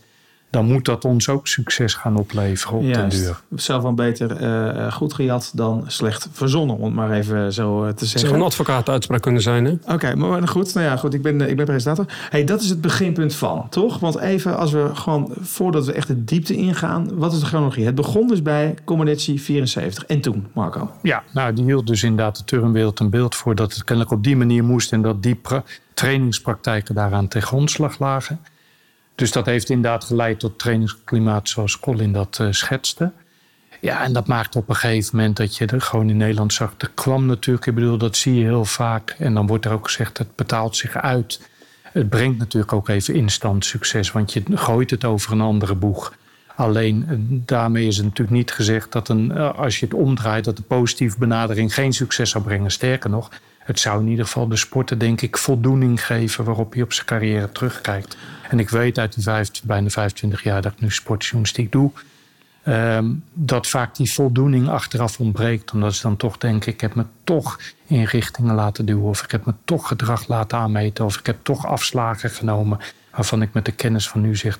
dan 0.54 0.66
moet 0.66 0.86
dat 0.86 1.06
ons 1.06 1.30
ook 1.30 1.48
succes 1.48 1.94
gaan 1.94 2.18
opleveren 2.18 2.78
op 2.78 2.84
Juist. 2.84 3.18
den 3.18 3.26
duur. 3.26 3.60
Zelf 3.60 3.82
van 3.82 3.96
beter 3.96 4.42
uh, 4.42 4.92
goed 4.94 5.14
gejat 5.14 5.52
dan 5.54 5.84
slecht 5.88 6.28
verzonnen, 6.32 6.78
om 6.78 6.84
het 6.84 6.94
maar 6.94 7.12
even 7.12 7.54
zo 7.54 7.94
te 7.94 8.06
zeggen. 8.06 8.20
Zou 8.20 8.34
een 8.34 8.46
advocaatenuitspraak 8.46 9.22
kunnen 9.22 9.42
zijn, 9.42 9.66
hè? 9.66 9.72
Oké, 9.72 9.94
okay, 9.94 10.14
maar 10.14 10.48
goed. 10.48 10.74
Nou 10.74 10.86
ja, 10.86 10.98
goed. 10.98 11.14
Ik 11.14 11.22
ben, 11.22 11.50
ik 11.50 11.56
ben 11.56 11.66
presentator. 11.66 12.06
Hey, 12.30 12.44
dat 12.44 12.62
is 12.62 12.70
het 12.70 12.82
beginpunt 12.82 13.36
van, 13.36 13.68
toch? 13.70 14.00
Want 14.00 14.20
even 14.20 14.58
als 14.58 14.72
we 14.72 14.90
gewoon, 14.94 15.34
voordat 15.42 15.86
we 15.86 15.94
echt 15.94 16.08
de 16.08 16.24
diepte 16.24 16.56
ingaan, 16.56 17.10
wat 17.18 17.34
is 17.34 17.40
de 17.40 17.46
chronologie? 17.46 17.86
Het 17.86 17.96
begon 17.96 18.28
dus 18.28 18.42
bij 18.42 18.76
Comaneci 18.86 19.40
74. 19.40 20.06
En 20.06 20.22
toen, 20.22 20.48
Marco? 20.54 20.92
Ja, 21.02 21.24
nou, 21.34 21.54
die 21.54 21.66
hield 21.66 21.88
dus 21.88 22.04
inderdaad 22.04 22.38
de 22.38 22.44
turnwereld 22.44 23.00
een 23.00 23.10
beeld 23.10 23.36
voor 23.36 23.56
dat 23.56 23.74
het 23.74 23.84
kennelijk 23.84 24.16
op 24.16 24.24
die 24.24 24.38
manier 24.38 24.64
moest 24.64 24.92
en 24.92 25.02
dat 25.02 25.24
die 25.24 25.40
trainingspraktijken 25.94 26.96
daaraan 26.96 27.28
ten 27.28 27.42
grondslag 27.42 28.00
lagen. 28.00 28.40
Dus 29.16 29.32
dat 29.32 29.46
heeft 29.46 29.70
inderdaad 29.70 30.04
geleid 30.04 30.40
tot 30.40 30.60
trainingsklimaat 30.60 31.50
zoals 31.50 31.80
Colin 31.80 32.14
dat 32.14 32.38
uh, 32.42 32.48
schetste. 32.52 33.12
Ja, 33.82 34.04
en 34.04 34.14
dat 34.14 34.28
maakt 34.28 34.56
op 34.56 34.70
een 34.70 34.76
gegeven 34.76 35.16
moment 35.16 35.38
dat 35.38 35.58
je 35.58 35.66
er 35.66 35.82
gewoon 35.82 36.10
in 36.10 36.18
Nederland 36.18 36.54
zag. 36.54 36.74
Er 36.78 36.92
kwam 36.94 37.26
natuurlijk, 37.26 37.66
ik 37.66 37.76
bedoel, 37.76 37.98
dat 37.98 38.18
zie 38.18 38.36
je 38.36 38.44
heel 38.44 38.66
vaak. 38.66 39.16
En 39.20 39.34
dan 39.34 39.48
wordt 39.48 39.66
er 39.66 39.72
ook 39.72 39.86
gezegd, 39.86 40.18
het 40.18 40.36
betaalt 40.36 40.76
zich 40.76 40.96
uit. 40.96 41.42
Het 41.82 42.10
brengt 42.10 42.38
natuurlijk 42.38 42.74
ook 42.74 42.90
even 42.90 43.14
instant 43.14 43.66
succes, 43.66 44.12
want 44.12 44.34
je 44.34 44.44
gooit 44.54 44.90
het 44.90 45.06
over 45.06 45.32
een 45.32 45.42
andere 45.42 45.76
boeg. 45.76 46.14
Alleen 46.56 47.06
daarmee 47.46 47.88
is 47.88 47.96
het 47.96 48.06
natuurlijk 48.06 48.38
niet 48.38 48.52
gezegd 48.52 48.92
dat 48.92 49.10
een, 49.10 49.32
als 49.38 49.80
je 49.80 49.86
het 49.86 49.96
omdraait, 49.96 50.46
dat 50.46 50.58
de 50.58 50.64
positieve 50.64 51.18
benadering 51.18 51.74
geen 51.74 51.94
succes 51.94 52.30
zou 52.30 52.44
brengen. 52.44 52.72
Sterker 52.72 53.10
nog, 53.10 53.32
het 53.64 53.80
zou 53.80 54.02
in 54.02 54.08
ieder 54.08 54.26
geval 54.26 54.48
de 54.48 54.56
sporter, 54.56 55.00
denk 55.00 55.22
ik, 55.22 55.38
voldoening 55.38 56.06
geven 56.06 56.44
waarop 56.44 56.74
hij 56.74 56.82
op 56.82 56.94
zijn 56.94 57.06
carrière 57.06 57.52
terugkijkt. 57.52 58.18
En 58.50 58.60
ik 58.60 58.70
weet 58.70 59.00
uit 59.00 59.14
die 59.14 59.62
bijna 59.64 59.90
25 59.90 60.44
jaar 60.44 60.62
dat 60.62 60.72
ik 60.72 60.82
nu 60.82 60.92
sportjournalistiek 60.92 61.72
doe, 61.72 61.92
um, 62.68 63.24
dat 63.34 63.68
vaak 63.68 63.96
die 63.96 64.12
voldoening 64.12 64.70
achteraf 64.70 65.20
ontbreekt. 65.20 65.72
Omdat 65.72 65.96
ze 65.96 66.02
dan 66.02 66.18
toch 66.18 66.38
denken, 66.38 66.74
ik 66.74 66.82
heb 66.82 66.96
me 66.96 67.06
toch 67.24 67.60
in 67.88 68.04
richtingen 68.04 68.56
laten 68.56 68.86
duwen. 68.86 69.04
Of 69.10 69.24
ik 69.24 69.32
heb 69.32 69.46
me 69.46 69.54
toch 69.66 69.88
gedrag 69.88 70.28
laten 70.28 70.58
aanmeten. 70.58 71.06
Of 71.06 71.18
ik 71.18 71.26
heb 71.26 71.38
toch 71.44 71.66
afslagen 71.66 72.30
genomen 72.30 72.80
waarvan 73.12 73.42
ik 73.42 73.54
met 73.54 73.66
de 73.66 73.72
kennis 73.72 74.10
van 74.10 74.22
nu 74.22 74.36
zeg, 74.36 74.60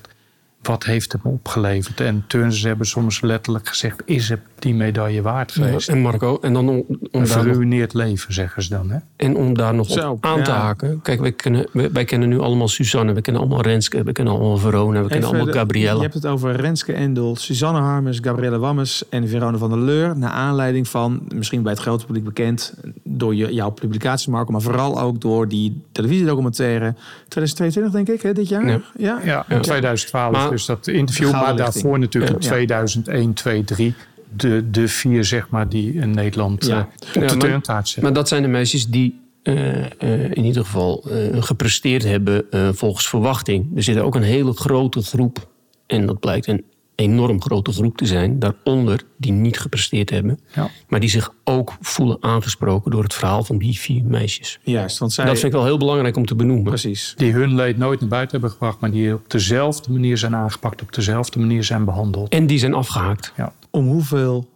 wat 0.66 0.84
heeft 0.84 1.12
het 1.12 1.24
me 1.24 1.30
opgeleverd? 1.30 2.00
En 2.00 2.24
turners 2.26 2.62
hebben 2.62 2.86
soms 2.86 3.20
letterlijk 3.20 3.68
gezegd: 3.68 4.02
is 4.04 4.28
het 4.28 4.40
die 4.58 4.74
medaille 4.74 5.22
waard 5.22 5.52
geweest? 5.52 5.86
Ja, 5.86 5.94
en 5.94 6.00
Marco, 6.00 6.38
en 6.40 6.52
dan 6.52 6.68
om, 6.68 6.84
om 6.88 7.08
een 7.10 7.26
verruineerd 7.26 7.92
nog, 7.92 8.02
leven, 8.02 8.34
zeggen 8.34 8.62
ze 8.62 8.68
dan. 8.68 8.90
Hè? 8.90 8.98
En 9.16 9.36
om 9.36 9.54
daar 9.54 9.74
nog 9.74 9.90
Zo, 9.90 10.10
op 10.10 10.24
aan 10.24 10.38
ja. 10.38 10.44
te 10.44 10.50
haken. 10.50 11.00
Kijk, 11.02 11.20
wij 11.20 11.32
kennen, 11.32 11.66
wij, 11.72 11.92
wij, 11.92 12.04
kennen 12.04 12.28
nu 12.28 12.38
allemaal 12.38 12.68
Suzanne, 12.68 13.12
we 13.12 13.20
kennen 13.20 13.42
allemaal 13.42 13.62
Renske, 13.62 14.02
we 14.02 14.12
kennen 14.12 14.34
allemaal 14.34 14.56
Verona, 14.56 15.02
we 15.02 15.08
kennen 15.08 15.28
allemaal 15.28 15.54
Gabriella. 15.54 15.94
Je 15.94 16.02
hebt 16.02 16.14
het 16.14 16.26
over 16.26 16.56
Renske 16.56 16.92
Endel, 16.92 17.36
Suzanne 17.36 17.80
Harmes, 17.80 18.18
Gabrielle 18.22 18.58
Wammes 18.58 19.08
en 19.08 19.28
Verona 19.28 19.58
van 19.58 19.70
der 19.70 19.78
Leur. 19.78 20.18
Naar 20.18 20.30
aanleiding 20.30 20.88
van, 20.88 21.22
misschien 21.34 21.62
bij 21.62 21.72
het 21.72 21.80
grote 21.80 22.06
publiek 22.06 22.24
bekend, 22.24 22.74
door 23.02 23.34
je, 23.34 23.54
jouw 23.54 23.70
publicatie, 23.70 24.30
Marco, 24.30 24.52
maar 24.52 24.60
vooral 24.60 25.00
ook 25.00 25.20
door 25.20 25.48
die 25.48 25.82
televisiedocumentaire 25.92 26.94
2022, 27.28 27.92
denk 27.92 28.08
ik, 28.08 28.22
hè, 28.22 28.32
dit 28.32 28.48
jaar? 28.48 28.66
Ja, 28.66 28.80
ja? 28.96 29.20
ja, 29.24 29.44
ja. 29.48 29.60
2012. 29.60 30.32
Maar, 30.32 30.53
dus 30.54 30.66
dat 30.66 30.86
interview, 30.86 31.30
maar 31.30 31.56
daarvoor 31.56 31.98
natuurlijk 31.98 32.32
in 32.32 32.38
2001, 32.38 33.32
2, 33.32 33.64
3. 33.64 33.94
De, 34.36 34.70
de 34.70 34.88
vier, 34.88 35.24
zeg 35.24 35.48
maar, 35.48 35.68
die 35.68 35.92
in 35.92 36.10
Nederland 36.10 36.66
ja. 36.66 36.88
uh, 37.16 37.22
op 37.22 37.28
de 37.28 37.36
turntaart 37.36 37.86
zetten. 37.86 38.02
Maar 38.02 38.12
dat 38.12 38.28
zijn 38.28 38.42
de 38.42 38.48
meisjes 38.48 38.86
die 38.86 39.20
uh, 39.42 39.76
uh, 39.76 39.84
in 40.30 40.44
ieder 40.44 40.64
geval 40.64 41.04
gepresteerd 41.32 42.02
hebben 42.02 42.46
volgens 42.74 43.08
verwachting. 43.08 43.76
Er 43.76 43.82
zit 43.82 43.98
ook 43.98 44.14
een 44.14 44.22
hele 44.22 44.52
grote 44.52 45.02
groep, 45.02 45.48
en 45.86 46.06
dat 46.06 46.20
blijkt 46.20 46.46
een 46.46 46.64
enorm 46.94 47.42
grote 47.42 47.72
groep 47.72 47.96
te 47.96 48.06
zijn, 48.06 48.38
daaronder 48.38 49.00
die 49.16 49.32
niet 49.32 49.58
gepresteerd 49.58 50.10
hebben. 50.10 50.40
Ja. 50.54 50.68
Maar 50.88 51.00
die 51.00 51.08
zich 51.08 51.32
ook 51.44 51.72
voelen 51.80 52.16
aangesproken 52.20 52.90
door 52.90 53.02
het 53.02 53.14
verhaal 53.14 53.44
van 53.44 53.58
die 53.58 53.78
vier 53.78 54.04
meisjes. 54.04 54.58
Juist, 54.62 54.98
want 54.98 55.12
zij... 55.12 55.24
Dat 55.24 55.34
vind 55.38 55.46
ik 55.46 55.58
wel 55.58 55.64
heel 55.64 55.78
belangrijk 55.78 56.16
om 56.16 56.26
te 56.26 56.34
benoemen. 56.34 56.64
Precies. 56.64 57.14
Die 57.16 57.32
hun 57.32 57.54
leed 57.54 57.78
nooit 57.78 58.00
naar 58.00 58.08
buiten 58.08 58.32
hebben 58.32 58.50
gebracht, 58.50 58.80
maar 58.80 58.90
die 58.90 59.14
op 59.14 59.30
dezelfde 59.30 59.92
manier 59.92 60.18
zijn 60.18 60.34
aangepakt, 60.34 60.82
op 60.82 60.92
dezelfde 60.92 61.38
manier 61.38 61.64
zijn 61.64 61.84
behandeld. 61.84 62.28
En 62.28 62.46
die 62.46 62.58
zijn 62.58 62.74
afgehaakt. 62.74 63.32
Ja. 63.36 63.52
Om 63.70 63.86
hoeveel 63.86 64.48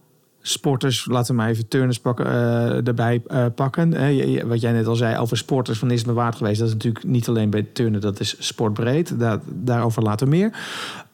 sporters, 0.43 1.07
laten 1.07 1.35
we 1.35 1.41
maar 1.41 1.51
even 1.51 1.69
turners 1.69 1.99
pakken, 1.99 2.27
uh, 2.27 2.87
erbij 2.87 3.23
uh, 3.29 3.47
pakken. 3.55 4.13
Uh, 4.13 4.43
wat 4.43 4.61
jij 4.61 4.73
net 4.73 4.87
al 4.87 4.97
zei 4.97 5.19
over 5.19 5.37
sporters, 5.37 5.79
van 5.79 5.91
is 5.91 5.99
het 5.99 6.07
me 6.07 6.13
waard 6.13 6.37
geweest. 6.37 6.59
Dat 6.59 6.69
is 6.69 6.75
natuurlijk 6.75 7.05
niet 7.05 7.29
alleen 7.29 7.51
bij 7.51 7.67
turnen, 7.73 8.01
dat 8.01 8.21
is 8.21 8.37
sportbreed. 8.39 9.19
Daar, 9.19 9.39
daarover 9.45 10.03
later 10.03 10.29
meer. 10.29 10.59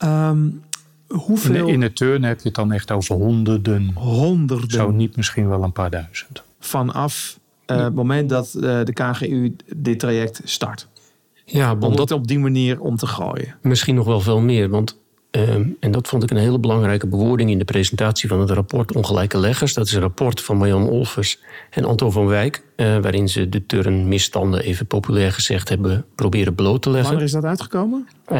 Um, 0.03 0.61
hoeveel... 1.07 1.67
In 1.67 1.81
het 1.81 1.95
turnen 1.95 2.29
heb 2.29 2.37
je 2.37 2.47
het 2.47 2.55
dan 2.55 2.71
echt 2.71 2.91
over 2.91 3.15
honderden. 3.15 3.91
Honderden. 3.93 4.69
Zo 4.69 4.91
niet 4.91 5.15
misschien 5.15 5.47
wel 5.49 5.63
een 5.63 5.71
paar 5.71 5.89
duizend. 5.89 6.43
Vanaf 6.59 7.39
uh, 7.67 7.83
het 7.83 7.95
moment 7.95 8.29
dat 8.29 8.53
uh, 8.55 8.61
de 8.61 8.93
KGU 8.93 9.55
dit 9.75 9.99
traject 9.99 10.41
start. 10.43 10.87
Ja, 11.45 11.71
om 11.71 11.79
dat 11.79 11.99
het 11.99 12.11
op 12.11 12.27
die 12.27 12.39
manier 12.39 12.79
om 12.79 12.95
te 12.95 13.07
gooien. 13.07 13.55
Misschien 13.61 13.95
nog 13.95 14.05
wel 14.05 14.21
veel 14.21 14.39
meer. 14.39 14.69
Want, 14.69 14.99
um, 15.35 15.77
en 15.79 15.91
dat 15.91 16.07
vond 16.07 16.23
ik 16.23 16.31
een 16.31 16.37
hele 16.37 16.59
belangrijke 16.59 17.07
bewoording 17.07 17.49
in 17.49 17.57
de 17.57 17.65
presentatie 17.65 18.29
van 18.29 18.39
het 18.39 18.49
rapport 18.49 18.95
Ongelijke 18.95 19.37
Leggers. 19.37 19.73
Dat 19.73 19.85
is 19.87 19.93
een 19.93 20.01
rapport 20.01 20.41
van 20.41 20.57
Marjan 20.57 20.89
Olvers 20.89 21.39
en 21.69 21.85
Anton 21.85 22.11
van 22.11 22.25
Wijk. 22.25 22.63
Uh, 22.75 22.97
waarin 22.97 23.29
ze 23.29 23.49
de 23.49 23.65
turnmisstanden, 23.65 24.61
even 24.61 24.85
populair 24.85 25.31
gezegd, 25.31 25.69
hebben 25.69 26.05
proberen 26.15 26.55
bloot 26.55 26.81
te 26.81 26.89
leggen. 26.89 27.09
Wanneer 27.09 27.27
is 27.27 27.31
dat 27.31 27.43
uitgekomen? 27.43 28.07
Uh, 28.31 28.37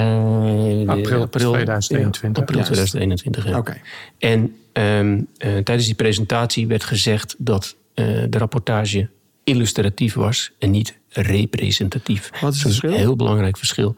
april, 0.90 1.22
april 1.22 1.52
2021. 1.52 2.22
Ja, 2.22 2.40
april 2.40 2.64
2021, 2.64 3.48
ja. 3.48 3.58
Okay. 3.58 3.82
En 4.18 4.56
um, 4.74 5.16
uh, 5.16 5.26
tijdens 5.38 5.86
die 5.86 5.96
presentatie 5.96 6.68
werd 6.68 6.84
gezegd 6.84 7.36
dat 7.38 7.76
uh, 7.96 8.06
de 8.30 8.38
rapportage 8.38 9.10
illustratief 9.44 10.14
was 10.14 10.52
en 10.60 10.72
niet 10.72 10.98
representatief. 11.10 12.30
Wat 12.42 12.54
is 12.54 12.64
het 12.64 12.68
verschil? 12.68 12.90
Een 12.90 12.96
heel 12.96 13.16
belangrijk 13.16 13.58
verschil. 13.58 13.96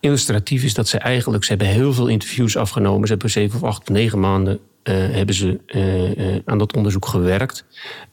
Illustratief 0.00 0.64
is 0.64 0.74
dat 0.74 0.88
ze 0.88 0.98
eigenlijk, 0.98 1.44
ze 1.44 1.50
hebben 1.50 1.68
heel 1.68 1.92
veel 1.92 2.06
interviews 2.06 2.56
afgenomen. 2.56 3.06
Ze 3.06 3.12
hebben 3.12 3.30
zeven 3.30 3.62
of 3.62 3.68
acht 3.68 3.88
negen 3.88 4.20
maanden 4.20 4.58
hebben 4.82 5.34
ze 5.34 6.42
aan 6.44 6.58
dat 6.58 6.76
onderzoek 6.76 7.06
gewerkt. 7.06 7.64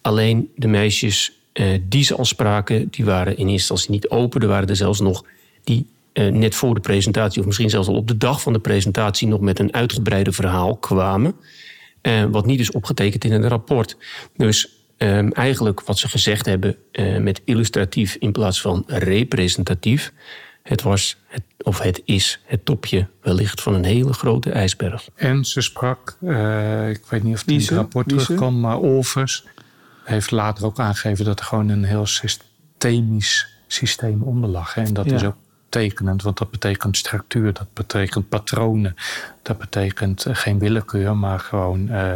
Alleen 0.02 0.52
de 0.56 0.68
meisjes 0.68 1.32
die 1.82 2.04
ze 2.04 2.16
al 2.16 2.26
spraken, 2.26 2.88
die 2.90 3.06
waren 3.06 3.32
in 3.32 3.48
eerste 3.48 3.52
instantie 3.52 3.92
niet 3.92 4.10
open. 4.10 4.42
Er 4.42 4.48
waren 4.48 4.68
er 4.68 4.76
zelfs 4.76 5.00
nog 5.00 5.26
die 5.64 5.88
net 6.14 6.56
voor 6.56 6.74
de 6.74 6.80
presentatie, 6.80 7.40
of 7.40 7.46
misschien 7.46 7.70
zelfs 7.70 7.88
al 7.88 7.96
op 7.96 8.08
de 8.08 8.18
dag 8.18 8.42
van 8.42 8.54
de 8.54 8.60
presentatie, 8.60 9.28
nog 9.28 9.40
met 9.40 9.60
een 9.60 9.74
uitgebreide 9.74 10.32
verhaal 10.32 10.78
kwamen. 10.78 11.36
Wat 12.32 12.46
niet 12.46 12.60
is 12.60 12.72
opgetekend 12.72 13.24
in 13.24 13.32
het 13.32 13.46
rapport. 13.46 13.98
Dus 14.36 14.70
um, 14.98 15.32
eigenlijk 15.32 15.82
wat 15.82 15.98
ze 15.98 16.10
gezegd 16.10 16.46
hebben 16.46 16.78
met 17.20 17.42
illustratief 17.46 18.16
in 18.20 18.32
plaats 18.32 18.62
van 18.62 18.84
representatief. 18.88 20.14
Het 20.66 20.82
was, 20.82 21.18
het, 21.28 21.44
of 21.62 21.80
het 21.80 22.02
is, 22.06 22.40
het 22.46 22.66
topje 22.66 23.08
wellicht 23.22 23.62
van 23.62 23.74
een 23.74 23.84
hele 23.84 24.14
grote 24.14 24.52
ijsberg. 24.52 25.08
En 25.16 25.46
ze 25.46 25.62
sprak, 25.62 26.18
ik 26.90 27.06
weet 27.10 27.24
niet 27.24 27.34
of 27.34 27.44
die 27.44 27.60
in 27.60 27.62
het 27.62 27.70
rapport 27.70 28.08
terugkwam, 28.08 28.60
maar 28.60 28.78
Olvers 28.78 29.46
heeft 30.04 30.32
later 30.32 30.66
ook 30.66 30.80
aangegeven 30.80 31.26
dat 31.26 31.40
er 31.40 31.46
gewoon 31.46 31.70
een 31.70 31.84
heel 31.84 32.06
systemisch 32.06 33.48
systeem 33.68 34.22
onder 34.22 34.50
lag. 34.50 34.78
En 34.78 34.94
dat 34.94 35.06
ja. 35.06 35.16
is 35.16 35.24
ook 35.24 35.36
tekenend, 35.70 36.22
want 36.22 36.38
dat 36.38 36.52
betekent 36.52 36.98
structuur, 36.98 37.54
dat 37.54 37.74
betekent 37.74 38.30
patronen, 38.30 38.96
dat 39.42 39.58
betekent 39.58 40.26
eh, 40.26 40.36
geen 40.36 40.60
willekeur, 40.60 41.18
maar 41.18 41.40
gewoon 41.40 41.92
uh, 41.92 42.14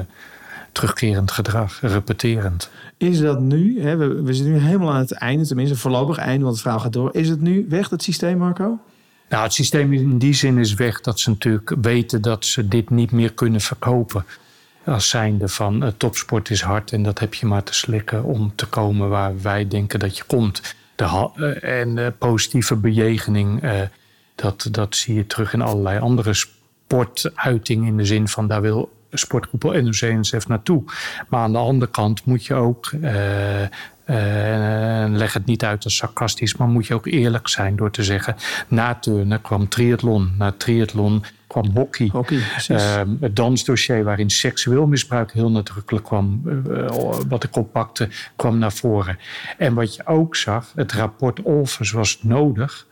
terugkerend 0.71 1.31
gedrag, 1.31 1.79
repeterend. 1.81 2.69
Is 2.99 3.19
dat 3.19 3.39
nu, 3.39 3.81
hè, 3.81 3.95
we, 3.95 4.21
we 4.21 4.33
zitten 4.33 4.53
nu 4.53 4.59
helemaal 4.59 4.91
aan 4.93 4.99
het 4.99 5.11
einde, 5.11 5.45
tenminste 5.47 5.77
voorlopig 5.77 6.17
einde, 6.17 6.43
want 6.43 6.53
het 6.53 6.61
verhaal 6.61 6.79
gaat 6.79 6.93
door. 6.93 7.09
Is 7.15 7.29
het 7.29 7.41
nu 7.41 7.65
weg, 7.69 7.89
dat 7.89 8.03
systeem, 8.03 8.37
Marco? 8.37 8.79
Nou, 9.29 9.43
het 9.43 9.53
systeem 9.53 9.93
in 9.93 10.17
die 10.17 10.33
zin 10.33 10.57
is 10.57 10.73
weg 10.73 11.01
dat 11.01 11.19
ze 11.19 11.29
natuurlijk 11.29 11.75
weten 11.81 12.21
dat 12.21 12.45
ze 12.45 12.67
dit 12.67 12.89
niet 12.89 13.11
meer 13.11 13.33
kunnen 13.33 13.61
verkopen. 13.61 14.25
Als 14.85 15.09
zijnde 15.09 15.47
van 15.47 15.83
uh, 15.83 15.89
topsport 15.97 16.49
is 16.49 16.61
hard 16.61 16.91
en 16.91 17.03
dat 17.03 17.19
heb 17.19 17.33
je 17.33 17.45
maar 17.45 17.63
te 17.63 17.73
slikken 17.73 18.23
om 18.23 18.51
te 18.55 18.65
komen 18.65 19.09
waar 19.09 19.41
wij 19.41 19.67
denken 19.67 19.99
dat 19.99 20.17
je 20.17 20.23
komt. 20.27 20.75
De, 20.95 21.29
uh, 21.35 21.79
en 21.79 21.97
uh, 21.97 22.07
positieve 22.17 22.75
bejegening, 22.75 23.63
dat, 24.35 24.67
dat 24.71 24.95
zie 24.95 25.15
je 25.15 25.27
terug 25.27 25.53
in 25.53 25.61
allerlei 25.61 25.99
andere 25.99 26.33
sportuitingen. 26.33 27.87
In 27.87 27.97
de 27.97 28.05
zin 28.05 28.27
van 28.27 28.47
daar 28.47 28.61
wil 28.61 28.91
sportgroep 29.11 29.63
NOC-NSF 29.63 30.47
naartoe. 30.47 30.83
Maar 31.27 31.39
aan 31.39 31.51
de 31.51 31.57
andere 31.57 31.91
kant 31.91 32.25
moet 32.25 32.45
je 32.45 32.53
ook 32.53 32.91
uh, 34.09 35.05
leg 35.07 35.33
het 35.33 35.45
niet 35.45 35.63
uit 35.63 35.83
als 35.83 35.95
sarcastisch, 35.95 36.55
maar 36.55 36.67
moet 36.67 36.87
je 36.87 36.93
ook 36.93 37.05
eerlijk 37.05 37.47
zijn 37.47 37.75
door 37.75 37.91
te 37.91 38.03
zeggen: 38.03 38.35
na 38.67 38.95
turnen 38.95 39.41
kwam 39.41 39.67
triathlon, 39.67 40.31
na 40.37 40.51
triathlon 40.51 41.23
kwam 41.47 41.69
hockey. 41.73 42.09
hockey 42.11 42.37
uh, 42.67 43.01
het 43.19 43.35
dansdossier 43.35 44.03
waarin 44.03 44.29
seksueel 44.29 44.87
misbruik 44.87 45.31
heel 45.31 45.51
nadrukkelijk 45.51 46.05
kwam, 46.05 46.41
uh, 46.45 46.87
wat 47.27 47.43
ik 47.43 47.55
oppakte, 47.55 48.09
kwam 48.35 48.57
naar 48.57 48.71
voren. 48.71 49.19
En 49.57 49.73
wat 49.73 49.95
je 49.95 50.05
ook 50.05 50.35
zag, 50.35 50.71
het 50.75 50.91
rapport 50.91 51.41
Olvers 51.41 51.91
was 51.91 52.19
nodig 52.21 52.87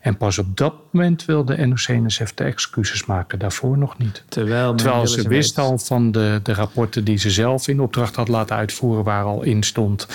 en 0.00 0.16
pas 0.16 0.38
op 0.38 0.56
dat 0.56 0.74
moment 0.90 1.24
wilde 1.24 1.66
NOC-NSF 1.66 2.34
de 2.34 2.44
excuses 2.44 3.06
maken, 3.06 3.38
daarvoor 3.38 3.78
nog 3.78 3.98
niet. 3.98 4.24
Terwijl, 4.28 4.74
Terwijl 4.74 5.06
ze 5.06 5.28
wist 5.28 5.58
al 5.58 5.78
van 5.78 6.12
de, 6.12 6.40
de 6.42 6.54
rapporten 6.54 7.04
die 7.04 7.18
ze 7.18 7.30
zelf 7.30 7.68
in 7.68 7.80
opdracht 7.80 8.16
had 8.16 8.28
laten 8.28 8.56
uitvoeren, 8.56 9.04
waar 9.04 9.24
al 9.24 9.42
in 9.42 9.62
stond 9.62 10.08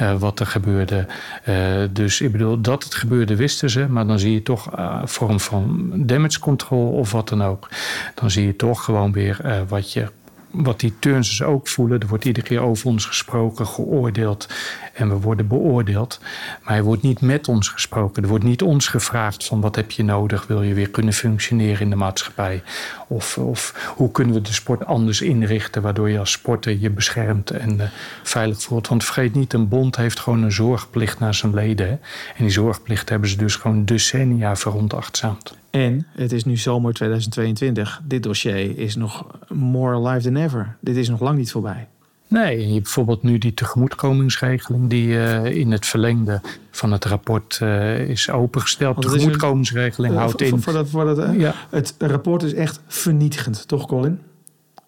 uh, 0.00 0.18
wat 0.18 0.40
er 0.40 0.46
gebeurde. 0.46 1.06
Uh, 1.48 1.56
dus 1.90 2.20
ik 2.20 2.32
bedoel, 2.32 2.60
dat 2.60 2.84
het 2.84 2.94
gebeurde 2.94 3.36
wisten 3.36 3.70
ze, 3.70 3.86
maar 3.88 4.06
dan 4.06 4.18
zie 4.18 4.32
je 4.32 4.42
toch 4.42 4.78
uh, 4.78 5.02
vorm 5.04 5.40
van 5.40 5.92
damage 5.94 6.38
control 6.38 6.88
of 6.88 7.12
wat 7.12 7.28
dan 7.28 7.42
ook. 7.42 7.68
Dan 8.14 8.30
zie 8.30 8.46
je 8.46 8.56
toch 8.56 8.84
gewoon 8.84 9.12
weer 9.12 9.64
wat 9.68 9.92
je 9.92 10.08
wat 10.50 10.80
die 10.80 10.94
turnsters 10.98 11.42
ook 11.42 11.68
voelen. 11.68 12.00
Er 12.00 12.06
wordt 12.06 12.24
iedere 12.24 12.46
keer 12.46 12.60
over 12.60 12.86
ons 12.86 13.04
gesproken, 13.04 13.66
geoordeeld 13.66 14.48
en 14.96 15.08
we 15.08 15.20
worden 15.20 15.46
beoordeeld. 15.46 16.20
Maar 16.62 16.76
er 16.76 16.82
wordt 16.82 17.02
niet 17.02 17.20
met 17.20 17.48
ons 17.48 17.68
gesproken. 17.68 18.22
Er 18.22 18.28
wordt 18.28 18.44
niet 18.44 18.62
ons 18.62 18.88
gevraagd 18.88 19.44
van 19.44 19.60
wat 19.60 19.76
heb 19.76 19.90
je 19.90 20.04
nodig, 20.04 20.46
wil 20.46 20.62
je 20.62 20.74
weer 20.74 20.90
kunnen 20.90 21.12
functioneren 21.12 21.80
in 21.80 21.90
de 21.90 21.96
maatschappij? 21.96 22.62
Of, 23.06 23.38
of 23.38 23.92
hoe 23.96 24.10
kunnen 24.10 24.34
we 24.34 24.40
de 24.40 24.52
sport 24.52 24.86
anders 24.86 25.20
inrichten, 25.20 25.82
waardoor 25.82 26.10
je 26.10 26.18
als 26.18 26.30
sporter 26.30 26.78
je 26.78 26.90
beschermt 26.90 27.50
en 27.50 27.74
uh, 27.76 27.82
veilig 28.22 28.62
voelt. 28.62 28.88
Want 28.88 29.04
vergeet 29.04 29.34
niet, 29.34 29.52
een 29.52 29.68
bond 29.68 29.96
heeft 29.96 30.20
gewoon 30.20 30.42
een 30.42 30.52
zorgplicht 30.52 31.18
naar 31.18 31.34
zijn 31.34 31.54
leden. 31.54 31.88
En 32.36 32.44
die 32.44 32.50
zorgplicht 32.50 33.08
hebben 33.08 33.28
ze 33.28 33.36
dus 33.36 33.56
gewoon 33.56 33.84
decennia 33.84 34.56
veronachtzaamd. 34.56 35.54
En 35.70 36.06
het 36.14 36.32
is 36.32 36.44
nu 36.44 36.56
zomer 36.56 36.92
2022. 36.92 38.00
Dit 38.04 38.22
dossier 38.22 38.78
is 38.78 38.96
nog 38.96 39.26
more 39.48 39.94
alive 39.94 40.30
than 40.30 40.42
ever. 40.42 40.76
Dit 40.80 40.96
is 40.96 41.08
nog 41.08 41.20
lang 41.20 41.38
niet 41.38 41.50
voorbij. 41.50 41.86
Nee, 42.28 42.58
je 42.58 42.72
hebt 42.72 42.82
bijvoorbeeld 42.82 43.22
nu 43.22 43.38
die 43.38 43.54
tegemoetkomingsregeling 43.54 44.90
die 44.90 45.08
uh, 45.08 45.44
in 45.44 45.72
het 45.72 45.86
verlengde 45.86 46.40
van 46.70 46.92
het 46.92 47.04
rapport 47.04 47.58
uh, 47.62 48.08
is 48.08 48.30
opengesteld. 48.30 49.02
De 49.02 49.08
tegemoetkomingsregeling 49.08 50.12
een, 50.12 50.18
houdt 50.18 50.40
in. 50.40 50.62
Voor 50.62 50.72
dat, 50.72 50.88
voor 50.88 51.04
dat, 51.04 51.34
ja. 51.38 51.54
Het 51.70 51.94
rapport 51.98 52.42
is 52.42 52.54
echt 52.54 52.80
vernietigend, 52.86 53.68
toch 53.68 53.86
Colin? 53.86 54.20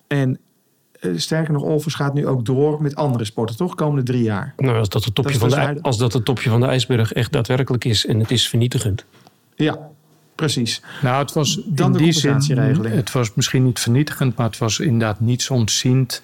En 0.07 0.38
sterker 1.16 1.53
nog, 1.53 1.62
Olvers 1.62 1.94
gaat 1.94 2.14
nu 2.14 2.27
ook 2.27 2.44
door 2.44 2.83
met 2.83 2.94
andere 2.94 3.24
sporten, 3.24 3.57
toch? 3.57 3.74
Komende 3.74 4.03
drie 4.03 4.22
jaar. 4.22 4.55
Nou, 4.57 4.79
als 4.79 4.88
dat 4.88 5.05
het 5.05 5.14
topje, 5.14 5.38
dat 5.38 5.55
van, 5.55 5.74
de, 5.74 5.83
als 5.83 5.98
dat 5.98 6.12
het 6.12 6.24
topje 6.24 6.51
van 6.51 6.61
de 6.61 6.66
ijsberg 6.66 7.12
echt 7.12 7.33
daadwerkelijk 7.33 7.85
is 7.85 8.07
en 8.07 8.20
het 8.20 8.31
is 8.31 8.48
vernietigend. 8.48 9.05
Ja, 9.55 9.79
Precies. 10.38 10.83
Nou, 11.03 11.22
het 11.22 11.33
was 11.33 11.61
Dan 11.66 11.96
in 11.96 12.03
die 12.03 12.12
zin, 12.12 12.59
het 12.83 13.12
was 13.12 13.35
misschien 13.35 13.64
niet 13.64 13.81
vernietigend, 13.81 14.37
maar 14.37 14.46
het 14.46 14.59
was 14.59 14.81
inderdaad 14.81 15.20
niets 15.20 15.51
ontziend 15.51 16.22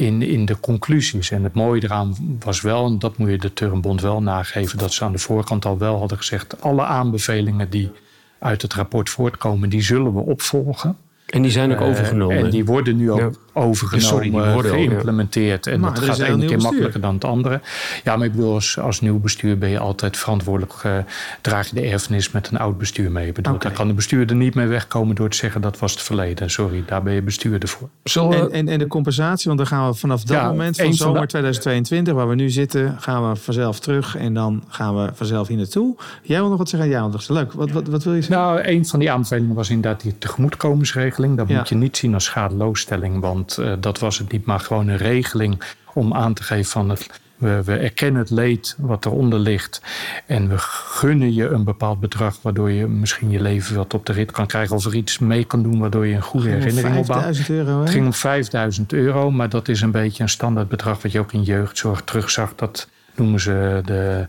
in, 0.00 0.22
in 0.22 0.44
de 0.44 0.60
conclusies. 0.60 1.30
En 1.30 1.44
het 1.44 1.54
mooie 1.54 1.82
eraan 1.82 2.16
was 2.38 2.60
wel, 2.60 2.86
en 2.86 2.98
dat 2.98 3.16
moet 3.16 3.30
je 3.30 3.38
de 3.38 3.52
Turnbond 3.52 4.00
wel 4.00 4.22
nageven, 4.22 4.78
dat 4.78 4.92
ze 4.92 5.04
aan 5.04 5.12
de 5.12 5.18
voorkant 5.18 5.64
al 5.64 5.78
wel 5.78 5.98
hadden 5.98 6.18
gezegd: 6.18 6.62
alle 6.62 6.84
aanbevelingen 6.84 7.70
die 7.70 7.90
uit 8.38 8.62
het 8.62 8.74
rapport 8.74 9.10
voortkomen, 9.10 9.68
die 9.68 9.82
zullen 9.82 10.14
we 10.14 10.20
opvolgen. 10.20 10.96
En 11.30 11.42
die 11.42 11.50
zijn 11.50 11.72
ook 11.72 11.80
overgenomen. 11.80 12.36
Uh, 12.36 12.44
en 12.44 12.50
die 12.50 12.64
worden 12.64 12.96
nu 12.96 13.10
ook 13.10 13.18
ja. 13.18 13.30
overgenomen, 13.52 14.08
Sorry, 14.08 14.30
die 14.30 14.52
worden 14.52 14.72
geïmplementeerd. 14.72 15.58
Ook, 15.58 15.64
ja. 15.64 15.72
En 15.72 15.80
maar 15.80 15.94
dat 15.94 16.04
gaat 16.04 16.16
de 16.16 16.24
ene 16.24 16.36
keer 16.36 16.40
bestuur. 16.46 16.62
makkelijker 16.62 17.00
dan 17.00 17.14
het 17.14 17.24
andere. 17.24 17.60
Ja, 18.04 18.16
maar 18.16 18.26
ik 18.26 18.32
bedoel, 18.32 18.54
als, 18.54 18.78
als 18.78 19.00
nieuw 19.00 19.18
bestuur 19.18 19.58
ben 19.58 19.68
je 19.68 19.78
altijd 19.78 20.16
verantwoordelijk. 20.16 20.72
Uh, 20.86 20.96
draag 21.40 21.68
je 21.68 21.74
de 21.74 21.80
erfenis 21.80 22.30
met 22.30 22.48
een 22.50 22.58
oud 22.58 22.78
bestuur 22.78 23.10
mee. 23.10 23.26
Ik 23.26 23.34
bedoel, 23.34 23.54
okay. 23.54 23.68
Daar 23.68 23.78
kan 23.78 23.88
de 23.88 23.94
bestuurder 23.94 24.36
niet 24.36 24.54
mee 24.54 24.66
wegkomen 24.66 25.14
door 25.14 25.28
te 25.28 25.36
zeggen 25.36 25.60
dat 25.60 25.78
was 25.78 25.92
het 25.92 26.02
verleden. 26.02 26.50
Sorry, 26.50 26.82
daar 26.86 27.02
ben 27.02 27.12
je 27.12 27.22
bestuurder 27.22 27.68
voor. 27.68 27.88
Zo, 28.04 28.30
en, 28.30 28.50
en, 28.50 28.68
en, 28.68 28.78
de 28.78 28.86
compensatie, 28.86 29.46
want 29.46 29.58
dan 29.58 29.66
gaan 29.66 29.88
we 29.88 29.94
vanaf 29.94 30.24
dat 30.24 30.36
ja, 30.36 30.46
moment 30.46 30.76
van 30.76 30.94
zomer 30.94 31.14
van 31.14 31.22
de... 31.22 31.28
2022, 31.28 32.14
waar 32.14 32.28
we 32.28 32.34
nu 32.34 32.50
zitten, 32.50 32.96
gaan 33.00 33.30
we 33.30 33.36
vanzelf 33.36 33.80
terug. 33.80 34.16
En 34.16 34.34
dan 34.34 34.64
gaan 34.68 34.96
we 34.96 35.10
vanzelf 35.14 35.48
hier 35.48 35.56
naartoe. 35.56 35.96
Jij 36.22 36.40
wil 36.40 36.48
nog 36.48 36.58
wat 36.58 36.68
zeggen? 36.68 36.88
Ja, 36.88 37.08
dat 37.08 37.20
is 37.20 37.28
leuk. 37.28 37.52
Wat, 37.52 37.70
wat, 37.70 37.88
wat 37.88 38.04
wil 38.04 38.14
je 38.14 38.22
zeggen? 38.22 38.44
Nou, 38.44 38.60
een 38.62 38.86
van 38.86 38.98
die 38.98 39.10
aanbevelingen 39.10 39.54
was 39.54 39.70
inderdaad 39.70 40.00
die 40.00 40.18
tegemoetkomingsregeling. 40.18 41.18
Dat 41.20 41.48
ja. 41.48 41.56
moet 41.56 41.68
je 41.68 41.74
niet 41.74 41.96
zien 41.96 42.14
als 42.14 42.24
schadeloosstelling, 42.24 43.20
want 43.20 43.56
uh, 43.60 43.72
dat 43.80 43.98
was 43.98 44.18
het 44.18 44.32
niet, 44.32 44.44
maar 44.44 44.60
gewoon 44.60 44.88
een 44.88 44.96
regeling 44.96 45.62
om 45.94 46.14
aan 46.14 46.34
te 46.34 46.42
geven 46.42 46.70
van 46.70 46.88
het. 46.88 47.20
We, 47.36 47.62
we, 47.64 47.76
erkennen 47.76 48.20
het 48.20 48.30
leed 48.30 48.74
wat 48.78 49.04
eronder 49.04 49.38
ligt. 49.38 49.82
En 50.26 50.48
we 50.48 50.58
gunnen 50.58 51.34
je 51.34 51.48
een 51.48 51.64
bepaald 51.64 52.00
bedrag. 52.00 52.38
waardoor 52.42 52.70
je 52.70 52.86
misschien 52.86 53.30
je 53.30 53.40
leven 53.40 53.76
wat 53.76 53.94
op 53.94 54.06
de 54.06 54.12
rit 54.12 54.30
kan 54.30 54.46
krijgen. 54.46 54.76
of 54.76 54.84
er 54.84 54.94
iets 54.94 55.18
mee 55.18 55.44
kan 55.44 55.62
doen 55.62 55.78
waardoor 55.78 56.06
je 56.06 56.14
een 56.14 56.22
goede 56.22 56.48
herinnering 56.48 56.96
opbouwt. 56.96 57.48
Euro, 57.48 57.76
hè? 57.76 57.80
Het 57.80 57.90
ging 57.90 58.06
om 58.06 58.12
5000 58.12 58.92
euro, 58.92 59.30
maar 59.30 59.48
dat 59.48 59.68
is 59.68 59.80
een 59.80 59.90
beetje 59.90 60.22
een 60.22 60.28
standaardbedrag. 60.28 61.02
wat 61.02 61.12
je 61.12 61.18
ook 61.18 61.32
in 61.32 61.42
jeugdzorg 61.42 62.02
terugzag. 62.02 62.54
Dat 62.54 62.88
noemen 63.14 63.40
ze 63.40 63.80
de, 63.84 64.26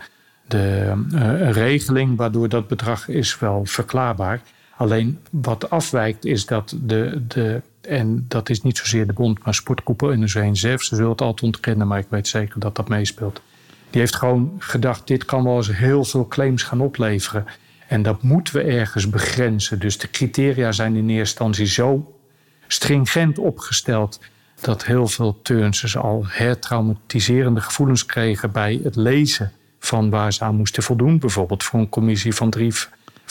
de 0.47 0.93
uh, 1.13 1.51
regeling. 1.51 2.17
waardoor 2.17 2.49
dat 2.49 2.67
bedrag 2.67 3.08
is 3.08 3.39
wel 3.39 3.62
verklaarbaar. 3.65 4.41
Alleen 4.82 5.20
wat 5.32 5.70
afwijkt 5.70 6.26
is 6.26 6.46
dat 6.46 6.76
de, 6.82 7.24
de 7.28 7.62
en 7.82 8.26
dat 8.28 8.50
is 8.50 8.62
niet 8.62 8.78
zozeer 8.78 9.08
de 9.08 9.13
bond, 9.13 9.44
maar 9.44 9.54
sportkoepel 9.54 10.12
en 10.12 10.22
de 10.22 10.28
zelf. 10.28 10.84
Ze 10.84 10.96
zullen 10.96 11.12
het 11.12 11.22
altijd 11.22 11.44
ontkennen, 11.44 11.88
maar 11.88 12.00
ik 12.00 12.06
weet 12.10 12.28
zeker 12.28 12.60
dat 12.60 12.76
dat 12.76 12.88
meespeelt. 12.88 13.41
Die 13.89 14.00
heeft 14.00 14.15
gewoon 14.15 14.56
gedacht, 14.60 15.08
dit 15.08 15.26
kan 15.26 15.44
wel 15.44 15.56
eens 15.56 15.76
heel 15.76 16.04
veel 16.04 16.28
claims 16.28 16.63
gaan 16.63 16.82
opleveren. 16.82 17.46
En 17.88 18.02
dat 18.02 18.22
moeten 18.24 18.54
we 18.54 18.62
ergens 18.62 19.10
begrenzen. 19.10 19.80
Dus 19.80 19.98
de 19.98 20.10
criteria 20.10 20.72
zijn 20.72 20.96
in 20.96 21.10
eerste 21.10 21.20
instantie 21.20 21.65
zo 21.65 22.15
stringent 22.67 23.38
opgesteld... 23.38 24.20
dat 24.62 24.86
heel 24.86 25.08
veel 25.08 25.39
turnsters 25.41 25.98
al 25.98 26.24
hertraumatiserende 26.28 27.62
gevoelens 27.62 28.06
kregen... 28.06 28.52
bij 28.52 28.80
het 28.84 28.96
lezen 28.96 29.52
van 29.80 30.10
waar 30.10 30.34
ze 30.34 30.44
aan 30.44 30.56
moesten 30.56 30.84
voldoen. 30.84 31.20
Bijvoorbeeld 31.20 31.63
voor 31.63 31.80
een 31.80 31.89
commissie 31.89 32.34
van 32.34 32.50
drie 32.50 32.74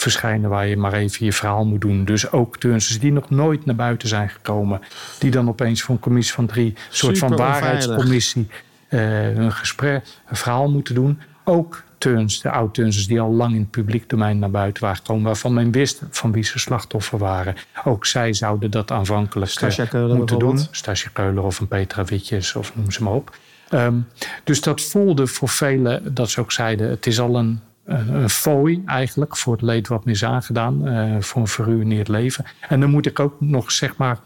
verschijnen 0.00 0.50
waar 0.50 0.66
je 0.66 0.76
maar 0.76 0.92
even 0.92 1.24
je 1.24 1.32
verhaal 1.32 1.64
moet 1.64 1.80
doen. 1.80 2.04
Dus 2.04 2.32
ook 2.32 2.56
turnsters 2.56 3.00
die 3.00 3.12
nog 3.12 3.30
nooit 3.30 3.64
naar 3.64 3.74
buiten 3.74 4.08
zijn 4.08 4.28
gekomen. 4.28 4.80
Die 5.18 5.30
dan 5.30 5.48
opeens 5.48 5.82
voor 5.82 5.94
een 5.94 6.00
commissie 6.00 6.34
van 6.34 6.46
drie, 6.46 6.66
een 6.66 6.76
soort 6.88 7.18
van 7.18 7.36
waarheidscommissie, 7.36 8.48
uh, 8.90 9.36
een 9.36 9.52
gesprek, 9.52 10.04
een 10.28 10.36
verhaal 10.36 10.70
moeten 10.70 10.94
doen. 10.94 11.20
Ook 11.44 11.82
turns, 11.98 12.40
de 12.40 12.50
oud-turnsters 12.50 13.06
die 13.06 13.20
al 13.20 13.32
lang 13.32 13.54
in 13.54 13.60
het 13.60 13.70
publiek 13.70 14.08
domein 14.08 14.38
naar 14.38 14.50
buiten 14.50 14.82
waren 14.82 14.98
gekomen, 14.98 15.24
waarvan 15.24 15.54
men 15.54 15.70
wist 15.70 16.02
van 16.10 16.32
wie 16.32 16.44
ze 16.44 16.58
slachtoffer 16.58 17.18
waren. 17.18 17.54
Ook 17.84 18.06
zij 18.06 18.32
zouden 18.32 18.70
dat 18.70 18.90
aanvankelijk 18.90 19.50
Keuler 19.88 20.16
moeten 20.16 20.38
doen. 20.38 20.58
Stasia 20.70 21.10
Keuler 21.12 21.44
of 21.44 21.60
een 21.60 21.68
Petra 21.68 22.04
Witjes 22.04 22.54
of 22.54 22.76
noem 22.76 22.90
ze 22.90 23.02
maar 23.02 23.12
op. 23.12 23.36
Um, 23.74 24.06
dus 24.44 24.60
dat 24.60 24.80
voelde 24.80 25.26
voor 25.26 25.48
velen 25.48 26.14
dat 26.14 26.30
ze 26.30 26.40
ook 26.40 26.52
zeiden: 26.52 26.90
het 26.90 27.06
is 27.06 27.20
al 27.20 27.36
een 27.36 27.60
een 27.90 28.30
fooi 28.30 28.82
eigenlijk 28.86 29.36
voor 29.36 29.52
het 29.52 29.62
leed 29.62 29.88
wat 29.88 30.04
me 30.04 30.10
is 30.10 30.24
aangedaan. 30.24 30.88
Uh, 30.88 31.20
voor 31.20 31.40
een 31.40 31.48
verruineerd 31.48 32.08
leven. 32.08 32.44
En 32.68 32.80
dan 32.80 32.90
moet 32.90 33.06
ik 33.06 33.20
ook 33.20 33.40
nog 33.40 33.70
zeg 33.70 33.96
maar 33.96 34.18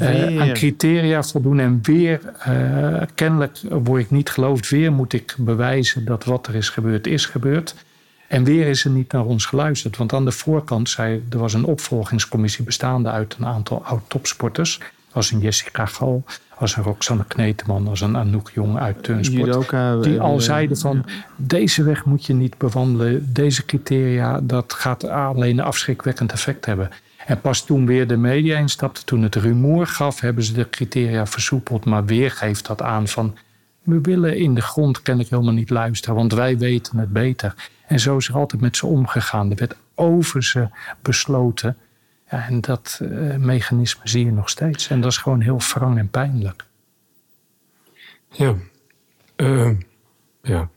uh, 0.00 0.40
aan 0.40 0.52
criteria 0.52 1.22
voldoen. 1.22 1.58
En 1.58 1.78
weer, 1.82 2.20
uh, 2.48 3.02
kennelijk 3.14 3.60
word 3.68 4.02
ik 4.02 4.10
niet 4.10 4.30
geloofd. 4.30 4.68
Weer 4.68 4.92
moet 4.92 5.12
ik 5.12 5.34
bewijzen 5.38 6.04
dat 6.04 6.24
wat 6.24 6.46
er 6.46 6.54
is 6.54 6.68
gebeurd, 6.68 7.06
is 7.06 7.26
gebeurd. 7.26 7.74
En 8.28 8.44
weer 8.44 8.66
is 8.66 8.84
er 8.84 8.90
niet 8.90 9.12
naar 9.12 9.24
ons 9.24 9.46
geluisterd. 9.46 9.96
Want 9.96 10.12
aan 10.12 10.24
de 10.24 10.32
voorkant 10.32 10.88
zei 10.88 11.24
er 11.30 11.38
was 11.38 11.54
een 11.54 11.64
opvolgingscommissie 11.64 12.64
bestaande 12.64 13.10
uit 13.10 13.36
een 13.38 13.46
aantal 13.46 13.84
oud-topsporters. 13.84 14.80
Als 15.12 15.30
een 15.30 15.38
Jessica 15.38 15.86
Gal, 15.86 16.24
als 16.54 16.76
een 16.76 16.82
Roxanne 16.82 17.24
Kneteman, 17.24 17.88
als 17.88 18.00
een 18.00 18.16
Anouk 18.16 18.50
Jong 18.54 18.78
uit 18.78 19.02
Turnsport. 19.02 19.46
Judoka, 19.46 19.96
die 19.96 20.16
eh, 20.16 20.20
al 20.20 20.40
zeiden 20.40 20.76
van, 20.76 21.04
deze 21.36 21.82
weg 21.82 22.04
moet 22.04 22.26
je 22.26 22.34
niet 22.34 22.58
bewandelen. 22.58 23.32
Deze 23.32 23.64
criteria, 23.64 24.40
dat 24.42 24.72
gaat 24.72 25.08
alleen 25.08 25.58
een 25.58 25.64
afschrikwekkend 25.64 26.32
effect 26.32 26.66
hebben. 26.66 26.90
En 27.26 27.40
pas 27.40 27.64
toen 27.64 27.86
weer 27.86 28.06
de 28.06 28.16
media 28.16 28.58
instapte, 28.58 29.04
toen 29.04 29.22
het 29.22 29.34
rumoer 29.34 29.86
gaf, 29.86 30.20
hebben 30.20 30.44
ze 30.44 30.52
de 30.52 30.70
criteria 30.70 31.26
versoepeld. 31.26 31.84
Maar 31.84 32.04
weer 32.04 32.30
geeft 32.30 32.66
dat 32.66 32.82
aan 32.82 33.08
van, 33.08 33.36
we 33.82 34.00
willen 34.00 34.36
in 34.36 34.54
de 34.54 34.60
grond 34.60 35.02
kennelijk 35.02 35.32
helemaal 35.32 35.54
niet 35.54 35.70
luisteren, 35.70 36.14
want 36.14 36.32
wij 36.32 36.58
weten 36.58 36.98
het 36.98 37.12
beter. 37.12 37.54
En 37.86 38.00
zo 38.00 38.16
is 38.16 38.28
er 38.28 38.34
altijd 38.34 38.62
met 38.62 38.76
ze 38.76 38.86
omgegaan. 38.86 39.50
Er 39.50 39.56
werd 39.56 39.76
over 39.94 40.42
ze 40.42 40.68
besloten. 41.02 41.76
Ja, 42.32 42.46
en 42.46 42.60
dat 42.60 42.98
eh, 43.02 43.36
mechanisme 43.36 44.00
zie 44.04 44.24
je 44.24 44.32
nog 44.32 44.48
steeds. 44.50 44.88
En 44.88 45.00
dat 45.00 45.10
is 45.10 45.16
gewoon 45.18 45.40
heel 45.40 45.58
wrang 45.74 45.98
en 45.98 46.08
pijnlijk. 46.10 46.64
Ja. 48.30 48.54
Eh, 49.36 49.70
ja. 50.42 50.68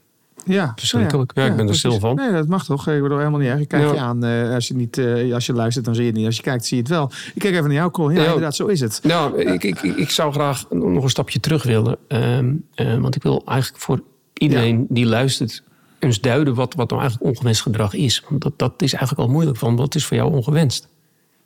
Ja, 0.45 0.71
Verschrikkelijk. 0.75 1.31
Ja, 1.35 1.45
ik 1.45 1.55
ben 1.55 1.67
er 1.67 1.75
stil 1.75 1.99
van. 1.99 2.15
Nee, 2.15 2.31
dat 2.31 2.47
mag 2.47 2.65
toch? 2.65 2.87
Ik 2.87 3.01
bedoel 3.01 3.17
helemaal 3.17 3.39
niet 3.39 3.49
erg. 3.49 3.59
Ik 3.59 3.67
kijk 3.67 3.83
Ja. 3.83 3.93
je 3.93 3.99
aan. 3.99 4.23
eh, 4.23 4.53
als, 4.53 4.67
je 4.67 4.73
niet, 4.75 4.97
eh, 4.97 5.33
als 5.33 5.45
je 5.45 5.53
luistert, 5.53 5.85
dan 5.85 5.93
zie 5.95 6.03
je 6.03 6.09
het 6.09 6.17
niet. 6.19 6.27
Als 6.27 6.35
je 6.35 6.41
kijkt, 6.41 6.65
zie 6.65 6.77
je 6.77 6.83
het 6.83 6.91
wel. 6.91 7.11
Ik 7.33 7.41
kijk 7.41 7.53
even 7.53 7.65
naar 7.65 7.73
jou, 7.77 7.91
Cor. 7.91 8.11
Ja, 8.13 8.19
Ja. 8.19 8.25
inderdaad, 8.25 8.55
zo 8.55 8.65
is 8.67 8.79
het. 8.79 8.99
Nou, 9.03 9.41
ik, 9.41 9.63
ik, 9.63 9.81
ik 9.81 9.95
ik 9.97 10.09
zou 10.09 10.31
graag 10.33 10.69
nog 10.69 11.03
een 11.03 11.09
stapje 11.09 11.39
terug 11.39 11.63
willen. 11.63 11.97
Ehm, 12.07 12.53
eh, 12.75 12.97
want 12.97 13.15
ik 13.15 13.23
wil 13.23 13.41
eigenlijk 13.45 13.83
voor 13.83 14.01
iedereen 14.33 14.85
die 14.89 15.05
luistert... 15.05 15.63
eens 15.99 16.21
duiden 16.21 16.53
wat, 16.55 16.73
wat 16.73 16.89
nou 16.89 17.01
eigenlijk 17.01 17.31
ongewenst 17.31 17.61
gedrag 17.61 17.93
is. 17.93 18.23
Want 18.29 18.41
dat, 18.41 18.53
dat 18.59 18.81
is 18.81 18.93
eigenlijk 18.93 19.27
al 19.27 19.33
moeilijk 19.33 19.57
van. 19.57 19.75
Wat 19.75 19.95
is 19.95 20.05
voor 20.05 20.17
jou 20.17 20.33
ongewenst? 20.33 20.87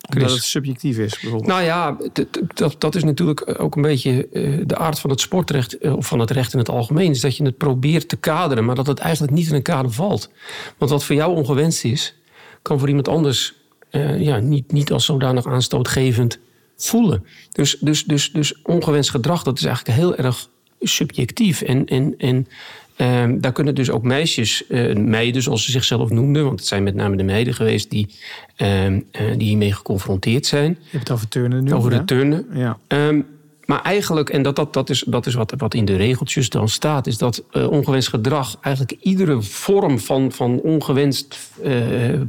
Omdat 0.08 0.24
Chris. 0.24 0.34
het 0.34 0.44
subjectief 0.44 0.98
is, 0.98 1.20
bijvoorbeeld. 1.20 1.48
Nou 1.48 1.64
ja, 1.64 1.98
dat, 2.54 2.76
dat 2.78 2.96
is 2.96 3.04
natuurlijk 3.04 3.62
ook 3.62 3.76
een 3.76 3.82
beetje 3.82 4.28
eh, 4.28 4.58
de 4.66 4.78
aard 4.78 5.00
van 5.00 5.10
het 5.10 5.20
sportrecht, 5.20 5.78
eh, 5.78 5.96
of 5.96 6.08
van 6.08 6.20
het 6.20 6.32
recht 6.32 6.54
in 6.54 6.60
het 6.60 6.70
algemeen, 6.70 7.12
is 7.12 7.22
dat 7.22 7.38
je 7.38 7.44
het 7.44 7.58
probeert 7.58 8.10
te 8.10 8.16
kaderen, 8.16 8.66
maar 8.66 8.76
dat 8.76 8.88
het 8.88 9.00
eigenlijk 9.00 9.34
niet 9.34 9.48
in 9.48 9.56
een 9.56 9.62
kader 9.62 9.92
valt. 9.92 10.30
Want 10.78 10.92
wat 10.92 11.04
voor 11.04 11.16
jou 11.16 11.36
ongewenst 11.36 11.84
is, 11.84 12.16
kan 12.62 12.80
voor 12.80 12.88
iemand 12.88 13.08
anders 13.08 13.54
eh, 13.90 14.22
ja, 14.22 14.38
niet, 14.38 14.72
niet 14.72 14.92
als 14.92 15.06
zodanig 15.06 15.46
aanstootgevend 15.46 16.40
voelen. 16.78 17.26
Dus, 17.52 17.78
dus, 17.80 18.04
dus, 18.04 18.32
dus 18.32 18.62
ongewenst 18.62 19.10
gedrag, 19.10 19.44
dat 19.44 19.58
is 19.58 19.66
eigenlijk 19.66 19.98
heel 19.98 20.16
erg 20.16 20.50
subjectief. 20.82 21.62
En, 21.62 21.86
en, 21.86 22.14
en 22.18 22.48
ehm, 23.00 23.40
daar 23.40 23.52
kunnen 23.52 23.76
dus 23.76 23.90
ook 23.90 24.04
meisjes, 24.04 24.68
eh, 24.68 24.96
meiden 24.96 25.42
zoals 25.42 25.66
ze 25.66 25.72
zichzelf 25.72 26.10
noemden, 26.10 26.44
want 26.44 26.60
het 26.60 26.68
zijn 26.68 26.84
met 26.84 26.96
name 26.96 27.16
de 27.16 27.24
meiden 27.24 27.54
geweest 27.54 27.90
die, 27.90 28.08
ehm, 28.56 29.00
eh, 29.12 29.38
die 29.38 29.48
hiermee 29.48 29.74
geconfronteerd 29.74 30.46
zijn. 30.46 30.78
Je 30.80 30.88
hebt 30.90 31.08
het 31.08 31.12
over 31.12 31.28
turnen 31.28 31.64
nu. 31.64 31.74
Over 31.74 31.92
de 31.92 32.06
turnen. 32.06 32.46
Ja. 32.54 32.78
Ehm, 32.88 33.22
maar 33.66 33.82
eigenlijk, 33.82 34.30
en 34.30 34.42
dat, 34.42 34.56
dat, 34.56 34.74
dat 34.74 34.90
is, 34.90 35.04
dat 35.08 35.26
is 35.26 35.34
wat, 35.34 35.54
wat 35.58 35.74
in 35.74 35.86
de 35.86 35.96
regeltjes 35.96 36.50
dan 36.50 36.70
staat, 36.70 37.08
is 37.08 37.18
dat 37.18 37.44
eh, 37.52 37.70
ongewenst 37.70 38.10
gedrag 38.10 38.58
eigenlijk 38.62 39.02
iedere 39.02 39.42
vorm 39.42 40.00
van, 40.00 40.32
van 40.32 40.60
ongewenst 40.60 41.38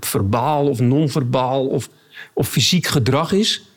verbaal 0.00 0.68
of 0.68 0.80
non-verbaal 0.80 1.66
of, 1.66 1.88
of 2.32 2.48
fysiek 2.48 2.86
gedrag 2.86 3.32
is. 3.32 3.69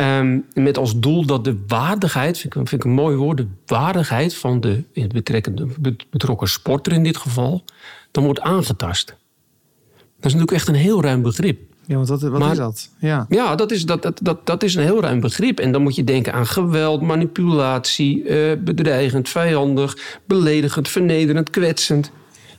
Ehm, 0.00 0.38
met 0.54 0.78
als 0.78 1.00
doel 1.00 1.26
dat 1.26 1.44
de 1.44 1.58
waardigheid, 1.66 2.38
vind 2.38 2.54
ik, 2.54 2.68
vind 2.68 2.72
ik 2.72 2.84
een 2.84 2.94
mooi 2.94 3.16
woord, 3.16 3.36
de 3.36 3.46
waardigheid 3.66 4.34
van 4.34 4.60
de 4.60 4.82
betrekkende, 5.12 5.66
betrokken 6.10 6.48
sporter 6.48 6.92
in 6.92 7.02
dit 7.02 7.16
geval, 7.16 7.64
dan 8.10 8.24
wordt 8.24 8.40
aangetast. 8.40 9.06
Dat 9.06 10.30
is 10.30 10.32
natuurlijk 10.32 10.52
echt 10.52 10.68
een 10.68 10.74
heel 10.74 11.02
ruim 11.02 11.22
begrip. 11.22 11.60
ja, 11.86 11.94
want 11.96 12.08
wat, 12.08 12.22
wat 12.22 12.38
Maar- 12.38 12.50
is 12.50 12.56
dat? 12.56 12.90
Ja. 12.98 13.26
Ja, 13.28 13.54
dat 13.54 13.70
is, 13.70 13.84
dat, 13.84 14.02
dat, 14.02 14.20
dat, 14.22 14.46
dat 14.46 14.62
is 14.62 14.74
een 14.74 14.82
heel 14.82 15.00
ruim 15.00 15.20
begrip. 15.20 15.58
En 15.60 15.72
dan 15.72 15.82
moet 15.82 15.94
je 15.96 16.04
denken 16.04 16.32
aan 16.32 16.46
geweld, 16.46 17.00
manipulatie, 17.00 18.24
eh, 18.24 18.56
bedreigend, 18.58 19.28
vijandig, 19.28 20.18
beledigend, 20.24 20.88
vernederend, 20.88 21.50
kwetsend. 21.50 22.10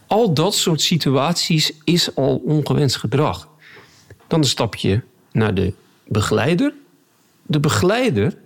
Al 0.08 0.34
dat 0.34 0.56
soort 0.56 0.82
situaties 0.82 1.73
is 1.84 2.15
al 2.15 2.41
ongewenst 2.45 2.95
gedrag. 2.95 3.47
Dan 4.27 4.39
een 4.39 4.45
stapje 4.45 5.04
naar 5.32 5.54
de 5.54 5.73
begeleider. 6.08 6.73
De 7.52 7.60
begeleider, 7.60 8.38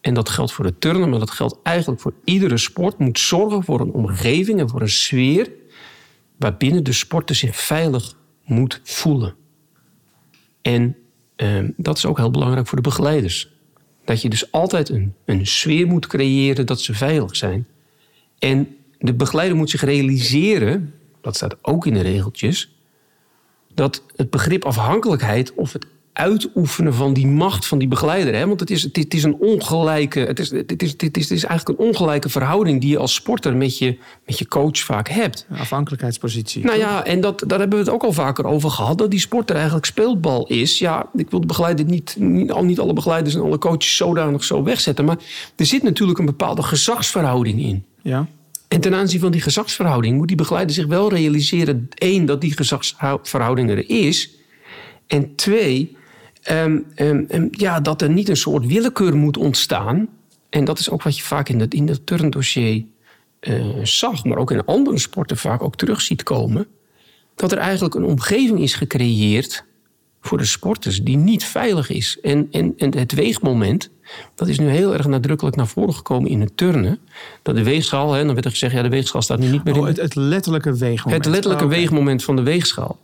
en 0.00 0.14
dat 0.14 0.28
geldt 0.28 0.52
voor 0.52 0.64
de 0.64 0.78
turnen, 0.78 1.10
maar 1.10 1.18
dat 1.18 1.30
geldt 1.30 1.58
eigenlijk 1.62 2.00
voor 2.00 2.14
iedere 2.24 2.58
sport, 2.58 2.98
moet 2.98 3.18
zorgen 3.18 3.64
voor 3.64 3.80
een 3.80 3.92
omgeving 3.92 4.60
en 4.60 4.68
voor 4.68 4.80
een 4.80 4.88
sfeer 4.88 5.50
waarbinnen 6.36 6.84
de 6.84 6.92
sporter 6.92 7.36
zich 7.36 7.56
veilig 7.56 8.16
moet 8.44 8.80
voelen. 8.82 9.34
En 10.62 10.96
ehm, 11.36 11.70
dat 11.76 11.96
is 11.96 12.06
ook 12.06 12.18
heel 12.18 12.30
belangrijk 12.30 12.66
voor 12.66 12.76
de 12.82 12.88
begeleiders. 12.88 13.48
Dat 14.04 14.22
je 14.22 14.28
dus 14.28 14.52
altijd 14.52 14.88
een, 14.88 15.14
een 15.24 15.46
sfeer 15.46 15.86
moet 15.86 16.06
creëren 16.06 16.66
dat 16.66 16.80
ze 16.80 16.94
veilig 16.94 17.36
zijn. 17.36 17.66
En 18.38 18.76
de 18.98 19.14
begeleider 19.14 19.56
moet 19.56 19.70
zich 19.70 19.82
realiseren, 19.82 20.94
dat 21.20 21.36
staat 21.36 21.56
ook 21.62 21.86
in 21.86 21.94
de 21.94 22.00
regeltjes, 22.00 22.76
dat 23.74 24.02
het 24.16 24.30
begrip 24.30 24.64
afhankelijkheid 24.64 25.54
of 25.54 25.72
het 25.72 25.86
uitoefenen 26.14 26.94
van 26.94 27.12
die 27.12 27.26
macht 27.26 27.66
van 27.66 27.78
die 27.78 27.88
begeleider, 27.88 28.34
hè, 28.34 28.46
want 28.46 28.60
het 28.60 28.70
is, 28.70 28.82
het, 28.82 29.14
is- 29.14 29.22
een 29.22 29.36
ongelijke, 29.40 30.20
het 30.20 30.38
is, 30.38 30.50
het, 30.50 30.82
is, 30.82 30.90
het, 30.90 31.16
is, 31.16 31.44
eigenlijk 31.44 31.68
een 31.80 31.86
ongelijke 31.86 32.28
verhouding 32.28 32.80
die 32.80 32.90
je 32.90 32.98
als 32.98 33.14
sporter 33.14 33.56
met 33.56 33.78
je, 33.78 33.98
met 34.26 34.38
je 34.38 34.48
coach 34.48 34.78
vaak 34.78 35.08
hebt. 35.08 35.46
Een 35.50 35.58
afhankelijkheidspositie. 35.58 36.64
Nou 36.64 36.78
ja, 36.78 37.04
en 37.04 37.20
dat, 37.20 37.42
daar 37.46 37.58
hebben 37.58 37.78
we 37.78 37.84
het 37.84 37.94
ook 37.94 38.02
al 38.02 38.12
vaker 38.12 38.44
over 38.44 38.70
gehad. 38.70 38.98
Dat 38.98 39.10
die 39.10 39.20
sporter 39.20 39.56
eigenlijk 39.56 39.86
speelbal 39.86 40.46
is. 40.46 40.78
Ja, 40.78 41.06
ik 41.14 41.30
wil 41.30 41.40
de 41.40 41.46
begeleider 41.46 41.84
niet, 41.84 42.16
niet, 42.18 42.52
al 42.52 42.64
niet 42.64 42.78
alle 42.80 42.92
begeleiders 42.92 43.34
en 43.34 43.40
alle 43.40 43.58
coaches 43.58 43.96
zodanig 43.96 44.44
zo 44.44 44.62
wegzetten. 44.62 45.04
Maar 45.04 45.18
er 45.56 45.66
zit 45.66 45.82
natuurlijk 45.82 46.18
een 46.18 46.24
bepaalde 46.26 46.62
gezagsverhouding 46.62 47.60
in. 47.62 47.84
Ja. 48.02 48.26
En 48.68 48.80
ten 48.80 48.94
aanzien 48.94 49.20
van 49.20 49.32
die 49.32 49.40
gezagsverhouding 49.40 50.16
moet 50.16 50.28
die 50.28 50.36
begeleider 50.36 50.74
zich 50.74 50.86
wel 50.86 51.10
realiseren: 51.10 51.88
één, 51.94 52.24
dat 52.26 52.40
die 52.40 52.56
gezagsverhouding 52.56 53.70
er 53.70 53.90
is. 53.90 54.30
En 55.06 55.34
twee, 55.34 55.96
ehm, 56.44 56.78
ehm, 56.94 57.24
ehm, 57.28 57.48
ja, 57.50 57.80
dat 57.80 58.02
er 58.02 58.10
niet 58.10 58.28
een 58.28 58.36
soort 58.36 58.66
willekeur 58.66 59.16
moet 59.16 59.36
ontstaan. 59.36 60.08
En 60.50 60.64
dat 60.64 60.78
is 60.78 60.90
ook 60.90 61.02
wat 61.02 61.16
je 61.16 61.22
vaak 61.22 61.48
in 61.48 61.60
het, 61.60 61.74
in 61.74 61.88
het 61.88 62.06
turndossier 62.06 62.84
eh, 63.40 63.64
zag, 63.82 64.24
maar 64.24 64.38
ook 64.38 64.50
in 64.50 64.64
andere 64.64 64.98
sporten 64.98 65.36
vaak 65.36 65.62
ook 65.62 65.76
terug 65.76 66.00
ziet 66.00 66.22
komen. 66.22 66.66
Dat 67.34 67.52
er 67.52 67.58
eigenlijk 67.58 67.94
een 67.94 68.04
omgeving 68.04 68.58
is 68.60 68.74
gecreëerd 68.74 69.64
voor 70.20 70.38
de 70.38 70.44
sporters 70.44 71.02
die 71.02 71.16
niet 71.16 71.44
veilig 71.44 71.90
is. 71.90 72.18
En, 72.22 72.48
en, 72.50 72.74
en 72.76 72.96
het 72.98 73.12
weegmoment, 73.12 73.90
dat 74.34 74.48
is 74.48 74.58
nu 74.58 74.68
heel 74.68 74.94
erg 74.94 75.06
nadrukkelijk 75.06 75.56
naar 75.56 75.66
voren 75.66 75.94
gekomen 75.94 76.30
in 76.30 76.40
het 76.40 76.56
turnen. 76.56 76.98
Dat 77.42 77.54
de 77.54 77.62
weegschaal, 77.62 78.12
hè, 78.12 78.24
dan 78.24 78.32
werd 78.32 78.44
er 78.44 78.50
gezegd, 78.50 78.72
ja, 78.74 78.82
de 78.82 78.88
weegschaal 78.88 79.22
staat 79.22 79.38
nu 79.38 79.48
niet 79.48 79.64
meer 79.64 79.74
in 79.74 79.80
Oh, 79.80 79.86
de 79.86 79.92
het, 79.92 80.00
het 80.00 80.14
letterlijke 80.14 80.76
weegmoment. 80.76 81.24
het 81.24 81.32
letterlijke 81.34 81.64
Oh, 81.64 81.70
weegmoment 81.70 82.24
van 82.24 82.36
de 82.36 82.42
weegschaal. 82.42 82.98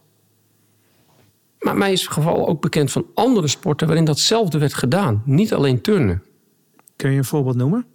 Maar 1.61 1.77
mij 1.77 1.93
is 1.93 2.01
het 2.01 2.11
geval 2.11 2.49
ook 2.49 2.61
bekend 2.61 2.93
van 2.93 3.07
andere 3.15 3.49
sporten 3.49 3.87
waarin 3.87 4.05
datzelfde 4.05 4.59
werd 4.59 4.75
gedaan. 4.75 5.23
Niet 5.25 5.55
alleen 5.55 5.81
turnen. 5.81 6.23
Kun 6.97 7.11
je 7.11 7.17
een 7.17 7.25
voorbeeld 7.25 7.57
noemen? 7.57 7.87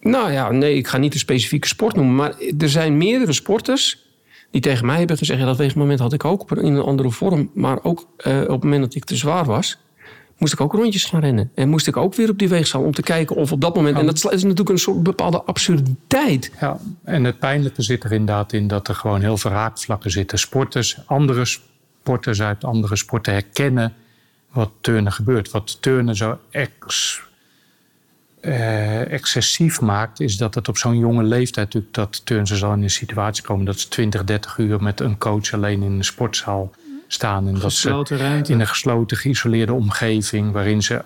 Nou 0.00 0.32
ja, 0.32 0.50
nee, 0.50 0.76
ik 0.76 0.86
ga 0.86 0.98
niet 0.98 1.12
een 1.12 1.18
specifieke 1.18 1.66
sport 1.66 1.96
noemen. 1.96 2.14
Maar 2.14 2.34
er 2.58 2.68
zijn 2.68 2.96
meerdere 2.96 3.32
sporters 3.32 4.06
die 4.50 4.60
tegen 4.60 4.86
mij 4.86 4.98
hebben 4.98 5.16
gezegd... 5.18 5.40
Ja, 5.40 5.46
dat 5.46 5.56
weegmoment 5.56 5.98
had 5.98 6.12
ik 6.12 6.24
ook 6.24 6.50
in 6.50 6.74
een 6.74 6.82
andere 6.82 7.10
vorm. 7.10 7.50
Maar 7.54 7.84
ook 7.84 8.08
eh, 8.16 8.40
op 8.40 8.48
het 8.48 8.62
moment 8.62 8.82
dat 8.82 8.94
ik 8.94 9.04
te 9.04 9.16
zwaar 9.16 9.44
was... 9.44 9.78
moest 10.36 10.52
ik 10.52 10.60
ook 10.60 10.72
rondjes 10.72 11.04
gaan 11.04 11.20
rennen. 11.20 11.50
En 11.54 11.68
moest 11.68 11.86
ik 11.86 11.96
ook 11.96 12.14
weer 12.14 12.30
op 12.30 12.38
die 12.38 12.48
weegschaal 12.48 12.82
om 12.82 12.92
te 12.92 13.02
kijken 13.02 13.36
of 13.36 13.52
op 13.52 13.60
dat 13.60 13.74
moment... 13.74 13.96
En 13.96 14.06
dat 14.06 14.32
is 14.32 14.42
natuurlijk 14.42 14.68
een 14.68 14.78
soort 14.78 15.02
bepaalde 15.02 15.42
absurditeit. 15.42 16.52
Ja, 16.60 16.78
en 17.04 17.24
het 17.24 17.38
pijnlijke 17.38 17.82
zit 17.82 18.04
er 18.04 18.12
inderdaad 18.12 18.52
in 18.52 18.66
dat 18.66 18.88
er 18.88 18.94
gewoon 18.94 19.20
heel 19.20 19.36
veel 19.36 19.50
raakvlakken 19.50 20.10
zitten. 20.10 20.38
Sporters, 20.38 20.98
andere 21.06 21.44
sporters 21.44 21.76
uit 22.40 22.64
andere 22.64 22.96
sporten 22.96 23.32
herkennen 23.32 23.94
wat 24.52 24.70
turnen 24.80 25.12
gebeurt. 25.12 25.50
Wat 25.50 25.82
turnen 25.82 26.16
zo 26.16 26.38
ex, 26.50 27.20
eh, 28.40 29.12
excessief 29.12 29.80
maakt, 29.80 30.20
is 30.20 30.36
dat 30.36 30.54
het 30.54 30.68
op 30.68 30.78
zo'n 30.78 30.98
jonge 30.98 31.22
leeftijd 31.22 31.66
natuurlijk 31.66 31.94
dat 31.94 32.26
turners 32.26 32.64
al 32.64 32.72
in 32.72 32.82
een 32.82 32.90
situatie 32.90 33.44
komen 33.44 33.64
dat 33.64 33.78
ze 33.80 33.88
20, 33.88 34.24
30 34.24 34.58
uur 34.58 34.82
met 34.82 35.00
een 35.00 35.18
coach 35.18 35.52
alleen 35.52 35.82
in 35.82 35.92
een 35.92 36.04
sportzaal 36.04 36.70
staan. 37.06 37.46
En 37.46 37.52
dat 37.52 37.62
Gesloten 37.62 38.18
ze 38.18 38.24
ruimte. 38.24 38.52
in 38.52 38.60
een 38.60 38.66
gesloten, 38.66 39.16
geïsoleerde 39.16 39.72
omgeving 39.72 40.52
waarin 40.52 40.82
ze 40.82 41.04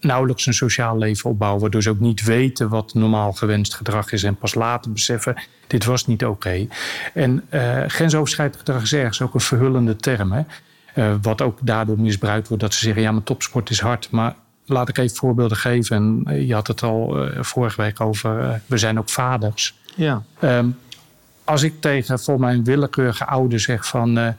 nauwelijks 0.00 0.46
een 0.46 0.54
sociaal 0.54 0.98
leven 0.98 1.30
opbouwen, 1.30 1.60
waardoor 1.60 1.82
ze 1.82 1.90
ook 1.90 2.00
niet 2.00 2.24
weten 2.24 2.68
wat 2.68 2.94
normaal 2.94 3.32
gewenst 3.32 3.74
gedrag 3.74 4.12
is 4.12 4.22
en 4.22 4.36
pas 4.36 4.54
later 4.54 4.92
beseffen, 4.92 5.42
dit 5.66 5.84
was 5.84 6.06
niet 6.06 6.24
oké. 6.24 6.66
En 7.14 7.44
eh 7.48 7.82
grensoverschrijdend 7.86 8.58
gedrag 8.58 8.82
is 8.82 8.92
ergens 8.92 9.22
ook 9.22 9.34
een 9.34 9.40
verhullende 9.40 9.96
term, 9.96 10.32
hè? 10.32 10.42
Eh, 10.94 11.14
wat 11.22 11.42
ook 11.42 11.58
daardoor 11.62 12.00
misbruikt 12.00 12.48
wordt 12.48 12.62
dat 12.62 12.74
ze 12.74 12.84
zeggen, 12.84 13.02
ja, 13.02 13.12
maar 13.12 13.22
topsport 13.22 13.70
is 13.70 13.80
hard, 13.80 14.10
maar 14.10 14.34
laat 14.64 14.88
ik 14.88 14.98
even 14.98 15.16
voorbeelden 15.16 15.56
geven. 15.56 15.96
En 15.96 16.22
eh, 16.24 16.46
je 16.46 16.54
had 16.54 16.66
het 16.66 16.82
al 16.82 17.28
vorige 17.40 17.82
week 17.82 18.00
over, 18.00 18.60
we 18.66 18.78
zijn 18.78 18.98
ook 18.98 19.08
vaders. 19.08 19.78
Ja. 19.94 20.22
Ehm, 20.38 20.68
als 21.44 21.62
ik 21.62 21.80
tegen 21.80 22.18
voor 22.18 22.40
mijn 22.40 22.64
willekeurige 22.64 23.26
ouder 23.26 23.60
zeg 23.60 23.86
van... 23.86 24.34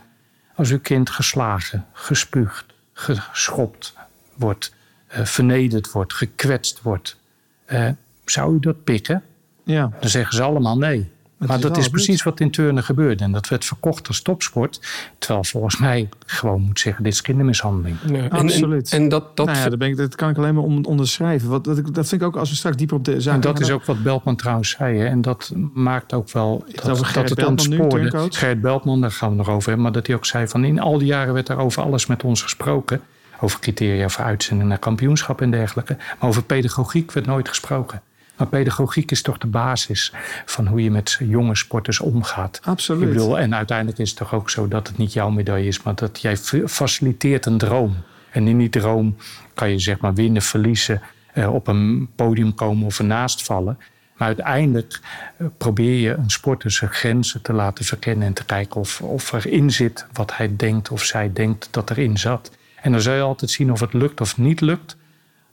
als 0.55 0.71
uw 0.71 0.79
kind 0.79 1.09
geslagen, 1.09 1.85
gespuugd, 1.93 2.65
geschopt 2.93 3.93
wordt... 4.35 4.75
eh, 5.17 5.25
vernederd 5.25 5.91
wordt, 5.91 6.13
gekwetst 6.13 6.81
wordt. 6.81 7.17
Eh, 7.65 7.89
zou 8.25 8.55
u 8.55 8.59
dat 8.59 8.83
pikken? 8.83 9.23
Ja. 9.63 9.91
Dan 9.99 10.09
zeggen 10.09 10.35
ze 10.35 10.43
allemaal 10.43 10.77
nee. 10.77 11.09
Het 11.37 11.47
maar 11.47 11.57
is 11.57 11.63
dat 11.63 11.77
is 11.77 11.89
precies 11.89 12.23
wat 12.23 12.39
in 12.39 12.51
turnen 12.51 12.83
gebeurde. 12.83 13.23
En 13.23 13.31
dat 13.31 13.47
werd 13.47 13.65
verkocht 13.65 14.07
als 14.07 14.21
topsport. 14.21 14.81
Terwijl 15.17 15.43
volgens 15.43 15.77
mij 15.77 16.09
gewoon 16.25 16.61
moet 16.61 16.79
zeggen, 16.79 17.03
dit 17.03 17.13
is 17.13 17.21
kindermishandeling. 17.21 17.97
Absoluut. 18.29 18.91
En, 18.91 19.01
en 19.01 19.09
dat, 19.09 19.37
dat 19.37 19.45
nou 19.45 19.57
ja, 19.57 19.69
dat, 19.69 19.79
ben 19.79 19.87
ik, 19.87 19.97
dat 19.97 20.15
kan 20.15 20.29
ik 20.29 20.37
alleen 20.37 20.53
maar 20.53 20.63
on- 20.63 20.85
onderschrijven. 20.85 21.49
Wat, 21.49 21.77
ik, 21.77 21.93
dat 21.93 22.07
vind 22.07 22.21
ik 22.21 22.27
ook 22.27 22.35
als 22.35 22.49
we 22.49 22.55
straks 22.55 22.75
dieper 22.77 22.97
op 22.97 23.05
de 23.05 23.21
zaak 23.21 23.35
En 23.35 23.41
dat 23.41 23.59
is 23.59 23.71
ook 23.71 23.85
wat 23.85 24.03
Beltman 24.03 24.35
trouwens 24.35 24.69
zei. 24.69 24.97
Hè? 24.97 25.05
En 25.05 25.21
dat 25.21 25.51
maakt 25.73 26.13
ook 26.13 26.31
wel 26.31 26.65
dat, 26.75 26.85
dat 26.85 27.05
Gerrit 27.05 27.29
het 27.29 27.37
Beltman 27.37 27.79
ontspoorde. 27.79 28.27
Gerrit 28.29 28.61
Beltman, 28.61 29.01
daar 29.01 29.11
gaan 29.11 29.29
we 29.29 29.35
nog 29.35 29.49
over 29.49 29.65
hebben. 29.65 29.83
Maar 29.83 29.91
dat 29.93 30.07
hij 30.07 30.15
ook 30.15 30.25
zei 30.25 30.47
van 30.47 30.63
in 30.65 30.79
al 30.79 30.97
die 30.97 31.07
jaren 31.07 31.33
werd 31.33 31.49
er 31.49 31.57
over 31.57 31.83
alles 31.83 32.05
met 32.05 32.23
ons 32.23 32.41
gesproken. 32.41 33.01
Over 33.39 33.59
criteria 33.59 34.09
voor 34.09 34.23
uitzending 34.23 34.69
naar 34.69 34.77
kampioenschap 34.77 35.41
en 35.41 35.51
dergelijke. 35.51 35.95
Maar 36.19 36.29
over 36.29 36.43
pedagogiek 36.43 37.11
werd 37.11 37.25
nooit 37.25 37.49
gesproken. 37.49 38.01
Maar 38.37 38.47
pedagogiek 38.47 39.11
is 39.11 39.21
toch 39.21 39.37
de 39.37 39.47
basis 39.47 40.13
van 40.45 40.67
hoe 40.67 40.83
je 40.83 40.91
met 40.91 41.17
jonge 41.19 41.55
sporters 41.55 41.99
omgaat. 41.99 42.59
Absoluut. 42.63 43.01
Ik 43.01 43.07
bedoel, 43.09 43.39
en 43.39 43.55
uiteindelijk 43.55 43.97
is 43.97 44.09
het 44.09 44.17
toch 44.17 44.33
ook 44.33 44.49
zo 44.49 44.67
dat 44.67 44.87
het 44.87 44.97
niet 44.97 45.13
jouw 45.13 45.29
medaille 45.29 45.67
is, 45.67 45.83
maar 45.83 45.95
dat 45.95 46.21
jij 46.21 46.37
fa- 46.37 46.67
faciliteert 46.67 47.45
een 47.45 47.57
droom. 47.57 47.95
En 48.31 48.47
in 48.47 48.57
die 48.57 48.69
droom 48.69 49.15
kan 49.53 49.69
je 49.69 49.79
zeg 49.79 49.99
maar 49.99 50.13
winnen, 50.13 50.41
verliezen, 50.41 51.01
eh, 51.33 51.53
op 51.53 51.67
een 51.67 52.09
podium 52.15 52.55
komen 52.55 52.85
of 52.85 52.99
ernaast 52.99 53.43
vallen. 53.43 53.77
Maar 54.17 54.27
uiteindelijk 54.27 54.99
eh, 55.37 55.47
probeer 55.57 55.99
je 55.99 56.13
een 56.13 56.29
sporter 56.29 56.71
zijn 56.71 56.91
grenzen 56.91 57.41
te 57.41 57.53
laten 57.53 57.85
verkennen 57.85 58.27
en 58.27 58.33
te 58.33 58.45
kijken 58.45 58.79
of, 58.79 59.01
of 59.01 59.33
erin 59.33 59.71
zit 59.71 60.05
wat 60.13 60.37
hij 60.37 60.55
denkt 60.55 60.91
of 60.91 61.03
zij 61.03 61.33
denkt 61.33 61.67
dat 61.71 61.89
erin 61.89 62.17
zat. 62.17 62.51
En 62.87 62.93
dan 62.93 63.01
zul 63.01 63.13
je 63.13 63.21
altijd 63.21 63.51
zien 63.51 63.71
of 63.71 63.79
het 63.79 63.93
lukt 63.93 64.21
of 64.21 64.37
niet 64.37 64.61
lukt. 64.61 64.97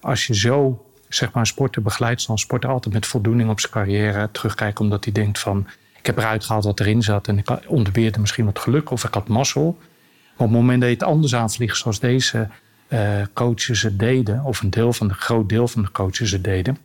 Als 0.01 0.27
je 0.27 0.35
zo 0.35 0.87
zeg 1.09 1.33
maar, 1.33 1.43
een 1.43 1.47
sporter 1.47 1.83
begeleidt, 1.83 2.29
een 2.29 2.39
sporter 2.39 2.71
altijd 2.71 2.95
met 2.95 3.07
voldoening 3.07 3.51
op 3.51 3.61
zijn 3.61 3.73
carrière 3.73 4.29
terugkijken. 4.33 4.85
Omdat 4.85 5.05
hij 5.05 5.13
denkt 5.13 5.39
van, 5.39 5.67
ik 5.99 6.07
heb 6.07 6.19
eruit 6.19 6.45
gehaald 6.45 6.65
wat 6.65 6.81
erin 6.81 7.03
zat. 7.03 7.29
En 7.29 7.39
ik 7.39 7.49
onderbeerde 7.67 8.21
misschien 8.21 8.45
wat 8.45 8.59
geluk 8.59 8.91
of 8.91 9.05
ik 9.05 9.15
had 9.15 9.29
mazzel. 9.29 9.77
Maar 9.79 10.47
op 10.47 10.53
het 10.53 10.61
moment 10.61 10.81
dat 10.81 10.89
je 10.89 10.95
het 10.95 11.05
anders 11.05 11.35
aanvliegt 11.35 11.77
zoals 11.77 12.01
deze 12.01 12.49
eh, 12.87 13.23
coaches 13.33 13.83
het 13.83 13.99
deden. 13.99 14.45
Of 14.45 14.61
een 14.63 14.71
deel 14.71 14.93
van 14.93 15.09
de, 15.09 15.15
groot 15.15 15.49
deel 15.49 15.69
van 15.69 15.83
de 15.83 15.91
coaches 15.91 16.31
het 16.31 16.45
deden. 16.45 16.79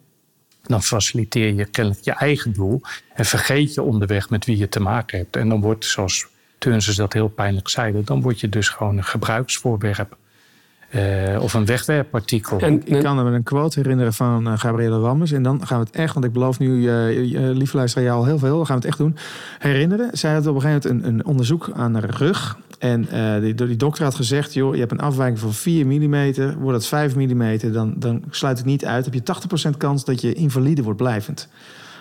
Dan 0.64 0.84
faciliteer 0.84 1.54
je 1.54 1.66
kennelijk 1.66 2.04
je 2.04 2.14
eigen 2.14 2.54
doel. 2.54 2.82
En 3.14 3.26
vergeet 3.26 3.74
je 3.74 3.82
onderweg 3.82 4.30
met 4.30 4.46
wie 4.46 4.58
je 4.58 4.70
te 4.70 4.80
maken 4.80 5.18
hebt. 5.18 5.36
En 5.36 5.50
dan 5.50 5.62
wordt, 5.62 5.86
zoals 5.86 6.28
Turnses 6.58 6.96
dat 6.96 7.14
heel 7.14 7.30
pijnlijk 7.30 7.68
zeiden. 7.68 8.06
Dan 8.06 8.22
word 8.22 8.40
je 8.40 8.50
dus 8.50 8.70
gewoon 8.70 8.98
een 8.98 9.04
gebruiksvoorwerp. 9.04 10.18
Eh, 10.90 11.42
of 11.42 11.54
een 11.54 11.66
wegwerpartikel. 11.66 12.60
En, 12.60 12.82
Ik 12.86 13.04
kan 13.04 13.16
me 13.16 13.32
een 13.32 13.44
quote 13.44 13.80
herinneren 13.80 14.14
van 14.14 14.48
eh, 14.48 14.60
Gabrielle 14.60 15.00
Wammers. 15.00 15.32
En 15.32 15.44
dan 15.44 15.68
gaan 15.68 15.80
we 15.80 15.86
het 15.86 15.96
echt, 15.96 16.14
want 16.14 16.26
ik 16.26 16.34
beloof 16.34 16.60
nu, 16.60 16.88
eh 16.88 17.08
eh, 17.10 17.56
lieve 17.56 17.78
luisteraar, 17.78 18.06
jou 18.06 18.20
al 18.20 18.26
heel 18.26 18.40
veel. 18.40 18.58
Dan 18.58 18.66
gaan 18.66 18.80
we 18.80 18.82
het 18.82 18.90
echt 18.90 18.98
doen. 18.98 19.18
Herinneren. 19.60 20.18
Zij 20.18 20.34
had 20.34 20.48
op 20.48 20.56
een 20.56 20.62
gegeven 20.62 20.96
moment 20.96 21.06
een, 21.06 21.14
een 21.14 21.26
onderzoek 21.26 21.70
aan 21.74 21.94
haar 21.94 22.10
rug. 22.10 22.58
En 22.80 23.10
eh, 23.10 23.42
die, 23.42 23.54
die 23.54 23.76
dokter 23.76 24.04
had 24.04 24.16
gezegd, 24.16 24.54
joh, 24.54 24.74
je 24.74 24.80
hebt 24.80 24.92
een 24.92 25.00
afwijking 25.00 25.40
van 25.40 25.54
4 25.54 25.86
mm. 25.86 26.34
Wordt 26.60 26.78
het 26.78 26.88
5 26.88 27.16
mm, 27.16 27.72
dan, 27.72 27.94
dan 27.98 28.24
sluit 28.30 28.58
het 28.58 28.66
niet 28.66 28.86
uit. 28.86 29.06
Heb 29.06 29.14
je 29.14 29.70
80% 29.74 29.78
kans 29.78 30.06
dat 30.06 30.22
je 30.22 30.34
invalide 30.34 30.84
wordt 30.84 30.98
blijvend. 30.98 31.48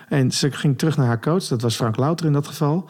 En 0.09 0.31
ze 0.31 0.51
ging 0.51 0.79
terug 0.79 0.97
naar 0.97 1.07
haar 1.07 1.21
coach. 1.21 1.45
Dat 1.45 1.63
was 1.63 1.77
Frank 1.77 1.97
Louter 1.97 2.27
in 2.27 2.33
dat 2.33 2.47
geval. 2.47 2.89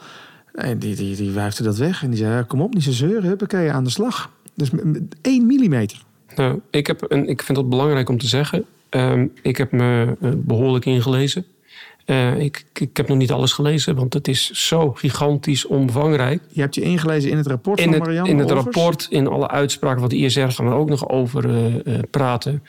En 0.53 0.79
die, 0.79 0.95
die, 0.95 1.15
die 1.15 1.31
wuifde 1.31 1.63
dat 1.63 1.77
weg. 1.77 2.03
En 2.03 2.09
die 2.09 2.19
zei, 2.19 2.43
kom 2.43 2.61
op, 2.61 2.73
niet 2.73 2.83
zo 2.83 2.91
zeuren. 2.91 3.29
Huppakee, 3.29 3.71
aan 3.71 3.83
de 3.83 3.89
slag. 3.89 4.29
Dus 4.59 4.69
m- 4.69 4.89
m- 4.89 5.07
1 5.21 5.45
millimeter. 5.45 6.03
Nou, 6.35 6.59
ik, 6.71 6.87
heb 6.87 7.05
een, 7.07 7.27
ik 7.27 7.43
vind 7.43 7.57
dat 7.57 7.69
belangrijk 7.69 8.09
om 8.09 8.17
te 8.17 8.27
zeggen. 8.27 8.65
Ehm, 8.89 9.27
ik 9.41 9.57
heb 9.57 9.71
me 9.71 10.15
eh, 10.21 10.29
behoorlijk 10.35 10.85
ingelezen. 10.85 11.45
Eh, 12.05 12.39
ik, 12.39 12.65
ik 12.73 12.97
heb 12.97 13.07
nog 13.07 13.17
niet 13.17 13.31
alles 13.31 13.51
gelezen, 13.51 13.95
want 13.95 14.13
het 14.13 14.27
is 14.27 14.51
zo 14.51 14.91
gigantisch 14.93 15.65
omvangrijk. 15.65 16.41
Je 16.49 16.61
hebt 16.61 16.75
je 16.75 16.81
ingelezen 16.81 17.29
in 17.29 17.37
het 17.37 17.47
rapport 17.47 17.79
In 17.79 17.83
van 17.85 17.93
het, 17.93 18.03
Marianne 18.03 18.29
in 18.29 18.37
het 18.37 18.51
Olvers? 18.51 18.75
rapport, 18.75 19.07
in 19.09 19.27
alle 19.27 19.47
uitspraken 19.47 20.01
wat 20.01 20.09
de 20.09 20.17
ISR 20.17 20.39
gaan 20.39 20.65
we 20.65 20.71
er 20.71 20.77
ook 20.77 20.89
nog 20.89 21.09
over 21.09 21.49
eh, 21.49 21.95
eh, 21.95 21.99
praten. 22.11 22.63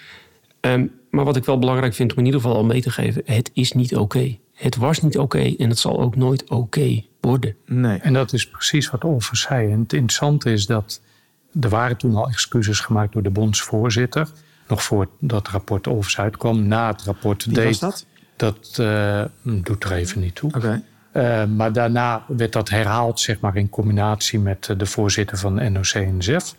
Ehm, 0.61 0.87
maar 1.11 1.24
wat 1.24 1.37
ik 1.37 1.44
wel 1.44 1.59
belangrijk 1.59 1.94
vind 1.94 2.12
om 2.12 2.18
in 2.18 2.24
ieder 2.24 2.40
geval 2.40 2.57
al 2.57 2.64
mee 2.64 2.81
te 2.81 2.90
geven: 2.90 3.22
het 3.24 3.50
is 3.55 3.72
niet 3.72 3.96
oké. 3.96 4.37
Het 4.55 4.76
was 4.76 5.03
niet 5.03 5.18
oké 5.18 5.55
en 5.59 5.68
het 5.68 5.79
zal 5.79 6.00
ook 6.00 6.16
nooit 6.16 6.50
oké 6.50 7.03
worden. 7.20 7.57
Nee. 7.66 7.98
En 7.98 8.12
dat 8.12 8.33
is 8.33 8.48
precies 8.48 8.90
wat 8.90 9.05
Olver 9.05 9.37
zei. 9.37 9.72
En 9.72 9.81
het 9.81 9.92
interessante 9.92 10.53
is 10.53 10.66
dat 10.66 11.00
er 11.60 11.68
waren 11.68 11.96
toen 11.96 12.14
al 12.16 12.28
excuses 12.28 12.80
gemaakt 12.80 13.12
door 13.12 13.22
de 13.22 13.30
bondsvoorzitter. 13.30 14.28
Nog 14.68 14.82
voor 14.82 15.08
dat 15.18 15.48
rapport 15.48 15.86
Olvers 15.86 16.18
uitkwam. 16.18 16.66
Na 16.66 16.86
het 16.86 17.02
rapport 17.02 17.44
Wie 17.44 17.54
deed 17.54 17.64
was 17.66 17.78
dat? 17.78 18.06
dat 18.36 18.78
eh, 18.78 19.24
doet 19.42 19.84
er 19.84 19.92
even 19.92 20.20
niet 20.20 20.34
toe. 20.34 20.80
Eh, 21.12 21.44
maar 21.44 21.72
daarna 21.72 22.24
werd 22.26 22.52
dat 22.52 22.68
herhaald, 22.68 23.20
zeg 23.20 23.40
maar, 23.40 23.56
in 23.56 23.68
combinatie 23.68 24.38
met 24.38 24.68
eh, 24.68 24.78
de 24.78 24.86
voorzitter 24.86 25.38
van 25.38 25.72
NOC-NSF. 25.72 26.54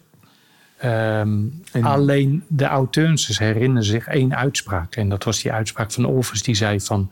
Ehm, 0.77 1.43
En- 1.71 1.83
Alleen 1.83 2.43
de 2.47 2.65
auteurs 2.65 3.37
herinneren 3.39 3.83
zich 3.83 4.07
één 4.07 4.35
uitspraak. 4.35 4.95
En 4.95 5.09
dat 5.09 5.23
was 5.23 5.41
die 5.41 5.51
uitspraak 5.51 5.91
van 5.91 6.05
Olvers. 6.05 6.43
Die 6.43 6.55
zei 6.55 6.81
van, 6.81 7.11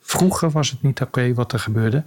vroeger 0.00 0.50
was 0.50 0.70
het 0.70 0.82
niet 0.82 1.00
oké 1.00 1.34
wat 1.34 1.52
er 1.52 1.58
gebeurde. 1.58 2.04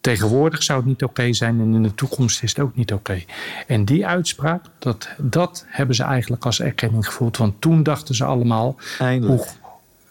Tegenwoordig 0.00 0.62
zou 0.62 0.78
het 0.78 0.88
niet 0.88 1.04
oké 1.04 1.32
zijn 1.32 1.60
en 1.60 1.74
in 1.74 1.82
de 1.82 1.94
toekomst 1.94 2.42
is 2.42 2.50
het 2.50 2.58
ook 2.58 2.76
niet 2.76 2.92
oké. 2.92 3.22
En 3.66 3.84
die 3.84 4.06
uitspraak, 4.06 4.64
dat, 4.78 5.08
dat 5.18 5.64
hebben 5.66 5.94
ze 5.94 6.02
eigenlijk 6.02 6.44
als 6.44 6.60
erkenning 6.60 7.06
gevoeld. 7.06 7.36
Want 7.36 7.60
toen 7.60 7.82
dachten 7.82 8.14
ze 8.14 8.24
allemaal, 8.24 8.76
Eindelijk. 8.98 9.42
hoe, 9.42 9.48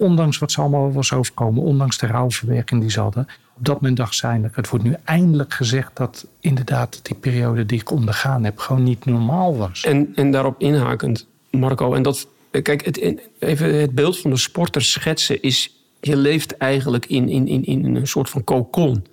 ondanks 0.07 0.37
wat 0.37 0.51
ze 0.51 0.61
allemaal 0.61 0.91
was 0.91 1.13
overkomen, 1.13 1.63
ondanks 1.63 1.97
de 1.97 2.07
rouwverwerking 2.07 2.81
die 2.81 2.91
ze 2.91 2.99
hadden, 2.99 3.27
op 3.57 3.65
dat 3.65 3.75
moment 3.81 3.97
dacht 3.97 4.15
ze 4.15 4.27
eindelijk, 4.27 4.55
het 4.55 4.69
wordt 4.69 4.85
nu 4.85 4.95
eindelijk 5.03 5.53
gezegd 5.53 5.91
dat 5.93 6.27
inderdaad 6.39 6.99
die 7.03 7.15
periode 7.15 7.65
die 7.65 7.79
ik 7.79 7.91
ondergaan 7.91 8.43
heb 8.43 8.57
gewoon 8.59 8.83
niet 8.83 9.05
normaal 9.05 9.57
was. 9.57 9.83
En, 9.83 10.11
en 10.15 10.31
daarop 10.31 10.61
inhakend, 10.61 11.27
Marco, 11.51 11.93
en 11.93 12.01
dat, 12.03 12.27
kijk, 12.51 12.85
het, 12.85 13.21
even 13.39 13.75
het 13.79 13.91
beeld 13.91 14.19
van 14.19 14.31
de 14.31 14.37
sporter 14.37 14.81
schetsen 14.81 15.41
is, 15.41 15.71
je 16.01 16.15
leeft 16.15 16.57
eigenlijk 16.57 17.05
in, 17.05 17.29
in, 17.29 17.47
in, 17.47 17.65
in 17.65 17.95
een 17.95 18.07
soort 18.07 18.29
van 18.29 18.43
cocon. 18.43 19.05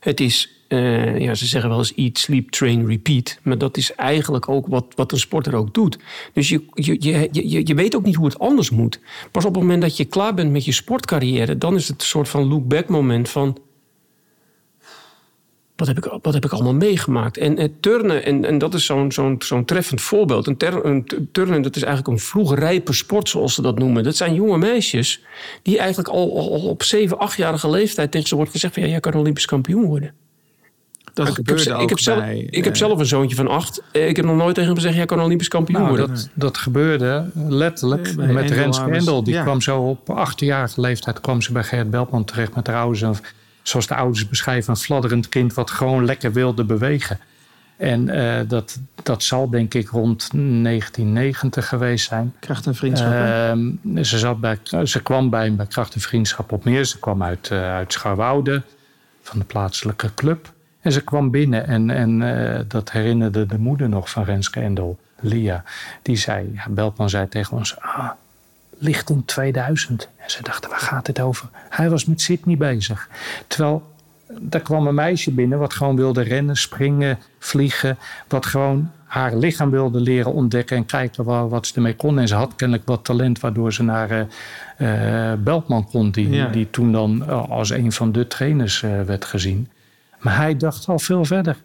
Het 0.00 0.20
is, 0.20 0.64
eh, 0.68 1.18
ja, 1.18 1.34
ze 1.34 1.46
zeggen 1.46 1.70
wel 1.70 1.78
eens 1.78 1.94
eat, 1.94 2.18
sleep, 2.18 2.50
train, 2.50 2.86
repeat. 2.86 3.38
Maar 3.42 3.58
dat 3.58 3.76
is 3.76 3.94
eigenlijk 3.94 4.48
ook 4.48 4.66
wat, 4.66 4.84
wat 4.94 5.12
een 5.12 5.18
sporter 5.18 5.54
ook 5.54 5.74
doet. 5.74 5.98
Dus 6.32 6.48
je, 6.48 6.62
je, 6.74 6.96
je, 6.98 7.28
je, 7.32 7.66
je 7.66 7.74
weet 7.74 7.96
ook 7.96 8.04
niet 8.04 8.14
hoe 8.14 8.26
het 8.26 8.38
anders 8.38 8.70
moet. 8.70 9.00
Pas 9.30 9.44
op 9.44 9.54
het 9.54 9.62
moment 9.62 9.82
dat 9.82 9.96
je 9.96 10.04
klaar 10.04 10.34
bent 10.34 10.52
met 10.52 10.64
je 10.64 10.72
sportcarrière, 10.72 11.58
dan 11.58 11.74
is 11.74 11.88
het 11.88 12.00
een 12.00 12.06
soort 12.06 12.28
van 12.28 12.48
look-back 12.48 12.88
moment 12.88 13.28
van 13.28 13.58
wat 15.80 15.88
heb 15.88 15.98
ik, 16.06 16.18
wat 16.22 16.34
heb 16.34 16.44
ik 16.44 16.52
allemaal 16.52 16.74
meegemaakt? 16.74 17.36
En 17.36 17.58
het 17.58 17.82
turnen, 17.82 18.24
en, 18.24 18.44
en 18.44 18.58
dat 18.58 18.74
is 18.74 18.84
zo'n 18.86 19.12
zo'n 19.12 19.36
zo'n 19.38 19.64
treffend 19.64 20.00
voorbeeld. 20.00 20.46
Een, 20.46 20.56
ter, 20.56 20.84
een 20.84 21.04
t- 21.04 21.16
turnen, 21.32 21.62
dat 21.62 21.76
is 21.76 21.82
eigenlijk 21.82 22.12
een 22.14 22.24
vroeg 22.24 22.54
rijpe 22.54 22.92
sport, 22.92 23.28
zoals 23.28 23.54
ze 23.54 23.62
dat 23.62 23.78
noemen. 23.78 24.02
Dat 24.04 24.16
zijn 24.16 24.34
jonge 24.34 24.58
meisjes 24.58 25.22
die 25.62 25.78
eigenlijk 25.78 26.08
al, 26.08 26.36
al, 26.38 26.52
al 26.52 26.60
op 26.68 26.82
7, 26.82 27.18
8-jarige 27.32 27.70
leeftijd 27.70 28.10
tegen 28.10 28.28
ze 28.28 28.34
wordt 28.36 28.50
gezegd 28.50 28.74
van 28.74 28.82
ja, 28.82 28.88
jij 28.88 29.00
kan 29.00 29.14
Olympisch 29.14 29.46
kampioen 29.46 29.84
worden. 29.84 30.12
Dat 31.14 31.28
ik, 31.28 31.36
heb, 31.36 31.46
gebeurde 31.46 31.62
ze- 31.62 31.74
ook 31.74 31.82
ik, 31.82 31.88
heb 31.88 31.98
zelf, 31.98 32.18
bij... 32.18 32.46
ik 32.50 32.64
heb 32.64 32.76
zelf 32.76 32.98
een 32.98 33.06
zoontje 33.06 33.36
van 33.36 33.48
acht. 33.48 33.82
Eh, 33.92 34.08
Ik 34.08 34.16
heb 34.16 34.24
nog 34.24 34.36
nooit 34.36 34.54
tegen 34.54 34.68
hem 34.70 34.74
gezegd, 34.78 34.94
jij 34.96 35.06
kan 35.06 35.20
Olympisch 35.20 35.48
kampioen 35.48 35.82
Nou, 35.82 35.96
worden. 35.96 36.14
dat, 36.14 36.28
dat 36.34 36.58
gebeurde 36.58 37.30
letterlijk 37.48 38.06
Eh, 38.06 38.14
bij 38.14 38.26
met 38.26 38.42
Endel 38.42 38.56
Renske 38.58 38.82
Harms. 38.82 38.98
Endel. 38.98 39.22
Die 39.24 39.34
Ja. 39.34 39.42
kwam 39.42 39.60
zo 39.60 39.80
op 39.80 40.10
achtjarige 40.10 40.80
leeftijd 40.80 41.20
kwam 41.20 41.42
ze 41.42 41.52
bij 41.52 41.62
Gerrit 41.62 41.90
Beltman 41.90 42.24
terecht 42.24 42.54
met 42.54 42.66
haar 42.66 42.76
ouders. 42.80 43.18
Zoals 43.62 43.86
de 43.86 43.94
ouders 43.94 44.28
beschrijven, 44.28 44.70
een 44.70 44.80
fladderend 44.80 45.28
kind 45.28 45.54
wat 45.54 45.70
gewoon 45.70 46.04
lekker 46.04 46.32
wilde 46.32 46.64
bewegen. 46.64 47.20
En 47.80 48.08
eh, 48.08 48.48
dat, 48.48 48.78
dat 49.02 49.22
zal 49.22 49.50
denk 49.50 49.74
ik 49.74 49.88
rond 49.88 50.30
1990 50.32 51.68
geweest 51.68 52.08
zijn. 52.08 52.34
Kracht 52.40 52.66
en 52.66 52.74
vriendschap. 52.74 53.12
Ehm, 53.12 54.04
ze, 54.04 54.18
zat 54.18 54.40
bij, 54.40 54.58
ze 54.84 55.02
kwam 55.02 55.30
bij, 55.30 55.54
bij 55.54 55.66
Kracht 55.66 55.94
en 55.94 56.00
Vriendschap 56.00 56.52
op 56.52 56.64
meer. 56.64 56.84
Ze 56.84 56.98
kwam 56.98 57.22
uit, 57.22 57.50
eh, 57.50 57.74
uit 57.74 57.92
Scharwoude, 57.92 58.62
van 59.22 59.38
de 59.38 59.44
plaatselijke 59.44 60.14
club. 60.14 60.52
En 60.80 60.92
ze 60.92 61.00
kwam 61.00 61.30
binnen 61.30 61.66
en, 61.66 61.90
en 61.90 62.22
eh, 62.22 62.60
dat 62.68 62.90
herinnerde 62.90 63.46
de 63.46 63.58
moeder 63.58 63.88
nog 63.88 64.10
van 64.10 64.24
Renske 64.24 64.60
Endel, 64.60 64.98
Lia. 65.20 65.64
Die 66.02 66.16
zei, 66.16 66.50
ja, 66.54 66.68
Beltman 66.68 67.10
zei 67.10 67.28
tegen 67.28 67.56
ons, 67.56 67.80
ah, 67.80 68.10
lichting 68.80 69.22
2000. 69.26 70.08
En 70.16 70.30
ze 70.30 70.42
dachten, 70.42 70.70
waar 70.70 70.78
gaat 70.78 71.06
dit 71.06 71.20
over? 71.20 71.48
Hij 71.68 71.90
was 71.90 72.04
met 72.04 72.20
Sydney 72.20 72.56
bezig. 72.56 73.08
Terwijl, 73.46 73.82
daar 74.40 74.60
kwam 74.60 74.86
een 74.86 74.94
meisje 74.94 75.30
binnen 75.32 75.58
wat 75.58 75.74
gewoon 75.74 75.96
wilde 75.96 76.22
rennen, 76.22 76.56
springen, 76.56 77.18
vliegen. 77.38 77.98
Wat 78.28 78.46
gewoon 78.46 78.90
haar 79.04 79.36
lichaam 79.36 79.70
wilde 79.70 80.00
leren 80.00 80.32
ontdekken 80.32 80.76
en 80.76 80.86
kijken 80.86 81.24
wa- 81.24 81.46
wat 81.48 81.66
ze 81.66 81.74
ermee 81.74 81.94
kon. 81.96 82.18
En 82.18 82.28
ze 82.28 82.34
had 82.34 82.52
kennelijk 82.56 82.86
wat 82.88 83.04
talent 83.04 83.40
waardoor 83.40 83.72
ze 83.72 83.82
naar 83.82 84.26
eh, 84.76 85.32
Beltman 85.38 85.86
kon. 85.90 86.10
Die, 86.10 86.30
Ja. 86.30 86.46
die 86.46 86.70
toen 86.70 86.92
dan 86.92 87.24
eh, 87.28 87.50
als 87.50 87.70
een 87.70 87.92
van 87.92 88.12
de 88.12 88.26
trainers 88.26 88.80
werd 88.80 89.24
gezien. 89.24 89.68
Maar 90.18 90.36
hij 90.36 90.56
dacht 90.56 90.88
al 90.88 90.98
veel 90.98 91.24
verder. 91.24 91.56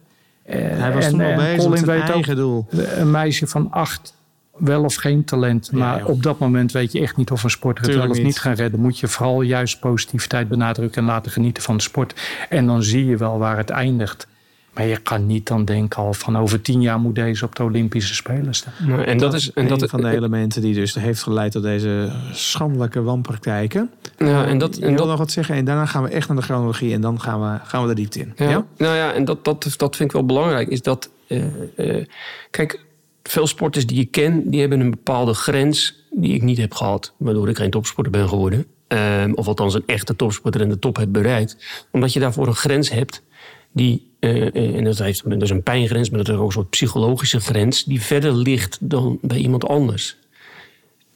Hij 0.46 0.94
was 0.94 1.06
en- 1.06 1.12
toen 1.12 1.22
al 1.22 1.36
bezig 1.36 1.70
met 1.70 1.80
zijn 1.80 2.02
ook, 2.02 2.10
eigen 2.10 2.36
doel. 2.36 2.66
een 2.72 3.12
meisje 3.12 3.48
van 3.48 3.72
acht 3.72 4.14
wel 4.58 4.84
of 4.84 4.96
geen 4.96 5.24
talent. 5.24 5.72
Maar 5.72 6.06
op 6.06 6.24
dat 6.24 6.40
moment 6.40 6.72
weet 6.72 6.92
je 6.92 7.00
echt 7.00 7.18
niet 7.18 7.32
of 7.32 7.44
een 7.44 7.50
sporter 7.50 7.84
het 7.84 7.92
Tuurlijk 7.92 8.14
wel 8.14 8.22
of 8.22 8.26
niet 8.26 8.36
niet. 8.36 8.44
gaat 8.44 8.60
redden. 8.60 8.80
Moet 8.80 9.00
je 9.00 9.08
vooral 9.08 9.42
juist 9.42 9.80
positiviteit 9.80 10.48
benadrukken 10.48 11.02
en 11.02 11.08
laten 11.08 11.32
genieten 11.32 11.64
van 11.64 11.78
de 11.78 11.84
sport. 11.84 12.14
En 12.50 12.66
dan 12.66 12.84
zie 12.84 13.06
je 13.06 13.18
wel 13.18 13.38
waar 13.38 13.58
het 13.58 13.70
eindigt. 13.70 14.28
Maar 14.74 14.86
je 14.86 14.98
kan 14.98 15.26
niet 15.26 15.48
dan 15.48 15.66
denken 15.66 16.02
al 16.02 16.14
van 16.14 16.38
over 16.38 16.62
tien 16.62 16.82
jaar 16.82 17.00
moet 17.00 17.16
deze 17.16 17.46
op 17.46 17.56
de 17.56 17.64
Olympische 17.64 18.16
Spelen 18.16 18.54
staan. 18.54 18.74
Nou, 18.80 19.04
en 19.04 19.18
dat 19.18 19.34
is... 19.34 19.54
En 19.54 19.72
een 19.72 19.80
dat, 19.80 19.90
van 19.90 20.02
de 20.02 20.10
elementen 20.10 20.62
die 20.62 20.74
dus 20.74 20.94
heeft 20.94 21.24
geleid 21.24 21.52
tot 21.52 21.64
deze 21.64 22.12
schandelijke 22.32 23.02
wanpraktijken. 23.02 23.92
Ja, 24.18 24.46
en 24.46 24.58
dat, 24.58 24.76
en 24.76 24.88
wil 24.88 24.98
dat, 24.98 25.08
nog 25.08 25.18
wat 25.18 25.32
zeggen 25.32 25.56
en 25.56 25.66
daarna 25.66 25.86
gaan 25.86 26.04
we 26.04 26.10
echt 26.10 26.28
naar 26.28 26.38
de 26.38 26.44
chronologie 26.44 26.94
en 26.94 27.02
dan 27.02 27.22
gaan 27.22 27.42
we, 27.42 27.60
gaan 27.64 27.82
we 27.82 27.88
de 27.88 27.94
diepte 27.94 28.20
in. 28.20 28.34
Ja, 28.36 28.50
Ja? 28.50 28.66
Nou 28.78 28.96
ja, 28.96 29.14
en 29.14 29.26
dat, 29.26 29.46
dat, 29.46 29.74
dat 29.78 29.96
vind 29.96 30.10
ik 30.10 30.16
wel 30.16 30.26
belangrijk. 30.26 30.68
Is 30.68 30.82
dat, 30.82 31.10
eh, 31.28 31.46
eh, 31.76 32.06
kijk, 32.52 32.85
veel 33.30 33.48
sporters 33.48 33.86
die 33.86 34.00
ik 34.00 34.12
ken, 34.12 34.50
die 34.50 34.60
hebben 34.60 34.80
een 34.80 34.90
bepaalde 34.90 35.34
grens 35.34 36.04
die 36.12 36.34
ik 36.34 36.42
niet 36.42 36.58
heb 36.58 36.74
gehad. 36.74 37.14
Waardoor 37.18 37.50
ik 37.50 37.58
geen 37.58 37.70
topsporter 37.70 38.12
ben 38.12 38.30
geworden. 38.30 38.66
Ehm, 38.88 39.32
of 39.34 39.48
althans 39.48 39.74
een 39.74 39.84
echte 39.86 40.16
topsporter 40.16 40.62
en 40.62 40.70
de 40.70 40.80
top 40.80 40.96
heb 40.96 41.12
bereikt. 41.12 41.58
Omdat 41.92 42.14
je 42.14 42.20
daarvoor 42.20 42.48
een 42.48 42.56
grens 42.56 42.90
hebt 42.90 43.24
die, 43.72 44.12
eh, 44.20 44.76
en 44.76 44.84
dat, 44.84 44.98
heeft, 44.98 45.30
dat 45.30 45.42
is 45.42 45.50
een 45.50 45.64
pijngrens, 45.64 46.10
maar 46.10 46.24
dat 46.24 46.28
is 46.28 46.40
ook 46.40 46.46
een 46.46 46.52
soort 46.52 46.70
psychologische 46.70 47.40
grens, 47.40 47.84
die 47.84 48.02
verder 48.02 48.34
ligt 48.34 48.78
dan 48.82 49.20
bij 49.22 49.38
iemand 49.38 49.68
anders. 49.68 50.18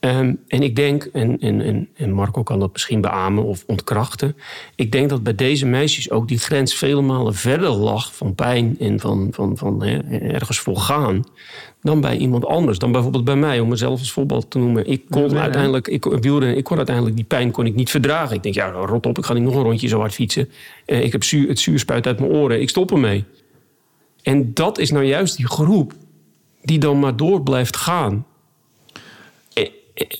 Ehm, 0.00 0.34
en 0.46 0.62
ik 0.62 0.76
denk, 0.76 1.04
en, 1.12 1.38
en, 1.38 1.88
en, 1.94 2.12
Marco 2.12 2.42
kan 2.42 2.60
dat 2.60 2.72
misschien 2.72 3.00
beamen 3.00 3.44
of 3.44 3.64
ontkrachten. 3.66 4.36
Ik 4.74 4.92
denk 4.92 5.08
dat 5.08 5.22
bij 5.22 5.34
deze 5.34 5.66
meisjes 5.66 6.10
ook 6.10 6.28
die 6.28 6.38
grens 6.38 6.74
vele 6.74 7.00
malen 7.00 7.34
verder 7.34 7.70
lag 7.70 8.14
van 8.14 8.34
pijn 8.34 8.76
en 8.78 9.00
van, 9.00 9.28
van, 9.30 9.56
van 9.56 9.82
hè, 9.82 9.98
ergens 10.32 10.58
voor 10.58 10.76
gaan. 10.76 11.24
Dan 11.82 12.00
bij 12.00 12.16
iemand 12.16 12.46
anders. 12.46 12.78
Dan 12.78 12.92
bijvoorbeeld 12.92 13.24
bij 13.24 13.36
mij, 13.36 13.60
om 13.60 13.68
mezelf 13.68 13.98
als 13.98 14.12
voorbeeld 14.12 14.50
te 14.50 14.58
noemen. 14.58 14.86
Ik 14.86 15.02
kon 15.10 15.38
uiteindelijk, 15.38 15.88
ik, 15.88 16.06
ik 16.06 16.64
kon 16.64 16.76
uiteindelijk 16.76 17.16
die 17.16 17.24
pijn 17.24 17.50
kon 17.50 17.66
ik 17.66 17.74
niet 17.74 17.90
verdragen. 17.90 18.36
Ik 18.36 18.42
denk, 18.42 18.54
ja, 18.54 18.70
rot 18.70 19.06
op, 19.06 19.18
ik 19.18 19.24
ga 19.24 19.32
niet 19.32 19.42
nog 19.42 19.54
een 19.54 19.62
rondje 19.62 19.88
zo 19.88 19.98
hard 19.98 20.14
fietsen. 20.14 20.48
Eh, 20.84 21.04
ik 21.04 21.12
heb 21.12 21.24
zuur, 21.24 21.48
het 21.48 21.58
zuur 21.58 21.78
spuit 21.78 22.06
uit 22.06 22.18
mijn 22.20 22.32
oren, 22.32 22.60
ik 22.60 22.68
stop 22.68 22.90
ermee. 22.90 23.24
En 24.22 24.54
dat 24.54 24.78
is 24.78 24.90
nou 24.90 25.04
juist 25.04 25.36
die 25.36 25.46
groep 25.46 25.92
die 26.62 26.78
dan 26.78 26.98
maar 26.98 27.16
door 27.16 27.42
blijft 27.42 27.76
gaan. 27.76 28.26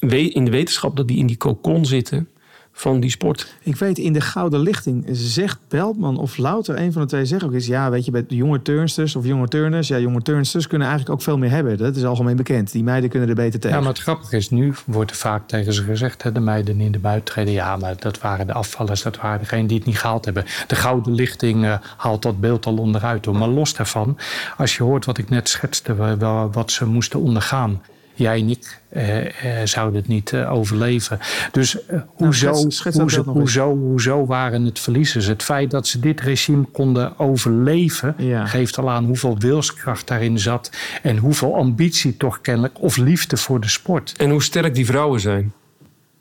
In 0.01 0.45
de 0.45 0.51
wetenschap 0.51 0.97
dat 0.97 1.09
die 1.09 1.19
in 1.19 1.27
die 1.27 1.37
kokon 1.37 1.87
zitten 1.87 2.29
van 2.73 3.01
die 3.01 3.11
sport. 3.11 3.55
Ik 3.63 3.77
weet, 3.77 3.99
in 3.99 4.13
de 4.13 4.21
Gouden 4.21 4.61
Lichting 4.61 5.05
zegt 5.11 5.59
Beltman 5.69 6.19
of 6.19 6.37
Louter, 6.37 6.79
een 6.79 6.93
van 6.93 7.03
de 7.03 7.09
twee, 7.09 7.25
zegt 7.25 7.45
ook 7.45 7.53
eens... 7.53 7.67
ja, 7.67 7.91
weet 7.91 8.05
je, 8.05 8.11
bij 8.11 8.25
de 8.29 8.37
jonge 8.37 8.63
turnsters 8.63 9.17
of 9.17 9.27
jonge 9.27 9.49
turners... 9.49 9.89
ja, 9.89 9.99
jonge 9.99 10.23
turnsters 10.23 10.67
kunnen 10.67 10.89
eigenlijk 10.89 11.19
ook 11.19 11.25
veel 11.25 11.39
meer 11.39 11.51
hebben. 11.51 11.79
Dat 11.79 11.97
is 11.97 12.05
algemeen 12.05 12.37
bekend. 12.37 12.73
Die 12.73 12.83
meiden 12.83 13.11
kunnen 13.11 13.29
er 13.29 13.35
beter 13.35 13.61
tegen. 13.61 13.77
Ja, 13.77 13.83
maar 13.83 13.93
het 13.93 14.03
grappige 14.03 14.37
is, 14.37 14.51
nu 14.51 14.75
wordt 14.87 15.11
er 15.11 15.17
vaak 15.17 15.49
tegen 15.49 15.73
ze 15.73 15.83
gezegd, 15.83 16.23
hè, 16.23 16.33
de 16.33 16.41
meiden 16.41 16.81
in 16.81 16.93
de 16.93 16.99
buitentreden, 16.99 17.53
ja, 17.53 17.77
maar 17.77 17.95
dat 17.99 18.21
waren 18.21 18.47
de 18.47 18.53
afvallers, 18.53 19.03
dat 19.03 19.17
waren 19.17 19.39
degenen 19.39 19.67
die 19.67 19.77
het 19.77 19.87
niet 19.87 19.99
gehaald 19.99 20.25
hebben. 20.25 20.45
De 20.67 20.75
gouden 20.75 21.15
lichting 21.15 21.65
eh, 21.65 21.75
haalt 21.97 22.23
dat 22.23 22.41
beeld 22.41 22.67
al 22.67 22.77
onderuit. 22.77 23.25
Hoor. 23.25 23.37
Maar 23.37 23.49
los 23.49 23.75
daarvan, 23.75 24.17
als 24.57 24.77
je 24.77 24.83
hoort 24.83 25.05
wat 25.05 25.19
ik 25.19 25.29
net 25.29 25.49
schetste, 25.49 25.95
wa- 25.95 26.17
wa- 26.17 26.49
wat 26.51 26.71
ze 26.71 26.87
moesten 26.87 27.21
ondergaan. 27.21 27.83
Jij 28.15 28.39
en 28.41 28.49
ik 28.49 28.81
eh, 28.89 29.61
eh, 29.61 29.67
zouden 29.67 30.01
het 30.01 30.09
niet 30.09 30.33
eh, 30.33 30.53
overleven. 30.53 31.19
Dus 31.53 31.77
hoezo, 32.07 32.47
Nou, 32.51 32.59
schets- 32.61 32.77
schets 32.77 32.97
dat 32.97 33.03
hoezo, 33.15 33.25
hoezo, 33.33 33.77
hoezo 33.77 34.27
waren 34.27 34.65
het 34.65 34.79
verliezers? 34.79 35.27
Het 35.27 35.43
feit 35.43 35.71
dat 35.71 35.87
ze 35.87 36.01
dit 36.01 36.21
regime 36.21 36.65
konden 36.73 37.19
overleven, 37.19 38.15
Ja. 38.19 38.47
geeft 38.47 38.79
al 38.79 38.91
aan 38.91 39.05
hoeveel 39.05 39.39
wilskracht 39.39 40.07
daarin 40.09 40.39
zat. 40.39 40.71
En 41.03 41.17
hoeveel 41.17 41.55
ambitie 41.57 42.17
toch 42.17 42.41
kennelijk, 42.41 42.81
of 42.83 42.97
liefde 42.97 43.37
voor 43.37 43.61
de 43.61 43.69
sport. 43.69 44.15
En 44.17 44.31
hoe 44.31 44.43
sterk 44.43 44.75
die 44.75 44.87
vrouwen 44.87 45.21
zijn. 45.21 45.53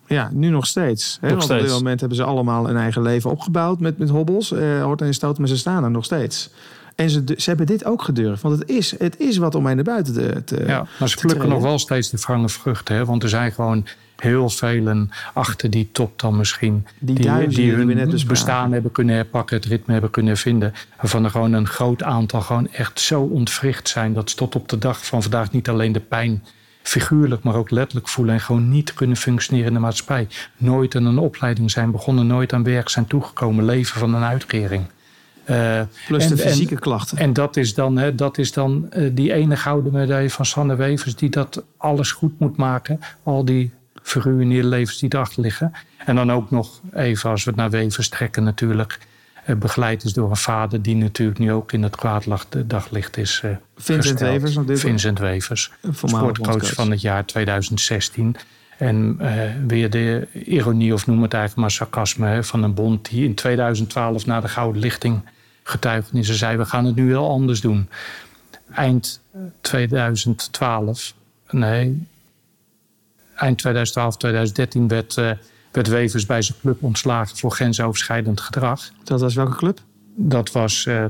Ja, 0.08 0.30
nu 0.34 0.50
nog 0.50 0.66
steeds. 0.66 1.18
Hè? 1.22 1.30
Nog 1.30 1.38
Want 1.48 1.52
op 1.52 1.66
dit 1.68 1.76
moment 1.76 2.00
hebben 2.00 2.18
ze 2.18 2.24
allemaal 2.24 2.70
een 2.70 2.78
eigen 2.78 3.02
leven 3.02 3.30
opgebouwd 3.30 3.80
met, 3.80 3.98
met 3.98 4.10
hobbels. 4.10 4.52
eh 4.52 4.84
hoort 4.84 5.02
en 5.02 5.14
stoot, 5.14 5.38
maar 5.38 5.48
ze 5.48 5.58
staan 5.58 5.84
er 5.84 5.92
nog 5.92 6.06
steeds. 6.06 6.50
En 7.00 7.10
ze, 7.10 7.24
ze 7.38 7.50
hebben 7.50 7.66
dit 7.66 7.86
ook 7.86 8.02
gedurfd. 8.02 8.42
Want 8.42 8.60
het 8.60 8.70
is, 8.70 8.96
het 8.98 9.20
is 9.20 9.38
wat 9.38 9.56
om 9.56 9.64
mij 9.64 9.74
naar 9.74 9.84
buiten 9.84 10.14
te, 10.14 10.44
te 10.44 10.64
Ja, 10.68 10.88
maar 11.00 11.10
ze 11.10 11.16
te 11.16 11.26
plukken 11.26 11.50
nog 11.50 11.62
wel 11.62 11.80
steeds 11.80 12.10
de 12.10 12.18
wrange 12.18 12.50
vruchten. 12.50 12.96
Hè? 12.96 13.06
Want 13.06 13.24
er 13.24 13.30
zijn 13.30 13.52
gewoon 13.52 13.86
heel 14.16 14.50
velen 14.50 15.10
achter 15.34 15.70
die 15.70 15.90
top 15.92 16.20
dan 16.20 16.38
misschien... 16.38 16.88
Die 17.00 17.20
duizenden 17.20 17.56
die 17.56 17.72
hun 17.72 18.28
bestaan 18.28 18.72
hebben 18.72 18.92
kunnen 18.92 19.16
herpakken, 19.16 19.56
het 19.58 19.66
ritme 19.66 19.92
hebben 19.92 20.12
kunnen 20.12 20.38
vinden. 20.38 20.74
Waarvan 20.98 21.24
er 21.24 21.30
gewoon 21.30 21.54
een 21.54 21.68
groot 21.68 22.04
aantal 22.04 22.42
gewoon 22.42 22.72
echt 22.72 23.00
zo 23.00 23.22
ontwricht 23.22 23.88
zijn... 23.88 24.14
dat 24.14 24.30
ze 24.30 24.36
tot 24.36 24.56
op 24.56 24.70
de 24.70 24.78
dag 24.78 25.06
van 25.06 25.22
vandaag 25.22 25.52
niet 25.52 25.70
alleen 25.70 25.92
de 25.92 26.00
pijn 26.00 26.44
figuurlijk, 26.82 27.44
maar 27.44 27.56
ook 27.56 27.70
letterlijk 27.70 28.08
voelen... 28.08 28.34
en 28.34 28.42
gewoon 28.42 28.70
niet 28.70 28.94
kunnen 28.94 29.18
functioneren 29.18 29.68
in 29.68 29.74
de 29.74 29.80
maatschappij. 29.80 30.28
Nooit 30.58 30.96
aan 30.96 31.06
een 31.06 31.18
opleiding 31.18 31.72
zijn 31.72 31.92
begonnen, 31.92 32.28
nooit 32.28 32.54
aan 32.54 32.64
werk 32.64 32.90
zijn 32.90 33.08
toegekomen... 33.08 33.66
leven 33.66 34.00
van 34.00 34.14
een 34.14 34.24
uitkering. 34.24 34.86
Eh, 35.50 35.82
Plus 36.08 36.24
en- 36.24 36.36
de 36.36 36.44
en- 36.44 36.50
fysieke 36.50 36.80
klachten. 36.80 37.18
en 37.18 37.34
dat 37.34 37.58
is 37.58 37.74
dan, 37.74 37.98
hè, 37.98 38.16
dat 38.16 38.38
is 38.38 38.52
dan 38.54 38.88
eh, 38.92 39.10
die 39.12 39.34
ene 39.34 39.56
gouden 39.56 39.94
medaille 39.94 40.30
van 40.30 40.46
Sanne 40.46 40.76
Wevers... 40.76 41.16
die 41.16 41.30
dat 41.30 41.64
alles 41.78 42.12
goed 42.12 42.40
moet 42.40 42.58
maken. 42.58 43.00
Al 43.24 43.46
die 43.46 43.72
verruineerde 44.02 44.68
levens 44.68 45.00
die 45.00 45.14
erachter 45.14 45.42
liggen. 45.42 45.72
En 46.06 46.16
dan 46.16 46.32
ook 46.32 46.52
nog 46.52 46.82
even, 46.94 47.30
als 47.30 47.44
we 47.44 47.50
het 47.50 47.60
naar 47.60 47.70
Wevers 47.70 48.10
trekken 48.10 48.44
natuurlijk... 48.44 49.00
eh, 49.46 49.56
begeleid 49.56 50.04
is 50.04 50.14
door 50.14 50.30
een 50.30 50.36
vader 50.36 50.82
die 50.82 50.96
natuurlijk 50.96 51.40
nu 51.40 51.52
ook 51.52 51.72
in 51.72 51.84
het 51.84 51.96
kwaadlacht 51.96 52.70
daglicht 52.70 53.18
is 53.18 53.44
Vincent 53.78 54.20
gesteld. 54.20 54.42
Wevers, 54.42 54.82
Vincent 54.82 55.20
Wevers, 55.20 55.72
sportcoach 55.94 56.74
van 56.74 56.92
het 56.92 57.02
jaar 57.02 57.26
2016. 57.26 58.36
En 58.78 59.20
weer 59.68 59.90
de 59.90 60.28
ironie, 60.46 60.94
of 60.94 61.08
noem 61.08 61.22
het 61.22 61.34
eigenlijk 61.34 61.62
maar 61.62 61.72
sarcasme... 61.72 62.28
Hè, 62.28 62.44
van 62.44 62.64
een 62.64 62.74
bond 62.74 63.10
die 63.10 63.26
in 63.26 63.36
2012 63.36 64.26
na 64.26 64.42
de 64.42 64.48
Gouden 64.48 64.82
Lichting 64.82 65.22
getuigenissen 65.70 66.36
zei... 66.36 66.58
we 66.58 66.66
gaan 66.66 66.86
het 66.86 66.96
nu 66.96 67.08
heel 67.08 67.30
anders 67.30 67.62
doen. 67.62 67.90
Eind 68.74 69.22
2012, 69.62 71.14
nee, 71.50 72.08
eind 73.36 73.58
2012, 73.58 74.18
2013 74.18 74.88
werd, 74.88 75.18
eh, 75.18 75.32
werd 75.72 75.88
Wevers 75.88 76.26
bij 76.26 76.42
zijn 76.42 76.58
club 76.62 76.84
ontslagen... 76.84 77.38
voor 77.38 77.52
grensoverschrijdend 77.52 78.42
gedrag. 78.42 78.92
Dat 79.04 79.22
was 79.22 79.36
welke 79.36 79.56
club? 79.56 79.80
Dat 80.16 80.52
was 80.52 80.86
eh, 80.86 81.06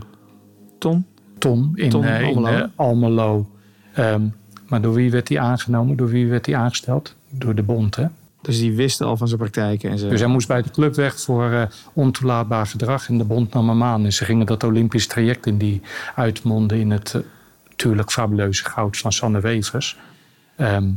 Tom? 0.78 1.06
Tom 1.38 1.72
in 1.76 1.90
Tom, 1.90 2.04
eh, 2.04 2.28
Almelo. 2.28 2.68
Almelo. 2.76 3.50
Ehm, 3.94 4.28
maar 4.68 4.82
door 4.82 4.94
wie 4.94 5.12
werd 5.12 5.30
hij 5.30 5.40
aangenomen? 5.40 5.98
Door 5.98 6.10
wie 6.10 6.28
werd 6.28 6.46
hij 6.46 6.56
aangesteld? 6.56 7.16
Door 7.30 7.56
de 7.56 7.64
bond, 7.64 7.96
hè? 7.96 8.06
Dus 8.42 8.60
die 8.60 8.76
wisten 8.76 9.06
al 9.06 9.18
van 9.18 9.28
zijn 9.28 9.40
praktijken. 9.40 9.90
En 9.90 9.98
zo. 9.98 10.10
Dus 10.10 10.20
hij 10.20 10.30
moest 10.30 10.48
bij 10.48 10.62
de 10.62 10.72
club 10.72 10.96
weg 10.96 11.20
voor 11.20 11.52
eh, 11.52 11.64
ontoelaatbaar 11.94 12.68
gedrag. 12.68 13.10
En 13.10 13.18
de 13.18 13.24
bond 13.24 13.54
nam 13.54 13.70
hem 13.70 13.84
aan. 13.84 14.06
En 14.06 14.14
ze 14.14 14.26
gingen 14.26 14.46
dat 14.46 14.64
Olympisch 14.64 15.08
traject 15.08 15.46
in 15.46 15.58
die 15.58 15.82
uitmonden 16.16 16.80
in 16.80 16.92
het 16.92 17.14
eh, 17.16 17.22
natuurlijk 17.70 18.12
fabuleuze 18.12 18.66
goud 18.66 18.98
van 18.98 19.12
Sanne 19.12 19.40
Wevers. 19.40 19.98
Ehm, 20.56 20.90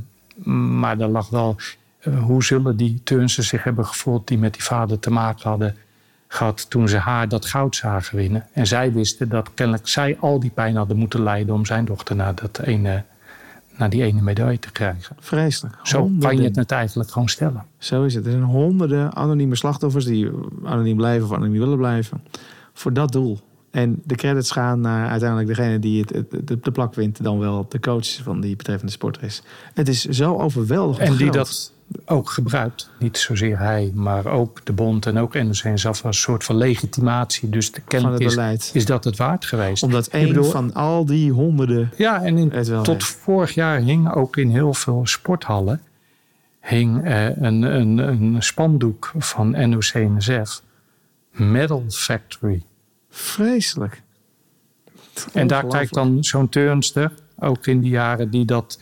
maar 0.78 1.00
er 1.00 1.08
lag 1.08 1.28
wel... 1.28 1.56
eh, 2.00 2.22
hoe 2.22 2.44
zullen 2.44 2.76
die 2.76 3.00
turnsters 3.04 3.48
zich 3.48 3.64
hebben 3.64 3.86
gevoeld 3.86 4.28
die 4.28 4.38
met 4.38 4.52
die 4.52 4.62
vader 4.62 4.98
te 4.98 5.10
maken 5.10 5.48
hadden 5.48 5.76
gehad 6.28 6.70
toen 6.70 6.88
ze 6.88 6.96
haar 6.96 7.28
dat 7.28 7.44
goud 7.44 7.76
zagen 7.76 8.16
winnen. 8.16 8.46
En 8.52 8.66
zij 8.66 8.92
wisten 8.92 9.28
dat 9.28 9.50
kennelijk 9.54 9.88
zij 9.88 10.16
al 10.20 10.40
die 10.40 10.50
pijn 10.50 10.76
hadden 10.76 10.96
moeten 10.96 11.22
lijden 11.22 11.54
om 11.54 11.66
zijn 11.66 11.84
dochter 11.84 12.16
naar, 12.16 12.34
dat 12.34 12.58
ene, 12.58 13.04
naar 13.76 13.90
die 13.90 14.02
ene 14.02 14.22
medaille 14.22 14.58
te 14.58 14.72
krijgen. 14.72 15.16
Vreselijk. 15.20 15.74
Zo 15.82 16.10
kan 16.20 16.36
je 16.36 16.50
het 16.54 16.70
eigenlijk 16.70 17.10
gewoon 17.10 17.28
stellen. 17.28 17.64
Zo 17.78 18.04
is 18.04 18.14
het. 18.14 18.24
Er 18.24 18.30
zijn 18.30 18.42
honderden 18.42 19.14
anonieme 19.14 19.56
slachtoffers 19.56 20.04
die 20.04 20.30
anoniem 20.64 20.96
blijven 20.96 21.28
of 21.28 21.34
anoniem 21.34 21.58
willen 21.58 21.76
blijven. 21.78 22.22
Voor 22.72 22.92
dat 22.92 23.12
doel. 23.12 23.38
En 23.70 24.02
de 24.04 24.14
credits 24.14 24.50
gaan 24.50 24.80
naar 24.80 25.08
uiteindelijk 25.08 25.48
degene 25.48 25.78
die 25.78 26.00
het, 26.00 26.10
het, 26.10 26.48
het- 26.48 26.64
de 26.64 26.70
plak 26.70 26.94
wint, 26.94 27.22
dan 27.24 27.38
wel 27.38 27.66
de 27.68 27.80
coach 27.80 28.06
van 28.22 28.40
die 28.40 28.56
betreffende 28.56 28.92
sporter 28.92 29.22
is. 29.22 29.42
Het 29.74 29.88
is 29.88 30.04
zo 30.04 30.36
overweldigend. 30.38 31.08
En 31.08 31.16
die 31.16 31.30
dat 31.30 31.72
ook 32.04 32.30
gebruikt. 32.30 32.90
Niet 32.98 33.18
zozeer 33.18 33.58
hij, 33.58 33.90
maar 33.94 34.26
ook 34.26 34.64
de 34.64 34.72
bond 34.72 35.06
en 35.06 35.18
ook 35.18 35.34
NOC 35.34 35.54
zelf 35.74 35.84
als 35.86 36.02
een 36.04 36.12
soort 36.22 36.44
van 36.44 36.56
legitimatie. 36.56 37.48
Dus 37.48 37.72
de 37.72 37.82
het 37.86 38.20
is, 38.20 38.34
beleid. 38.34 38.70
is 38.74 38.84
dat 38.84 39.04
het 39.04 39.16
waard 39.16 39.44
geweest. 39.44 39.82
Omdat 39.82 40.06
één 40.06 40.28
bedoel- 40.28 40.44
van 40.50 40.74
al 40.74 41.04
die 41.04 41.30
honderden. 41.30 41.90
Ja, 41.96 42.22
en 42.22 42.38
in- 42.38 42.82
tot 42.82 43.04
vorig 43.04 43.54
jaar 43.54 43.78
hing 43.80 44.12
ook 44.14 44.36
in 44.36 44.50
heel 44.50 44.74
veel 44.74 45.00
sporthallen 45.04 45.80
hing, 46.60 47.04
eh, 47.04 47.36
een, 47.36 47.62
een, 47.62 47.98
een 47.98 48.36
spandoek 48.42 49.12
van 49.18 49.50
NOC-NSF. 49.70 50.62
Medal 51.30 51.84
Factory. 51.88 52.62
Vreselijk. 53.10 54.02
En 55.32 55.46
daar 55.46 55.66
kijkt 55.66 55.94
dan 55.94 56.24
zo'n 56.24 56.48
turnster, 56.48 57.12
ook 57.38 57.66
in 57.66 57.80
die 57.80 57.90
jaren 57.90 58.30
die, 58.30 58.44
dat, 58.44 58.80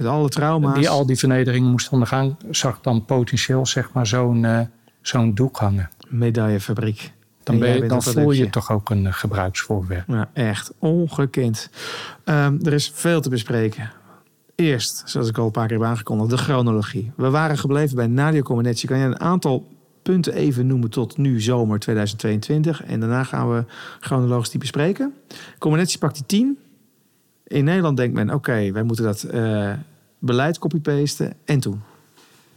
Met 0.00 0.08
alle 0.08 0.28
trauma's. 0.28 0.74
die 0.74 0.88
al 0.88 1.06
die 1.06 1.18
vernederingen 1.18 1.70
moest 1.70 1.88
ondergaan, 1.88 2.36
zag 2.50 2.80
dan 2.80 3.04
potentieel 3.04 3.66
zeg 3.66 3.92
maar 3.92 4.06
zo'n 4.06 4.44
eh, 4.44 4.60
zo'n 5.02 5.34
doek 5.34 5.56
hangen. 5.56 5.90
Medaillefabriek. 6.08 7.12
Dan, 7.42 7.54
En 7.54 7.60
ben 7.60 7.74
je, 7.74 7.88
dan 7.88 8.02
voel 8.02 8.30
je 8.30 8.50
toch 8.50 8.70
ook 8.70 8.90
een 8.90 9.06
eh, 9.06 9.12
gebruiksvoorwerp. 9.12 10.04
Ja, 10.08 10.30
echt 10.32 10.72
ongekend. 10.78 11.70
Ehm, 12.24 12.58
er 12.62 12.72
is 12.72 12.92
veel 12.94 13.20
te 13.20 13.28
bespreken. 13.28 13.90
Eerst, 14.54 15.02
zoals 15.04 15.28
ik 15.28 15.38
al 15.38 15.46
een 15.46 15.50
paar 15.50 15.66
keer 15.66 15.78
heb 15.78 15.86
aangekondigd, 15.86 16.30
de 16.30 16.36
chronologie. 16.36 17.12
We 17.16 17.30
waren 17.30 17.58
gebleven 17.58 17.96
bij 17.96 18.06
Nadia 18.06 18.40
Comaneci. 18.40 18.86
Kan 18.86 18.98
je 18.98 19.04
een 19.04 19.20
aantal 19.20 19.66
punten 20.02 20.34
even 20.34 20.66
noemen 20.66 20.90
tot 20.90 21.16
nu 21.16 21.40
zomer 21.40 21.78
2022? 21.78 22.84
En 22.84 23.00
daarna 23.00 23.24
gaan 23.24 23.54
we 23.54 23.64
chronologisch 24.00 24.50
die 24.50 24.60
bespreken. 24.60 25.14
Comaneci 25.58 25.98
pakt 25.98 26.14
die 26.14 26.26
10. 26.26 26.58
In 27.46 27.64
Nederland 27.64 27.96
denkt 27.96 28.14
men, 28.14 28.34
oké, 28.34 28.72
wij 28.72 28.82
moeten 28.82 29.04
dat 29.04 29.22
eh, 29.22 29.72
beleid 30.20 30.58
copy-pasten. 30.58 31.34
En 31.44 31.60
toen? 31.60 31.82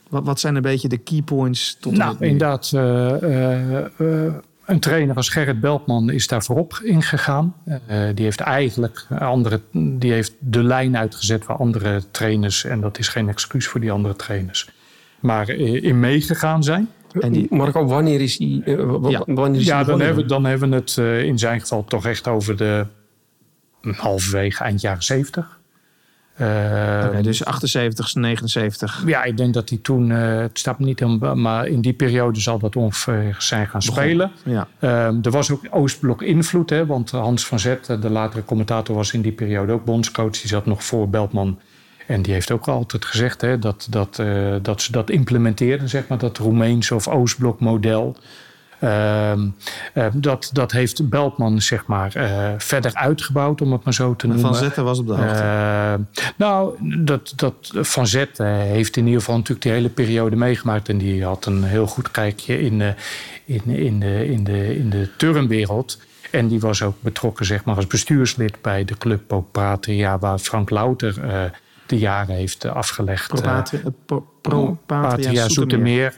Wat, 0.09 0.24
wat 0.26 0.39
zijn 0.39 0.55
een 0.55 0.61
beetje 0.61 0.88
de 0.88 0.97
key 0.97 1.22
points 1.22 1.78
tot 1.80 1.97
Nou, 1.97 2.16
inderdaad. 2.20 2.72
eh, 2.74 3.24
eh, 3.24 3.86
eh, 4.28 4.34
een 4.66 4.80
trainer 4.80 5.16
als 5.16 5.30
Gerrit 5.30 5.59
Beltman 5.59 6.09
is 6.09 6.28
daar 6.28 6.43
voorop 6.43 6.80
ingegaan. 6.84 7.55
Eh, 7.66 8.03
die 8.14 8.24
heeft 8.26 8.39
eigenlijk 8.39 9.07
andere, 9.20 9.61
die 9.72 10.11
heeft 10.11 10.34
de 10.39 10.64
lijn 10.64 10.97
uitgezet 10.97 11.45
waar 11.45 11.57
andere 11.57 12.03
trainers, 12.11 12.64
en 12.64 12.82
dat 12.82 12.99
is 12.99 13.07
geen 13.07 13.30
excuus 13.30 13.68
voor 13.68 13.80
die 13.80 13.91
andere 13.91 14.16
trainers, 14.16 14.70
maar 15.20 15.49
in 15.49 15.99
meegegaan 15.99 16.64
zijn. 16.64 16.89
En 17.20 17.32
die, 17.32 17.47
Marco, 17.49 17.86
wanneer 17.86 18.22
is 18.22 18.38
die... 18.38 18.61
Ja. 18.66 19.24
wanneer 19.26 19.59
is 19.59 19.66
Ja, 19.68 19.78
die 19.78 19.88
dan 19.88 20.01
hebben, 20.01 20.28
dan 20.28 20.45
hebben 20.45 20.70
we 20.70 20.76
het 20.76 20.97
in 21.26 21.39
zijn 21.39 21.59
geval 21.59 21.84
toch 21.84 22.05
echt 22.05 22.28
over 22.28 22.57
de 22.57 22.86
halverwege 23.95 24.64
eind 24.64 24.82
jaren 24.82 25.03
zeventig. 25.03 25.59
Eh, 26.34 27.05
Oké, 27.07 27.21
dus 27.21 27.45
78, 27.45 28.15
79. 28.15 29.03
Ja, 29.05 29.23
ik 29.23 29.38
denk 29.38 29.53
dat 29.53 29.69
hij 29.69 29.77
toen, 29.81 30.11
eh, 30.11 30.38
het 30.38 30.59
staat 30.59 30.79
me 30.79 30.86
niet 30.86 30.99
helemaal, 30.99 31.36
maar 31.36 31.67
in 31.67 31.81
die 31.81 31.93
periode 31.93 32.39
zal 32.39 32.59
dat 32.59 32.75
ongeveer 32.75 33.36
zijn 33.39 33.67
gaan 33.67 33.81
spelen. 33.81 34.31
Ja. 34.45 34.67
Ehm, 34.79 35.17
er 35.21 35.31
was 35.31 35.51
ook 35.51 35.61
Oostblok 35.69 36.21
invloed, 36.21 36.69
hè, 36.69 36.86
want 36.86 37.11
Hans 37.11 37.45
van 37.45 37.59
Zet, 37.59 37.86
de 37.86 38.09
latere 38.09 38.45
commentator, 38.45 38.95
was 38.95 39.13
in 39.13 39.21
die 39.21 39.31
periode 39.31 39.73
ook 39.73 39.86
bondscoach. 39.86 40.31
Die 40.31 40.47
zat 40.47 40.65
nog 40.65 40.84
voor 40.84 41.09
Beltman. 41.09 41.59
En 42.07 42.21
die 42.21 42.34
heeft 42.34 42.51
ook 42.51 42.67
altijd 42.67 43.05
gezegd 43.05 43.41
hè, 43.41 43.59
dat, 43.59 43.88
dat, 43.89 44.19
eh, 44.19 44.55
dat 44.61 44.81
ze 44.81 44.91
dat 44.91 45.09
implementeerden, 45.09 45.89
zeg 45.89 46.07
maar, 46.07 46.17
dat 46.17 46.38
Roemeense 46.38 46.95
of 46.95 47.07
Oostblok 47.07 47.59
model. 47.59 48.15
Ehm, 48.84 49.47
eh, 49.93 50.05
dat, 50.13 50.49
dat 50.53 50.71
heeft 50.71 51.09
Beltman 51.09 51.61
zeg 51.61 51.86
maar, 51.86 52.15
eh, 52.15 52.49
verder 52.57 52.93
uitgebouwd, 52.93 53.61
om 53.61 53.71
het 53.71 53.84
maar 53.84 53.93
zo 53.93 54.15
te 54.15 54.27
noemen. 54.27 54.45
Van 54.45 54.55
Zetten 54.55 54.84
was 54.84 54.99
op 54.99 55.07
de 55.07 55.13
hoogte. 55.13 55.41
Eh, 55.41 55.93
nou, 56.38 56.75
dat, 57.05 57.34
dat 57.36 57.55
Van 57.73 58.07
Zet 58.07 58.39
eh, 58.39 58.47
heeft 58.47 58.97
in 58.97 59.05
ieder 59.05 59.19
geval 59.19 59.36
natuurlijk 59.36 59.61
die 59.61 59.71
hele 59.71 59.89
periode 59.89 60.36
meegemaakt. 60.36 60.89
En 60.89 60.97
die 60.97 61.23
had 61.25 61.45
een 61.45 61.63
heel 61.63 61.88
goed 61.88 62.11
kijkje 62.11 62.61
in, 62.61 62.81
eh, 62.81 62.88
in, 63.45 63.61
in, 63.65 63.99
de, 63.99 64.27
in, 64.27 64.43
de, 64.43 64.77
in 64.77 64.89
de 64.89 65.09
turnwereld. 65.17 66.01
En 66.31 66.47
die 66.47 66.59
was 66.59 66.81
ook 66.81 66.95
betrokken 66.99 67.45
zeg 67.45 67.63
maar, 67.63 67.75
als 67.75 67.88
bestuurslid 67.88 68.61
bij 68.61 68.86
de 68.86 68.97
club 68.97 69.21
Pro 69.27 69.41
Patria... 69.41 70.19
waar 70.19 70.38
Frank 70.38 70.69
Louter 70.69 71.23
eh, 71.23 71.41
de 71.86 71.97
jaren 71.97 72.36
heeft 72.36 72.65
afgelegd. 72.65 73.27
Pro 73.27 73.38
Eh, 73.39 73.43
Patria, 73.55 73.79
eh, 73.81 73.88
Pro- 74.05 74.27
Pro 74.41 74.77
Patria, 74.86 75.09
Patria 75.15 75.49
Zoetermeer. 75.49 76.13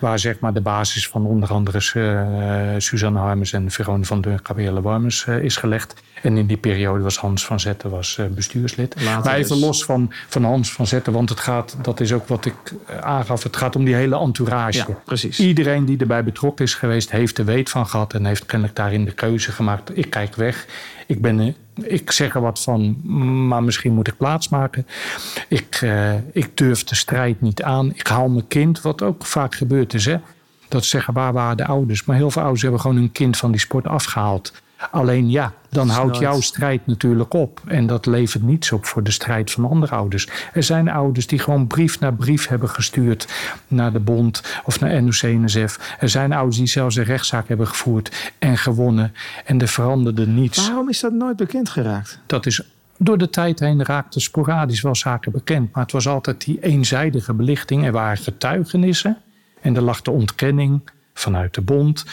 Waar 0.00 0.18
zeg 0.18 0.38
maar 0.38 0.52
de 0.52 0.60
basis 0.60 1.08
van 1.08 1.26
onder 1.26 1.48
andere 1.48 1.78
eh, 1.78 2.74
Suzanne 2.78 3.18
Harmens 3.18 3.52
en 3.52 3.70
Verone 3.70 4.04
van 4.04 4.20
de 4.20 4.38
Gabrielle 4.42 4.82
Warmers 4.82 5.26
eh, 5.26 5.42
is 5.42 5.56
gelegd. 5.56 5.94
En 6.22 6.36
in 6.36 6.46
die 6.46 6.56
periode 6.56 7.02
was 7.02 7.16
Hans 7.16 7.46
van 7.46 7.60
Zetten 7.60 7.90
was, 7.90 8.18
eh, 8.18 8.26
bestuurslid. 8.26 8.94
Later 9.02 9.24
maar 9.24 9.38
even 9.38 9.56
dus. 9.56 9.60
los 9.60 9.84
van, 9.84 10.12
van 10.28 10.44
Hans 10.44 10.72
van 10.72 10.86
Zetten, 10.86 11.12
want 11.12 11.28
het 11.28 11.40
gaat, 11.40 11.76
dat 11.82 12.00
is 12.00 12.12
ook 12.12 12.28
wat 12.28 12.44
ik 12.44 12.54
aangaf, 13.00 13.42
het 13.42 13.56
gaat 13.56 13.76
om 13.76 13.84
die 13.84 13.94
hele 13.94 14.18
entourage. 14.18 14.78
Ja, 14.78 14.86
precies. 15.04 15.40
Iedereen 15.40 15.84
die 15.84 15.98
erbij 15.98 16.24
betrokken 16.24 16.64
is 16.64 16.74
geweest, 16.74 17.10
heeft 17.10 17.38
er 17.38 17.44
weet 17.44 17.70
van 17.70 17.86
gehad 17.86 18.14
en 18.14 18.24
heeft 18.24 18.46
kennelijk 18.46 18.76
daarin 18.76 19.04
de 19.04 19.12
keuze 19.12 19.52
gemaakt. 19.52 19.96
Ik 19.96 20.10
kijk 20.10 20.34
weg. 20.34 20.66
Ik, 21.10 21.20
ben, 21.20 21.54
ik 21.82 22.10
zeg 22.10 22.34
er 22.34 22.40
wat 22.40 22.62
van, 22.62 23.00
maar 23.48 23.62
misschien 23.62 23.94
moet 23.94 24.08
ik 24.08 24.16
plaatsmaken. 24.16 24.86
Ik, 25.48 25.78
eh, 25.80 26.14
ik 26.32 26.56
durf 26.56 26.84
de 26.84 26.94
strijd 26.94 27.40
niet 27.40 27.62
aan. 27.62 27.90
Ik 27.94 28.06
haal 28.06 28.28
mijn 28.28 28.46
kind, 28.46 28.80
wat 28.80 29.02
ook 29.02 29.26
vaak 29.26 29.54
gebeurd 29.54 29.94
is. 29.94 30.04
Hè? 30.04 30.16
Dat 30.68 30.82
ze 30.82 30.88
zeggen, 30.88 31.14
waar 31.14 31.32
waren 31.32 31.56
de 31.56 31.64
ouders? 31.64 32.04
Maar 32.04 32.16
heel 32.16 32.30
veel 32.30 32.42
ouders 32.42 32.62
hebben 32.62 32.80
gewoon 32.80 32.96
hun 32.96 33.12
kind 33.12 33.36
van 33.36 33.50
die 33.50 33.60
sport 33.60 33.86
afgehaald. 33.86 34.52
Alleen 34.90 35.30
ja, 35.30 35.52
dan 35.68 35.88
houdt 35.88 36.18
jouw 36.18 36.40
strijd 36.40 36.86
natuurlijk 36.86 37.34
op. 37.34 37.60
En 37.66 37.86
dat 37.86 38.06
levert 38.06 38.42
niets 38.42 38.72
op 38.72 38.84
voor 38.86 39.02
de 39.02 39.10
strijd 39.10 39.50
van 39.50 39.70
andere 39.70 39.94
ouders. 39.94 40.28
Er 40.52 40.62
zijn 40.62 40.88
ouders 40.88 41.26
die 41.26 41.38
gewoon 41.38 41.66
brief 41.66 42.00
na 42.00 42.10
brief 42.10 42.48
hebben 42.48 42.68
gestuurd 42.68 43.28
naar 43.68 43.92
de 43.92 44.00
bond 44.00 44.42
of 44.64 44.80
naar 44.80 45.02
NOC-NSF. 45.02 45.96
Er 45.98 46.08
zijn 46.08 46.32
ouders 46.32 46.56
die 46.56 46.66
zelfs 46.66 46.96
een 46.96 47.04
rechtszaak 47.04 47.48
hebben 47.48 47.66
gevoerd 47.66 48.32
en 48.38 48.58
gewonnen. 48.58 49.14
En 49.44 49.60
er 49.60 49.68
veranderde 49.68 50.26
niets. 50.26 50.66
Waarom 50.66 50.88
is 50.88 51.00
dat 51.00 51.12
nooit 51.12 51.36
bekend 51.36 51.68
geraakt? 51.68 52.20
Dat 52.26 52.46
is 52.46 52.62
door 52.98 53.18
de 53.18 53.30
tijd 53.30 53.60
heen 53.60 53.84
raakte 53.84 54.20
sporadisch 54.20 54.80
wel 54.80 54.94
zaken 54.94 55.32
bekend. 55.32 55.72
Maar 55.72 55.82
het 55.82 55.92
was 55.92 56.08
altijd 56.08 56.44
die 56.44 56.58
eenzijdige 56.60 57.34
belichting. 57.34 57.84
Er 57.84 57.92
waren 57.92 58.16
getuigenissen. 58.16 59.16
En 59.60 59.76
er 59.76 59.82
lag 59.82 60.02
de 60.02 60.10
ontkenning 60.10 60.80
vanuit 61.14 61.54
de 61.54 61.60
bond 61.60 62.04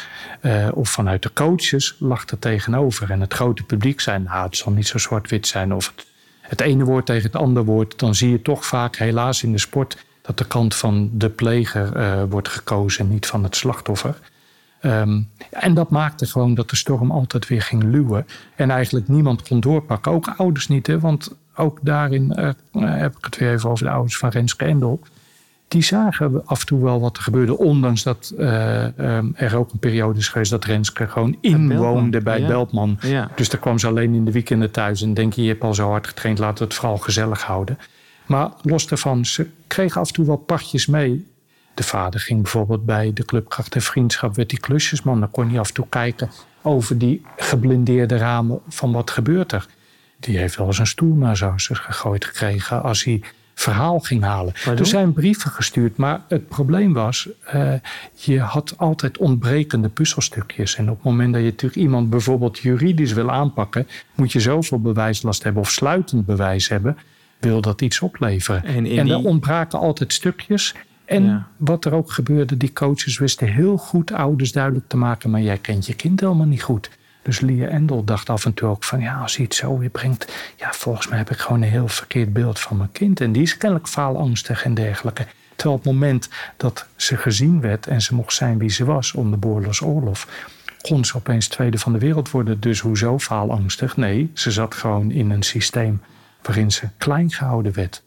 eh, 0.41 0.67
of 0.73 0.89
vanuit 0.89 1.21
de 1.21 1.33
coaches 1.33 1.95
lag 1.99 2.27
er 2.27 2.39
tegenover. 2.39 3.11
En 3.11 3.21
het 3.21 3.33
grote 3.33 3.63
publiek 3.63 3.99
zei, 3.99 4.19
nou 4.19 4.45
het 4.45 4.57
zal 4.57 4.71
niet 4.71 4.87
zo 4.87 4.97
zwart-wit 4.97 5.47
zijn. 5.47 5.73
Of 5.73 5.93
het, 5.95 6.05
het 6.41 6.61
ene 6.61 6.83
woord 6.83 7.05
tegen 7.05 7.23
het 7.23 7.35
andere 7.35 7.65
woord. 7.65 7.99
Dan 7.99 8.15
zie 8.15 8.29
je 8.31 8.41
toch 8.41 8.65
vaak 8.65 8.95
helaas 8.95 9.43
in 9.43 9.51
de 9.51 9.57
sport 9.57 10.05
dat 10.21 10.37
de 10.37 10.47
kant 10.47 10.75
van 10.75 11.09
de 11.13 11.29
pleger 11.29 11.95
eh, 11.95 12.23
wordt 12.29 12.47
gekozen 12.47 13.05
en 13.05 13.11
niet 13.11 13.25
van 13.25 13.43
het 13.43 13.55
slachtoffer. 13.55 14.19
Ehm, 14.79 15.21
en 15.49 15.73
dat 15.73 15.89
maakte 15.89 16.25
gewoon 16.25 16.53
dat 16.53 16.69
de 16.69 16.75
storm 16.75 17.11
altijd 17.11 17.47
weer 17.47 17.61
ging 17.61 17.83
luwen. 17.83 18.25
En 18.55 18.71
eigenlijk 18.71 19.07
niemand 19.07 19.47
kon 19.47 19.59
doorpakken. 19.59 20.11
Ook 20.11 20.33
ouders 20.37 20.67
niet, 20.67 20.87
hè? 20.87 20.99
want 20.99 21.35
ook 21.55 21.79
daarin 21.81 22.33
eh, 22.33 22.49
heb 22.71 23.17
ik 23.17 23.25
het 23.25 23.37
weer 23.37 23.51
even 23.51 23.69
over 23.69 23.85
de 23.85 23.91
ouders 23.91 24.17
van 24.17 24.29
Renske 24.29 24.65
Endel. 24.65 24.99
Die 25.67 25.81
zagen 25.81 26.45
af 26.45 26.59
en 26.59 26.65
toe 26.65 26.83
wel 26.83 26.99
wat 26.99 27.17
er 27.17 27.23
gebeurde. 27.23 27.57
Ondanks 27.57 28.03
dat 28.03 28.33
eh, 28.37 28.99
ehm, 28.99 29.27
er 29.33 29.57
ook 29.57 29.71
een 29.71 29.79
periode 29.79 30.19
is 30.19 30.27
geweest 30.27 30.51
dat 30.51 30.65
Renske 30.65 31.07
gewoon 31.07 31.37
inwoonde 31.41 32.21
bij 32.21 32.39
ja. 32.39 32.47
Beltman. 32.47 32.97
Ja. 33.01 33.31
Dus 33.35 33.49
daar 33.49 33.59
kwam 33.59 33.79
ze 33.79 33.87
alleen 33.87 34.13
in 34.13 34.25
de 34.25 34.31
weekenden 34.31 34.71
thuis. 34.71 35.01
En 35.01 35.13
denk 35.13 35.33
je, 35.33 35.41
je 35.41 35.47
hebt 35.47 35.63
al 35.63 35.73
zo 35.73 35.89
hard 35.89 36.07
getraind, 36.07 36.39
laten 36.39 36.57
we 36.57 36.63
het 36.63 36.73
vooral 36.73 36.97
gezellig 36.97 37.43
houden. 37.43 37.77
Maar 38.25 38.49
los 38.61 38.87
daarvan, 38.87 39.25
ze 39.25 39.47
kregen 39.67 40.01
af 40.01 40.07
en 40.07 40.13
toe 40.13 40.25
wel 40.25 40.37
partjes 40.37 40.85
mee. 40.85 41.27
De 41.73 41.83
vader 41.83 42.19
ging 42.19 42.41
bijvoorbeeld 42.41 42.85
bij 42.85 43.13
de 43.13 43.25
Club 43.25 43.49
Kracht 43.49 43.75
en 43.75 43.81
Vriendschap, 43.81 44.35
werd 44.35 44.49
die 44.49 44.59
klusjesman. 44.59 45.19
Dan 45.19 45.31
kon 45.31 45.49
hij 45.49 45.59
af 45.59 45.67
en 45.67 45.73
toe 45.73 45.85
kijken 45.89 46.29
over 46.61 46.97
die 46.97 47.25
geblindeerde 47.37 48.17
ramen 48.17 48.59
van 48.67 48.91
wat 48.91 49.11
gebeurt 49.11 49.51
er. 49.51 49.67
Die 50.19 50.37
heeft 50.37 50.55
wel 50.55 50.67
eens 50.67 50.79
een 50.79 50.87
stoel 50.87 51.15
naar 51.15 51.37
zijn 51.37 51.59
gegooid 51.59 52.25
gekregen 52.25 52.83
als 52.83 53.03
hij 53.03 53.21
verhaal 53.59 53.99
ging 53.99 54.23
halen. 54.23 54.53
Pardon? 54.53 54.77
Er 54.77 54.85
zijn 54.85 55.13
brieven 55.13 55.51
gestuurd, 55.51 55.97
maar 55.97 56.21
het 56.27 56.47
probleem 56.47 56.93
was... 56.93 57.29
eh, 57.45 57.73
je 58.13 58.39
had 58.39 58.73
altijd 58.77 59.17
ontbrekende 59.17 59.89
puzzelstukjes. 59.89 60.75
En 60.75 60.89
op 60.89 60.95
het 60.95 61.03
moment 61.03 61.33
dat 61.33 61.41
je 61.41 61.49
natuurlijk 61.49 61.81
iemand 61.81 62.09
bijvoorbeeld 62.09 62.59
juridisch 62.59 63.13
wil 63.13 63.31
aanpakken... 63.31 63.87
moet 64.15 64.31
je 64.31 64.39
zoveel 64.39 64.81
bewijslast 64.81 65.43
hebben 65.43 65.61
of 65.61 65.69
sluitend 65.69 66.25
bewijs 66.25 66.67
hebben... 66.69 66.97
wil 67.39 67.61
dat 67.61 67.81
iets 67.81 67.99
opleveren. 67.99 68.63
En 68.63 68.85
in 68.85 69.09
er 69.09 69.23
ontbraken 69.23 69.79
altijd 69.79 70.13
stukjes... 70.13 70.73
En 71.05 71.23
Ja. 71.23 71.47
wat 71.57 71.85
er 71.85 71.93
ook 71.93 72.11
gebeurde, 72.11 72.57
die 72.57 72.73
coaches 72.73 73.17
wisten 73.17 73.47
heel 73.47 73.77
goed 73.77 74.11
ouders 74.11 74.51
duidelijk 74.51 74.87
te 74.87 74.97
maken, 74.97 75.29
maar 75.29 75.41
jij 75.41 75.57
kent 75.57 75.85
je 75.85 75.93
kind 75.93 76.19
helemaal 76.19 76.45
niet 76.45 76.61
goed. 76.61 76.89
Dus 77.27 77.39
Lia 77.39 77.67
Endel 77.67 78.03
dacht 78.03 78.29
af 78.29 78.45
en 78.45 78.53
toe 78.53 78.69
ook 78.69 78.83
van 78.83 78.99
ja, 78.99 79.21
als 79.21 79.35
hij 79.35 79.45
het 79.45 79.55
zo 79.55 79.77
weer 79.77 79.89
brengt, 79.89 80.53
ja, 80.55 80.73
volgens 80.73 81.07
mij 81.07 81.17
heb 81.17 81.29
ik 81.29 81.37
gewoon 81.37 81.61
een 81.61 81.69
heel 81.69 81.87
verkeerd 81.87 82.33
beeld 82.33 82.59
van 82.59 82.77
mijn 82.77 82.91
kind. 82.91 83.21
En 83.21 83.31
die 83.31 83.41
is 83.41 83.57
kennelijk 83.57 83.87
faalangstig 83.87 84.63
en 84.63 84.73
dergelijke. 84.73 85.25
Terwijl 85.55 85.77
op 85.77 85.83
het 85.83 85.93
moment 85.93 86.29
dat 86.57 86.87
ze 86.95 87.17
gezien 87.17 87.61
werd 87.61 87.87
en 87.87 88.01
ze 88.01 88.15
mocht 88.15 88.33
zijn 88.33 88.57
wie 88.57 88.69
ze 88.69 88.85
was 88.85 89.13
onder 89.13 89.39
Boorlos 89.39 89.81
Oorlog, 89.81 90.27
kon 90.81 91.05
ze 91.05 91.15
opeens 91.15 91.47
tweede 91.47 91.77
van 91.77 91.93
de 91.93 91.99
wereld 91.99 92.31
worden. 92.31 92.59
Dus 92.59 92.79
hoezo 92.79 93.19
faalangstig? 93.19 93.97
Nee, 93.97 94.31
ze 94.33 94.51
zat 94.51 94.75
gewoon 94.75 95.11
in 95.11 95.29
een 95.29 95.43
systeem 95.43 96.01
waarin 96.41 96.71
ze 96.71 96.89
klein 96.97 97.31
gehouden 97.31 97.73
werd. 97.73 98.03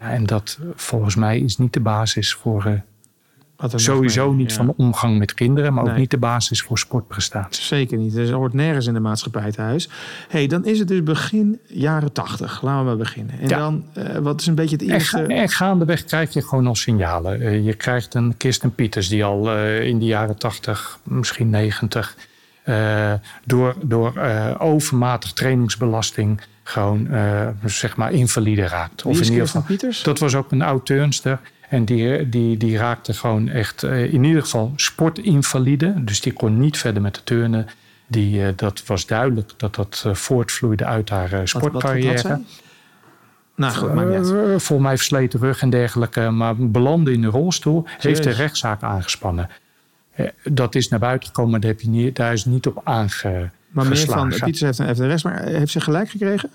Ja, 0.00 0.10
en 0.10 0.26
dat 0.26 0.58
eh, 0.60 0.66
volgens 0.74 1.14
mij 1.14 1.38
is 1.38 1.56
niet 1.56 1.72
de 1.72 1.80
basis 1.80 2.34
voor 2.34 2.64
eh, 2.64 2.72
Wat 2.72 2.78
er 2.78 2.78
nog 2.78 3.43
sowieso 3.74 4.28
mee- 4.28 4.36
niet 4.36 4.50
ja. 4.50 4.56
van 4.56 4.74
omgang 4.76 5.18
met 5.18 5.34
kinderen, 5.34 5.74
maar 5.74 5.84
ook 5.84 5.96
niet 5.96 6.10
de 6.10 6.18
basis 6.18 6.62
voor 6.62 6.78
sportprestaties. 6.78 7.66
Zeker 7.66 7.98
niet. 7.98 8.16
Er 8.16 8.32
hoort 8.32 8.52
nergens 8.52 8.86
in 8.86 8.94
de 8.94 9.00
maatschappij 9.00 9.50
thuis. 9.52 9.88
hey, 10.28 10.46
dan 10.46 10.64
is 10.64 10.78
het 10.78 10.88
dus 10.88 11.02
begin 11.02 11.58
jaren 11.66 12.12
tachtig. 12.12 12.62
Laten 12.62 12.78
we 12.80 12.86
maar 12.86 12.96
beginnen. 12.96 13.38
En 13.40 13.48
Ja. 13.48 13.58
dan, 13.58 13.84
eh, 13.92 14.16
wat 14.18 14.40
is 14.40 14.46
een 14.46 14.54
beetje 14.54 14.76
het 14.76 14.84
En, 14.84 14.92
eerste... 14.94 15.16
ga, 15.16 15.26
en 15.26 15.48
gaandeweg 15.48 16.04
krijg 16.04 16.32
je 16.32 16.42
gewoon 16.42 16.66
al 16.66 16.74
signalen. 16.74 17.40
Eh, 17.40 17.64
je 17.64 17.74
krijgt 17.74 18.14
een 18.14 18.36
Kirsten 18.36 18.74
Pieters 18.74 19.08
die 19.08 19.24
al 19.24 19.50
eh, 19.50 19.86
in 19.86 19.98
de 19.98 20.04
jaren 20.04 20.38
80, 20.38 20.98
misschien 21.02 21.50
90, 21.50 22.16
eh, 22.62 23.12
door, 23.44 23.74
door 23.82 24.12
overmatig 24.58 25.32
trainingsbelasting 25.32 26.40
gewoon 26.62 27.08
zeg 27.64 27.96
maar 27.96 28.12
invalide 28.12 28.66
raakt. 28.66 29.04
Is 29.06 29.20
in 29.20 29.32
ieder 29.32 29.46
geval. 29.46 29.62
Pieters? 29.62 30.02
Dat 30.02 30.18
was 30.18 30.34
ook 30.34 30.52
een 30.52 30.62
oud 30.62 30.86
turnster. 30.86 31.38
En 31.68 31.84
die, 31.84 32.28
die, 32.28 32.56
die 32.56 32.76
raakte 32.76 33.12
gewoon 33.14 33.48
echt 33.48 33.82
eh, 33.82 34.12
in 34.12 34.24
ieder 34.24 34.42
geval 34.42 34.72
sportinvalide. 34.76 36.04
Dus 36.04 36.20
die 36.20 36.32
kon 36.32 36.58
niet 36.58 36.78
verder 36.78 37.02
met 37.02 37.14
de 37.14 37.24
turnen. 37.24 37.66
Die, 38.06 38.46
eh, 38.46 38.52
dat 38.56 38.82
was 38.86 39.06
duidelijk 39.06 39.50
dat 39.56 39.74
dat 39.74 40.02
eh, 40.06 40.14
voortvloeide 40.14 40.84
uit 40.84 41.08
haar 41.10 41.30
Wat- 41.30 41.30
wat- 41.30 41.52
wat 41.52 41.62
sportcarrière. 41.62 42.18
zij? 42.18 42.42
Nou 43.56 43.72
goed, 43.74 43.94
niet 43.94 44.26
Volgens 44.62 44.78
mij 44.88 44.96
versleten 44.96 45.40
rug 45.40 45.60
en 45.62 45.70
dergelijke. 45.70 46.30
Maar 46.30 46.56
belandde 46.56 47.12
in 47.12 47.20
de 47.20 47.26
rolstoel. 47.28 47.84
Heeft 47.98 48.22
de 48.22 48.30
rechtszaak 48.30 48.82
aangespannen. 48.82 49.48
Dat 50.44 50.74
is 50.74 50.88
naar 50.88 50.98
buiten 51.00 51.28
gekomen. 51.28 51.60
Daar, 51.60 51.70
heb 51.70 51.80
je 51.80 51.88
niet, 51.88 52.16
daar 52.16 52.32
is 52.32 52.44
niet 52.44 52.66
op 52.66 52.80
aangeslagen. 52.84 53.52
Maar 53.70 53.86
meneer 53.86 54.06
Van 54.06 54.28
Pieters 54.28 54.60
heeft, 54.60 54.78
heeft 54.78 54.98
de 54.98 55.06
rest, 55.06 55.24
maar 55.24 55.42
heeft 55.42 55.72
ze 55.72 55.80
gelijk 55.80 56.10
gekregen? 56.10 56.50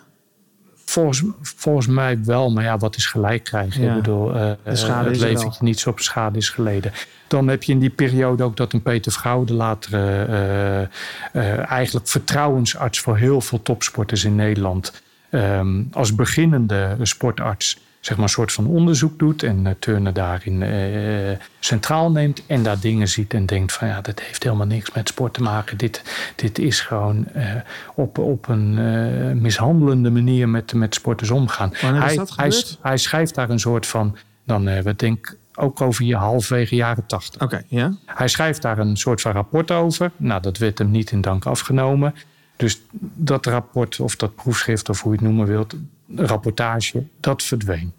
Volgens, 0.90 1.24
volgens 1.42 1.88
mij 1.88 2.24
wel. 2.24 2.52
Maar 2.52 2.64
ja, 2.64 2.78
wat 2.78 2.96
is 2.96 3.06
gelijk 3.06 3.44
krijgen? 3.44 3.84
Ja. 3.84 3.90
Ik 3.90 3.96
bedoel, 3.96 4.56
schade 4.66 5.10
het 5.10 5.20
wel. 5.20 5.56
niets 5.60 5.88
op 5.88 6.00
schade 6.00 6.38
is 6.38 6.50
geleden. 6.50 6.92
Dan 7.28 7.48
heb 7.48 7.64
je 7.64 7.72
in 7.72 7.80
die 7.80 7.90
periode 7.90 8.44
ook 8.44 8.58
dat 8.58 8.74
een 8.74 8.82
Peter 8.82 9.12
Vrouw, 9.12 9.44
de 9.44 9.54
latere 9.54 10.88
eh, 11.32 11.70
eigenlijk 11.70 12.08
vertrouwensarts 12.08 13.00
voor 13.00 13.18
heel 13.18 13.42
veel 13.42 13.62
topsporters 13.62 14.24
in 14.24 14.36
Nederland, 14.36 15.02
ehm, 15.30 15.84
als 15.92 16.16
beginnende 16.16 16.98
sportarts 17.02 17.78
zeg 18.00 18.16
maar 18.16 18.26
een 18.26 18.32
soort 18.32 18.52
van 18.52 18.68
onderzoek 18.68 19.20
doet 19.20 19.44
en 19.44 19.66
uh, 19.66 19.72
Turner 19.80 20.14
daarin 20.14 20.64
eh, 20.64 21.38
centraal 21.60 22.12
neemt 22.12 22.46
en 22.46 22.64
daar 22.64 22.80
dingen 22.80 23.08
ziet 23.08 23.34
en 23.34 23.46
denkt 23.46 23.72
van 23.72 23.88
ja, 23.88 24.02
dat 24.02 24.20
heeft 24.20 24.44
helemaal 24.44 24.66
niks 24.66 24.92
met 24.92 25.08
sport 25.08 25.34
te 25.34 25.42
maken. 25.42 25.78
Dit, 25.78 26.04
dit 26.36 26.60
is 26.60 26.80
gewoon 26.82 27.28
eh, 27.28 27.56
op, 27.96 28.18
op 28.18 28.48
een 28.48 29.42
mishandelende 29.42 30.10
manier 30.10 30.50
met, 30.50 30.74
met 30.74 30.96
sporters 30.96 31.30
omgaan. 31.30 31.72
Hij, 31.74 32.16
dat 32.16 32.36
hij, 32.82 32.98
schrijft 32.98 33.36
daar 33.36 33.50
een 33.50 33.60
soort 33.60 33.88
van, 33.88 34.18
dan 34.44 34.64
we 34.84 34.96
denk 34.96 35.18
ik 35.18 35.38
ook 35.56 35.82
over 35.82 36.06
je 36.06 36.16
halfwege 36.16 36.76
jaren 36.76 37.06
tachtig. 37.06 37.42
Oké, 37.42 37.64
ja. 37.68 37.94
Hij 38.06 38.28
schrijft 38.28 38.62
daar 38.62 38.78
een 38.78 38.98
soort 38.98 39.22
van 39.22 39.32
rapport 39.32 39.72
over. 39.72 40.12
Nou, 40.18 40.42
dat 40.42 40.58
werd 40.58 40.78
hem 40.78 40.92
niet 40.92 41.12
in 41.12 41.22
dank 41.22 41.46
afgenomen. 41.46 42.16
Dus 42.56 42.82
dat 43.16 43.46
rapport 43.46 44.00
of 44.00 44.16
dat 44.16 44.36
proefschrift 44.36 44.90
of 44.90 45.02
hoe 45.02 45.12
je 45.12 45.18
het 45.18 45.28
noemen 45.28 45.48
wilt, 45.48 45.76
rapportage, 46.16 47.04
dat 47.20 47.44
verdween. 47.44 47.94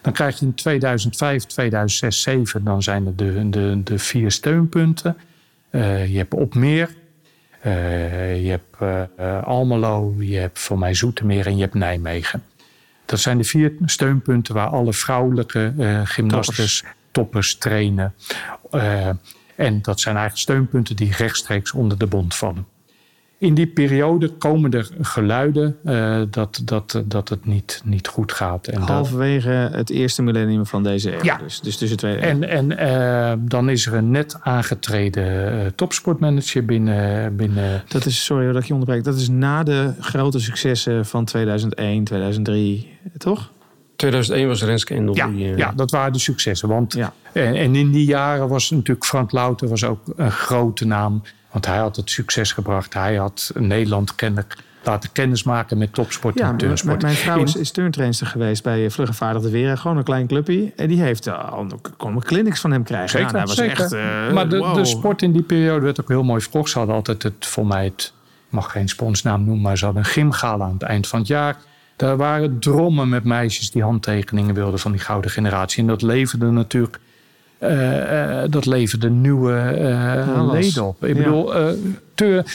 Dan 0.00 0.12
krijg 0.12 0.38
je 0.38 0.46
in 0.46 0.54
2005, 0.54 1.44
2006, 1.44 2.22
2007, 2.22 2.64
dan 2.64 2.82
zijn 2.82 3.06
er 3.06 3.16
de, 3.16 3.48
de, 3.48 3.80
de 3.84 3.98
vier 3.98 4.30
steunpunten. 4.30 5.16
Uh, 5.70 6.06
je 6.06 6.16
hebt 6.16 6.34
Opmeer, 6.34 6.94
uh, 7.64 8.44
je 8.44 8.50
hebt 8.50 8.76
uh, 9.18 9.42
Almelo, 9.42 10.14
je 10.18 10.36
hebt 10.36 10.58
voor 10.58 10.78
mij 10.78 10.94
Zoetermeer 10.94 11.46
en 11.46 11.56
je 11.56 11.62
hebt 11.62 11.74
Nijmegen. 11.74 12.42
Dat 13.04 13.20
zijn 13.20 13.38
de 13.38 13.44
vier 13.44 13.72
steunpunten 13.84 14.54
waar 14.54 14.68
alle 14.68 14.92
vrouwelijke 14.92 15.72
gymnastes, 16.04 16.80
toppers, 16.80 16.84
toppers 17.10 17.56
trainen. 17.56 18.14
En 19.56 19.82
dat 19.82 20.00
zijn 20.00 20.16
eigenlijk 20.16 20.36
steunpunten 20.36 20.96
die 20.96 21.12
rechtstreeks 21.16 21.72
onder 21.72 21.98
de 21.98 22.06
bond 22.06 22.34
vallen. 22.34 22.66
In 23.38 23.54
die 23.54 23.66
periode 23.66 24.28
komen 24.28 24.70
er 24.70 24.88
geluiden 25.00 25.76
uh, 25.84 26.22
dat, 26.30 26.62
dat, 26.64 27.02
dat 27.04 27.28
het 27.28 27.46
niet, 27.46 27.80
niet 27.84 28.08
goed 28.08 28.32
gaat. 28.32 28.66
En 28.66 28.80
Halverwege 28.80 29.68
het 29.72 29.90
eerste 29.90 30.22
millennium 30.22 30.66
van 30.66 30.82
deze 30.82 31.14
eeuw. 31.14 31.22
Ja. 31.22 31.36
Dus, 31.36 31.60
dus 31.60 31.76
tussen 31.76 31.98
twee 31.98 32.16
En, 32.16 32.48
en 32.48 32.70
uh, 32.70 33.32
dan 33.48 33.68
is 33.68 33.86
er 33.86 33.94
een 33.94 34.10
net 34.10 34.36
aangetreden 34.40 35.54
uh, 35.54 35.66
topsportmanager 35.74 36.64
binnen, 36.64 37.36
binnen. 37.36 37.82
Dat 37.88 38.06
is, 38.06 38.24
sorry 38.24 38.46
dat 38.52 38.62
ik 38.62 38.68
je 38.68 38.72
onderbreek. 38.72 39.04
Dat 39.04 39.16
is 39.16 39.28
na 39.28 39.62
de 39.62 39.92
grote 40.00 40.40
successen 40.40 41.06
van 41.06 41.24
2001, 41.24 42.04
2003, 42.04 42.88
toch? 43.18 43.50
2001 43.96 44.48
was 44.48 44.62
Renske 44.62 44.94
Endel. 44.94 45.14
Ja, 45.14 45.26
die, 45.26 45.50
uh... 45.50 45.56
ja, 45.56 45.72
dat 45.76 45.90
waren 45.90 46.12
de 46.12 46.18
successen. 46.18 46.68
Want, 46.68 46.92
ja. 46.92 47.12
en, 47.32 47.54
en, 47.54 47.74
in 47.74 47.90
die 47.90 48.04
jaren 48.04 48.48
was 48.48 48.70
natuurlijk 48.70 49.06
Frank 49.06 49.32
Louter 49.32 49.68
was 49.68 49.84
ook 49.84 50.00
een 50.16 50.30
grote 50.30 50.86
naam. 50.86 51.22
Want 51.50 51.66
hij 51.66 51.78
had 51.78 51.96
het 51.96 52.10
succes 52.10 52.52
gebracht. 52.52 52.94
Hij 52.94 53.14
had 53.14 53.52
Nederland 53.54 54.14
kennelijk 54.14 54.56
laten 54.86 55.12
kennismaken 55.12 55.78
met 55.78 55.94
topsport 55.94 56.38
ja, 56.38 56.48
en 56.48 56.56
turnsport. 56.56 57.02
Mijn 57.02 57.14
vrouw 57.14 57.42
is, 57.42 57.56
is 57.56 57.70
turntrainster 57.70 58.26
geweest 58.26 58.62
bij 58.62 58.90
Vluggenvaardigde 58.90 59.50
Weer. 59.50 59.78
Gewoon 59.78 59.96
een 59.96 60.04
klein 60.04 60.26
clubje. 60.26 60.72
En 60.76 60.88
die 60.88 61.00
heeft 61.00 61.28
al 61.28 61.66
kon 61.96 62.20
clinics 62.20 62.60
van 62.60 62.70
hem 62.70 62.84
krijgen. 62.84 63.08
Zeker, 63.08 63.32
nou, 63.32 63.46
dat 63.46 63.56
was 63.56 63.66
zeker. 63.66 63.82
Echt, 63.82 63.92
uh, 63.92 64.32
maar 64.32 64.48
de, 64.48 64.58
wow. 64.58 64.74
de, 64.74 64.84
sport 64.84 65.22
in 65.22 65.32
die 65.32 65.42
periode 65.42 65.84
werd 65.84 66.00
ook 66.00 66.08
heel 66.08 66.22
mooi 66.22 66.40
verkocht. 66.40 66.70
Ze 66.70 66.78
hadden 66.78 66.96
altijd 66.96 67.22
het, 67.22 67.46
voor 67.46 67.66
mij 67.66 67.84
het, 67.84 68.12
ik 68.46 68.52
mag 68.52 68.70
geen 68.70 68.88
sponsnaam 68.88 69.44
noemen, 69.44 69.62
maar 69.62 69.78
ze 69.78 69.84
hadden 69.84 70.02
een 70.02 70.08
gymgala 70.08 70.64
aan 70.64 70.72
het 70.72 70.82
eind 70.82 71.06
van 71.06 71.18
het 71.18 71.28
jaar. 71.28 71.56
Daar 71.96 72.16
waren 72.16 72.58
drommen 72.58 73.08
met 73.08 73.24
meisjes 73.24 73.70
die 73.70 73.82
handtekeningen 73.82 74.54
wilden 74.54 74.78
van 74.78 74.92
die 74.92 75.00
gouden 75.00 75.30
generatie. 75.30 75.80
En 75.80 75.86
dat 75.86 76.02
leverde 76.02 76.50
natuurlijk 76.50 76.98
uh, 77.60 78.40
uh, 78.42 78.42
dat 78.50 78.66
leverde 78.66 79.10
nieuwe 79.10 79.52
uh, 79.52 79.80
ja, 79.80 80.44
leden 80.44 80.84
op. 80.84 81.04
Ik 81.04 81.16
ja. 81.16 81.22
bedoel, 81.22 81.52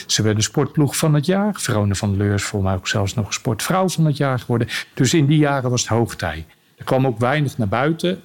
ze 0.06 0.22
werden 0.22 0.42
sportploeg 0.42 0.96
van 0.96 1.14
het 1.14 1.26
jaar. 1.26 1.54
Verone 1.54 1.94
van 1.94 2.08
der 2.08 2.18
Leur 2.18 2.34
is 2.34 2.42
voor 2.42 2.62
mij 2.62 2.74
ook 2.74 2.88
zelfs 2.88 3.14
nog 3.14 3.32
sportvrouw 3.32 3.88
van 3.88 4.04
het 4.04 4.16
jaar 4.16 4.38
geworden. 4.38 4.68
Dus 4.94 5.14
in 5.14 5.26
die 5.26 5.38
jaren 5.38 5.70
was 5.70 5.80
het 5.80 5.90
hoogtij. 5.90 6.46
Er 6.76 6.84
kwam 6.84 7.06
ook 7.06 7.18
weinig 7.18 7.58
naar 7.58 7.68
buiten. 7.68 8.20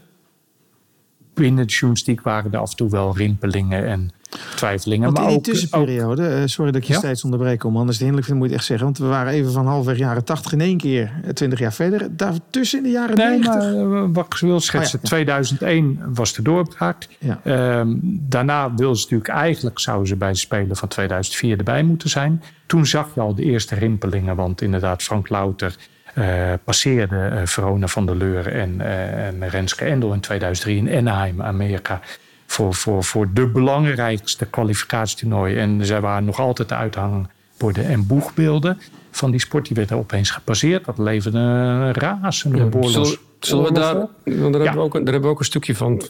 Binnen 1.33 1.67
de 1.67 1.73
journalistiek 1.73 2.21
waren 2.21 2.51
er 2.53 2.59
af 2.59 2.69
en 2.69 2.75
toe 2.75 2.89
wel 2.89 3.17
rimpelingen 3.17 3.87
en 3.87 4.11
twijfelingen. 4.55 5.05
Want 5.05 5.17
maar 5.17 5.27
in 5.27 5.33
die 5.33 5.41
tussenperiode, 5.41 6.41
ook, 6.41 6.47
sorry 6.47 6.71
dat 6.71 6.81
ik 6.81 6.87
je 6.87 6.93
ja? 6.93 6.99
steeds 6.99 7.23
onderbreek 7.23 7.63
om 7.63 7.77
anders 7.77 7.97
het 7.97 8.07
hinderlijk 8.07 8.27
vind, 8.27 8.39
moet 8.39 8.49
je 8.49 8.55
echt 8.55 8.65
zeggen. 8.65 8.85
Want 8.85 8.97
we 8.97 9.05
waren 9.05 9.33
even 9.33 9.51
van 9.51 9.67
halfweg 9.67 9.97
jaren 9.97 10.23
80 10.23 10.51
in 10.51 10.61
één 10.61 10.77
keer, 10.77 11.11
20 11.33 11.59
jaar 11.59 11.73
verder. 11.73 12.07
Daartussen 12.15 12.77
in 12.77 12.83
de 12.83 12.89
jaren 12.89 13.17
nee, 13.17 13.39
90. 13.39 13.53
Maar, 13.53 14.11
wat 14.11 14.25
ik 14.25 14.39
wil 14.39 14.59
schetsen, 14.59 14.99
oh 15.03 15.09
ja, 15.09 15.17
ja. 15.17 15.25
2001 15.25 15.99
was 16.13 16.33
de 16.33 16.41
doorbraak. 16.41 17.07
Ja. 17.19 17.79
Um, 17.79 17.99
daarna 18.29 18.73
wilden 18.75 18.97
ze 18.97 19.03
natuurlijk, 19.03 19.29
eigenlijk 19.29 19.79
zouden 19.79 20.07
ze 20.07 20.15
bij 20.15 20.31
de 20.31 20.37
Spelen 20.37 20.75
van 20.75 20.87
2004 20.87 21.57
erbij 21.57 21.83
moeten 21.83 22.09
zijn. 22.09 22.43
Toen 22.65 22.85
zag 22.85 23.09
je 23.15 23.21
al 23.21 23.35
de 23.35 23.43
eerste 23.43 23.75
rimpelingen, 23.75 24.35
want 24.35 24.61
inderdaad 24.61 25.03
Frank 25.03 25.29
Louter 25.29 25.75
uh, 26.17 26.53
passeerde 26.63 27.29
uh, 27.33 27.41
Verona 27.45 27.87
van 27.87 28.05
der 28.05 28.15
Leur 28.15 28.47
en, 28.47 28.75
uh, 28.79 29.27
en 29.27 29.49
Renske 29.49 29.85
Endel 29.85 30.13
in 30.13 30.19
2003 30.19 30.77
in 30.77 30.97
Anaheim, 30.97 31.41
Amerika. 31.41 32.01
Voor, 32.47 32.73
voor, 32.73 33.03
voor 33.03 33.27
de 33.33 33.47
belangrijkste 33.47 34.45
kwalificatietoernooi. 34.45 35.55
En 35.55 35.85
zij 35.85 36.01
waren 36.01 36.25
nog 36.25 36.39
altijd 36.39 36.69
de 36.69 36.75
uithangborden 36.75 37.85
en 37.85 38.07
boegbeelden 38.07 38.79
van 39.11 39.31
die 39.31 39.39
sport. 39.39 39.67
Die 39.67 39.75
werden 39.75 39.97
opeens 39.97 40.29
gepasseerd. 40.29 40.85
Dat 40.85 40.97
leverde 40.97 41.37
een 41.37 41.93
ja, 41.93 42.65
boorlos. 42.69 42.93
Zullen, 42.93 43.19
zullen 43.39 43.63
we 43.63 43.71
daar, 43.71 43.95
want 43.95 44.07
daar, 44.23 44.51
ja. 44.51 44.57
hebben 44.57 44.73
we 44.73 44.79
ook, 44.79 44.93
daar 44.93 45.03
hebben 45.03 45.21
we 45.21 45.27
ook 45.27 45.39
een 45.39 45.45
stukje 45.45 45.75
van. 45.75 46.01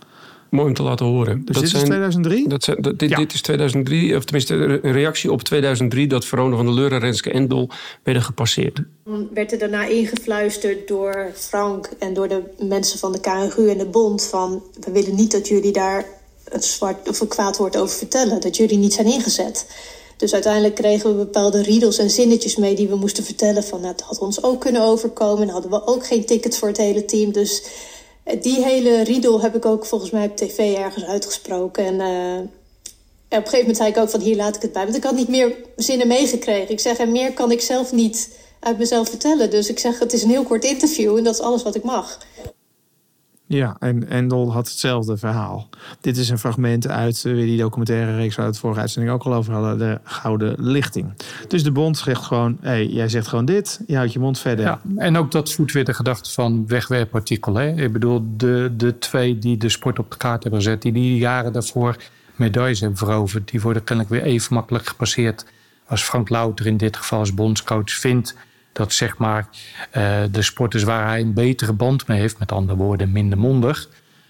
Mooi 0.50 0.68
om 0.68 0.74
te 0.74 0.84
laten 0.84 1.06
horen. 1.06 1.46
Dus 1.46 1.56
dat 1.56 1.64
dit 1.64 1.72
zijn, 1.72 1.82
is 1.82 1.88
2003? 1.88 2.48
Dat 2.48 2.64
zijn, 2.64 2.82
dat, 2.82 3.00
dit, 3.00 3.10
ja. 3.10 3.18
dit, 3.18 3.34
is 3.34 3.42
2003, 3.42 4.16
of 4.16 4.24
tenminste 4.24 4.56
een 4.56 4.92
reactie 4.92 5.32
op 5.32 5.42
2003... 5.42 6.08
dat 6.08 6.26
Verona 6.26 6.56
van 6.56 6.66
der 6.66 6.76
Leur 6.76 6.92
en 6.92 7.00
Renske 7.00 7.32
Endel 7.32 7.70
werden 8.04 8.24
gepasseerd. 8.24 8.82
werd 9.34 9.52
er 9.52 9.58
daarna 9.58 9.86
ingefluisterd 9.86 10.88
door 10.88 11.32
Frank 11.34 11.90
en 12.00 12.14
door 12.14 12.28
de 12.28 12.42
mensen 12.68 13.00
van 13.00 13.12
de 13.12 13.20
KNGU 13.20 13.70
en 13.70 13.78
de 13.78 13.86
Bond... 13.86 14.26
van 14.26 14.64
we 14.86 14.92
willen 14.92 15.16
niet 15.16 15.32
dat 15.32 15.48
jullie 15.48 15.72
daar 15.72 16.06
een, 16.50 16.64
zwart, 16.64 17.10
of 17.10 17.20
een 17.20 17.28
kwaad 17.28 17.58
woord 17.58 17.78
over 17.78 17.98
vertellen. 17.98 18.42
Dat 18.42 18.58
jullie 18.58 18.78
niet 18.78 18.94
zijn 18.94 19.08
ingezet. 19.08 19.66
Dus 20.18 20.34
uiteindelijk 20.34 20.76
kregen 20.76 21.10
we 21.10 21.16
bepaalde 21.16 21.62
riedels 21.62 21.98
en 21.98 22.10
zinnetjes 22.10 22.56
mee 22.56 22.76
die 22.76 22.88
we 22.88 22.96
moesten 22.96 23.24
vertellen. 23.24 23.64
Van 23.64 23.82
nou, 23.82 23.92
het 23.92 24.02
had 24.02 24.20
ons 24.20 24.44
ook 24.44 24.62
kunnen 24.62 24.82
overkomen. 24.82 25.48
En 25.48 25.54
hadden 25.54 25.72
we 25.72 25.86
ook 25.86 26.06
geen 26.06 26.26
tickets 26.26 26.58
voor 26.58 26.68
het 26.68 26.78
hele 26.78 27.06
team. 27.06 27.32
Dus 27.32 27.64
die 28.42 28.64
hele 28.64 29.02
riedel 29.02 29.42
heb 29.42 29.56
ik 29.56 29.66
ook 29.66 29.86
volgens 29.86 30.12
mij 30.12 30.26
op 30.26 30.38
tv 30.38 30.76
ergens 30.76 31.06
uitgesproken. 31.06 31.86
En, 31.86 32.00
en 32.00 32.44
op 32.44 32.50
een 33.30 33.38
gegeven 33.38 33.60
moment 33.60 33.78
zei 33.78 33.90
ik 33.90 33.98
ook 33.98 34.10
van 34.10 34.20
hier 34.20 34.36
laat 34.36 34.56
ik 34.56 34.62
het 34.62 34.72
bij. 34.72 34.84
Want 34.84 34.98
ik 34.98 35.04
had 35.04 35.16
niet 35.16 35.28
meer 35.28 35.56
zinnen 35.76 36.08
meegekregen. 36.08 36.72
Ik 36.72 36.80
zeg 36.80 36.98
en 36.98 37.12
meer 37.12 37.34
kan 37.34 37.52
ik 37.52 37.62
zelf 37.62 37.92
niet 37.92 38.30
uit 38.60 38.78
mezelf 38.78 39.10
vertellen. 39.10 39.50
Dus 39.50 39.70
ik 39.70 39.80
zeg 39.80 40.00
het 40.00 40.14
is 40.14 40.24
een 40.24 40.30
heel 40.30 40.44
kort 40.44 40.64
interview 40.64 41.18
en 41.18 41.24
dat 41.24 41.34
is 41.34 41.42
alles 41.42 41.64
wat 41.64 41.76
ik 41.76 41.84
mag. 41.84 42.20
Ja, 43.48 43.76
en 43.80 44.10
Endel 44.10 44.52
had 44.52 44.68
hetzelfde 44.68 45.18
verhaal. 45.18 45.70
Dit 46.02 46.18
is 46.18 46.30
een 46.30 46.38
fragment 46.38 46.88
uit 46.88 47.24
uh, 47.24 47.36
die 47.36 47.58
documentaire 47.58 48.16
reeks 48.16 48.36
waar 48.36 48.46
we 48.46 48.52
het 48.52 48.60
vorige 48.60 48.80
uitzending 48.80 49.14
ook 49.14 49.24
al 49.24 49.34
over 49.34 49.54
hadden, 49.54 49.78
de 49.78 50.00
Gouden 50.04 50.56
Lichting. 50.58 51.14
Dus 51.48 51.64
de 51.64 51.72
bond 51.72 51.98
zegt 51.98 52.24
gewoon, 52.24 52.58
hé, 52.62 52.70
hey, 52.70 52.86
jij 52.86 53.10
zegt 53.10 53.28
gewoon 53.28 53.46
dit, 53.46 53.82
je 53.88 53.96
houdt 53.96 54.14
je 54.14 54.20
mond 54.20 54.40
verder. 54.40 54.66
Ja, 54.66 54.82
en 54.96 55.18
ook 55.18 55.32
dat 55.32 55.54
voedt 55.54 55.72
weer 55.72 55.86
de 55.86 55.94
gedachte 55.94 56.32
van 56.32 56.68
wegwerpartikel. 56.68 57.56
Hè? 57.56 57.84
Ik 57.84 57.94
bedoel, 57.94 58.24
de, 58.38 58.74
de 58.78 58.98
twee 58.98 59.40
die 59.40 59.58
de 59.58 59.70
sport 59.70 60.00
op 60.00 60.12
de 60.12 60.18
kaart 60.18 60.44
hebben 60.44 60.62
gezet, 60.62 60.82
die 60.82 60.92
die 60.92 61.18
jaren 61.18 61.54
daarvoor 61.54 61.96
medailles 62.36 62.80
hebben 62.80 62.98
veroverd, 62.98 63.52
die 63.52 63.62
worden 63.62 63.84
kennelijk 63.84 64.16
weer 64.16 64.24
even 64.24 64.54
makkelijk 64.54 64.88
gepasseerd 64.88 65.46
als 65.88 66.04
Frank 66.04 66.30
Louter 66.30 66.66
in 66.66 66.78
dit 66.78 66.98
geval 66.98 67.20
als 67.20 67.34
bondscoach 67.34 67.92
vindt 67.92 68.36
dat 68.78 68.94
zeg 68.94 69.18
maar 69.18 69.48
uh, 69.98 70.18
de 70.32 70.42
sporters 70.42 70.84
waar 70.84 71.08
hij 71.08 71.20
een 71.20 71.34
betere 71.34 71.74
band 71.74 72.08
mee 72.08 72.20
heeft, 72.20 72.40
met 72.40 72.52
andere 72.52 72.78
woorden 72.78 73.12
minder 73.12 73.38
mondig, 73.38 73.90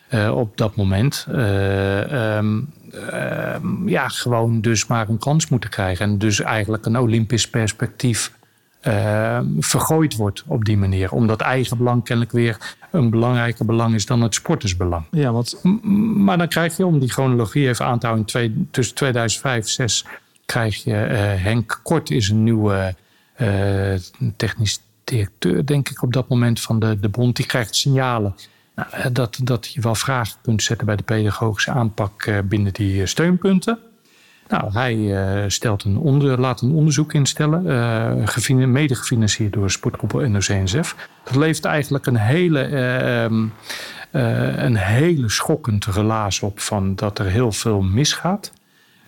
uh, 0.10 0.36
op 0.36 0.58
dat 0.58 0.76
moment, 0.76 1.28
uh, 1.32 2.38
um, 2.38 2.74
ja, 3.86 4.08
gewoon 4.08 4.62
dus 4.62 4.88
maar 4.88 5.10
een 5.10 5.18
kans 5.18 5.50
moeten 5.50 5.70
krijgen. 5.70 6.06
En 6.06 6.18
dus 6.18 6.40
eigenlijk 6.40 6.86
een 6.86 6.98
Olympisch 6.98 7.50
perspectief 7.50 8.32
ehm, 8.82 9.46
vergooid 9.60 10.16
wordt 10.16 10.44
op 10.48 10.66
die 10.66 10.78
manier. 10.78 11.12
Omdat 11.12 11.42
eigen 11.42 11.78
belang 11.78 12.04
kennelijk 12.04 12.34
weer 12.34 12.76
een 12.92 13.10
belangrijker 13.10 13.66
belang 13.66 13.94
is 13.94 14.06
dan 14.06 14.22
het 14.22 14.36
sportersbelang. 14.36 15.06
Ja, 15.12 15.32
want... 15.32 15.62
Maar 16.16 16.38
dan 16.38 16.48
krijg 16.48 16.78
je, 16.78 16.86
om 16.86 17.00
die 17.00 17.12
chronologie 17.12 17.68
even 17.68 17.86
aan 17.86 18.00
te 18.00 18.06
houden, 18.06 18.26
twee, 18.26 18.68
tussen 18.72 18.96
2005 18.96 19.56
en 19.56 19.62
2006 19.62 20.06
krijg 20.46 20.84
je 20.84 20.94
Henk 20.94 21.80
Kort 21.84 22.10
is 22.10 22.30
een 22.30 22.44
nieuwe... 22.44 22.96
Uh, 23.42 23.94
technisch 24.36 24.82
directeur, 25.04 25.66
denk 25.66 25.90
ik, 25.90 26.02
op 26.02 26.14
dat 26.14 26.28
moment 26.28 26.62
van 26.62 26.80
de, 26.80 27.00
de 27.00 27.10
bond. 27.10 27.36
Die 27.36 27.46
krijgt 27.46 27.76
signalen 27.76 28.36
nou, 28.76 28.90
eh, 28.92 29.06
dat, 29.12 29.40
dat 29.44 29.74
je 29.74 29.82
wel 29.82 29.96
vragen 29.96 30.38
kunt 30.42 30.64
zetten 30.64 30.86
bij 30.86 30.96
de 30.96 31.04
pedagogische 31.04 31.72
aanpak 31.72 32.24
eh, 32.24 32.38
binnen 32.44 32.74
die 32.74 33.06
steunpunten. 33.06 33.80
Nou, 34.48 34.72
hij 34.72 35.50
stelt 35.50 35.84
een 35.84 35.98
onder, 35.98 36.40
laat 36.40 36.62
een 36.62 36.72
onderzoek 36.72 37.14
instellen, 37.14 37.64
mede 38.72 38.96
gefinancierd 38.96 39.54
door 39.54 39.72
sportkoepel 39.72 40.30
NOC-NSF. 40.30 40.96
Dat 41.24 41.36
levert 41.36 41.66
eigenlijk 41.66 42.06
een 42.06 42.18
hele, 42.18 42.62
ehm, 42.62 43.48
een 44.66 44.76
hele 44.76 45.30
schokkend 45.30 45.86
relaas 45.86 46.40
op 46.40 46.60
van 46.60 46.96
dat 46.96 47.20
er 47.20 47.26
heel 47.26 47.52
veel 47.52 47.82
misgaat. 47.82 48.52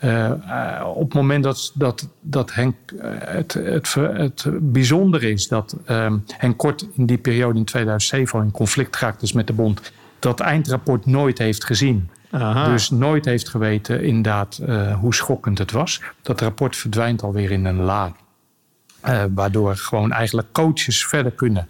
Uh, 0.04 0.84
op 0.96 1.06
het 1.06 1.14
moment 1.14 1.44
dat, 1.44 1.72
dat, 1.74 2.08
dat 2.22 2.54
Henk. 2.54 2.76
Uh, 2.92 3.02
het, 3.20 3.54
het, 3.54 3.94
het 3.94 4.46
bijzondere 4.62 5.32
is 5.32 5.48
dat 5.48 5.76
uh, 5.88 6.14
Henk 6.28 6.58
Kort 6.58 6.88
in 6.94 7.06
die 7.06 7.18
periode 7.18 7.60
in 7.60 7.66
2007 7.66 8.40
al 8.40 8.46
in 8.46 8.52
conflict 8.52 8.96
raakt 8.96 9.20
dus 9.20 9.34
met 9.34 9.48
de 9.48 9.54
Bond. 9.54 9.92
Dat 10.20 10.40
eindrapport 10.40 11.06
nooit 11.06 11.38
heeft 11.38 11.66
gezien. 11.66 12.10
Aha. 12.32 12.70
Dus 12.70 12.90
nooit 12.90 13.26
heeft 13.26 13.50
geweten 13.50 14.04
inderdaad 14.04 14.62
hoe 15.00 15.14
schokkend 15.14 15.58
het 15.58 15.72
was. 15.72 16.02
Dat 16.22 16.42
rapport 16.42 16.76
verdwijnt 16.76 17.24
alweer 17.24 17.52
in 17.52 17.66
een 17.66 17.82
la. 17.82 18.16
waardoor 19.34 19.76
gewoon 19.76 20.12
eigenlijk 20.12 20.48
coaches 20.52 21.06
verder 21.08 21.32
kunnen 21.32 21.68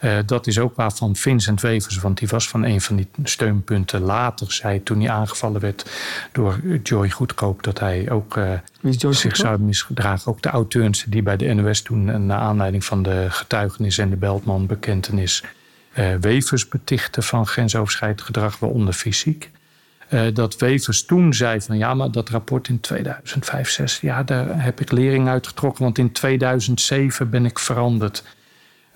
uh, 0.00 0.18
dat 0.26 0.46
is 0.46 0.58
ook 0.58 0.76
waarvan 0.76 1.16
Vincent 1.16 1.60
Wevers, 1.60 1.98
want 1.98 2.18
die 2.18 2.28
was 2.28 2.48
van 2.48 2.64
een 2.64 2.80
van 2.80 2.96
die 2.96 3.08
steunpunten 3.24 4.00
later, 4.00 4.52
zei 4.52 4.82
toen 4.82 5.00
hij 5.00 5.10
aangevallen 5.10 5.60
werd 5.60 5.90
door 6.32 6.60
Joy 6.82 7.10
Goedkoop, 7.10 7.62
dat 7.62 7.78
hij 7.78 8.10
ook 8.10 8.36
uh, 8.36 8.52
zich 9.10 9.36
zou 9.36 9.60
misgedragen. 9.60 10.30
Ook 10.30 10.42
de 10.42 10.48
auteurs 10.48 11.04
die 11.08 11.22
bij 11.22 11.36
de 11.36 11.54
NOS 11.54 11.82
toen, 11.82 12.10
eh, 12.10 12.16
naar 12.16 12.38
aanleiding 12.38 12.84
van 12.84 13.02
de 13.02 13.26
getuigenis 13.28 13.98
en 13.98 14.10
de 14.10 14.16
Beltman-bekentenis, 14.16 15.44
uh, 15.98 16.14
Wevers 16.14 16.68
betichten 16.68 17.22
van 17.22 17.46
grensoverschrijdend 17.46 18.22
gedrag, 18.22 18.58
waaronder 18.58 18.94
fysiek. 18.94 19.50
Uh, 20.10 20.34
dat 20.34 20.56
Wevers 20.56 21.04
toen 21.04 21.34
zei 21.34 21.60
van 21.60 21.78
ja, 21.78 21.94
maar 21.94 22.10
dat 22.10 22.28
rapport 22.28 22.68
in 22.68 22.80
2005, 22.80 23.70
6, 23.70 24.00
ja, 24.00 24.22
daar 24.22 24.62
heb 24.62 24.80
ik 24.80 24.90
lering 24.90 25.28
uitgetrokken, 25.28 25.84
want 25.84 25.98
in 25.98 26.12
2007 26.12 27.30
ben 27.30 27.44
ik 27.44 27.58
veranderd. 27.58 28.24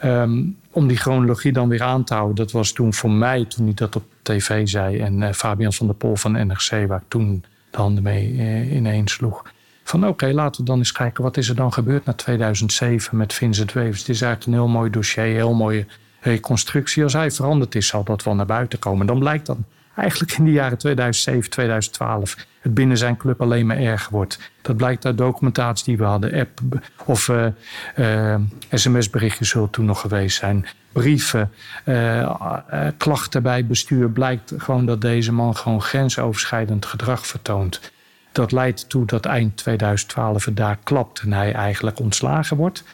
Um, 0.04 0.56
om 0.72 0.86
die 0.88 0.96
chronologie 0.96 1.52
dan 1.52 1.68
weer 1.68 1.82
aan 1.82 2.04
te 2.04 2.14
houden, 2.14 2.36
dat 2.36 2.52
was 2.52 2.72
toen 2.72 2.94
voor 2.94 3.10
mij, 3.10 3.44
toen 3.44 3.64
hij 3.64 3.74
dat 3.74 3.96
op 3.96 4.04
tv 4.22 4.68
zei, 4.68 4.98
en 4.98 5.20
uh, 5.20 5.32
Fabian 5.32 5.72
van 5.72 5.86
der 5.86 5.96
Pol 5.96 6.16
van 6.16 6.46
NRC, 6.46 6.86
waar 6.88 6.98
ik 6.98 7.08
toen 7.08 7.44
de 7.70 7.78
handen 7.78 8.02
mee 8.02 8.32
uh, 8.32 8.74
ineens 8.74 9.12
sloeg. 9.12 9.42
Van 9.84 10.06
oké, 10.06 10.32
laten 10.32 10.60
we 10.60 10.66
dan 10.66 10.78
eens 10.78 10.92
kijken, 10.92 11.22
wat 11.22 11.36
is 11.36 11.48
er 11.48 11.54
dan 11.54 11.72
gebeurd 11.72 12.04
na 12.04 12.12
2007 12.12 13.16
met 13.16 13.32
Vincent 13.32 13.72
Wevers? 13.72 13.98
Het 13.98 14.08
is 14.08 14.22
eigenlijk 14.22 14.52
een 14.52 14.64
heel 14.64 14.72
mooi 14.72 14.90
dossier, 14.90 15.24
een 15.24 15.34
heel 15.34 15.54
mooie 15.54 15.86
reconstructie. 16.20 17.02
Als 17.02 17.12
hij 17.12 17.30
veranderd 17.30 17.74
is, 17.74 17.86
zal 17.86 18.04
dat 18.04 18.22
wel 18.22 18.34
naar 18.34 18.46
buiten 18.46 18.78
komen. 18.78 19.06
Dan 19.06 19.18
blijkt 19.18 19.46
dan 19.46 19.64
eigenlijk 19.96 20.32
in 20.32 20.44
de 20.44 20.52
jaren 20.52 20.78
2007, 20.78 21.50
2012 21.50 22.36
het 22.60 22.74
binnen 22.74 22.96
zijn 22.96 23.16
club 23.16 23.40
alleen 23.40 23.66
maar 23.66 23.76
erger 23.76 24.12
wordt. 24.12 24.38
Dat 24.62 24.76
blijkt 24.76 25.04
uit 25.04 25.18
documentatie 25.18 25.84
die 25.84 25.96
we 25.96 26.04
hadden. 26.04 26.40
App 26.40 26.60
of 27.04 27.28
uh, 27.28 27.46
uh, 27.96 28.36
sms-berichtjes 28.70 29.48
zullen 29.48 29.70
toen 29.70 29.84
nog 29.84 30.00
geweest 30.00 30.38
zijn. 30.38 30.66
Brieven, 30.92 31.50
uh, 31.84 32.36
klachten 32.96 33.42
bij 33.42 33.66
bestuur. 33.66 34.10
Blijkt 34.10 34.52
gewoon 34.56 34.86
dat 34.86 35.00
deze 35.00 35.32
man 35.32 35.56
gewoon 35.56 35.82
grensoverschrijdend 35.82 36.86
gedrag 36.86 37.26
vertoont. 37.26 37.92
Dat 38.32 38.52
leidt 38.52 38.88
toe 38.88 39.06
dat 39.06 39.26
eind 39.26 39.56
2012 39.56 40.44
het 40.44 40.56
daar 40.56 40.78
klapt 40.84 41.20
en 41.20 41.32
hij 41.32 41.52
eigenlijk 41.52 41.98
ontslagen 41.98 42.56
wordt 42.56 42.84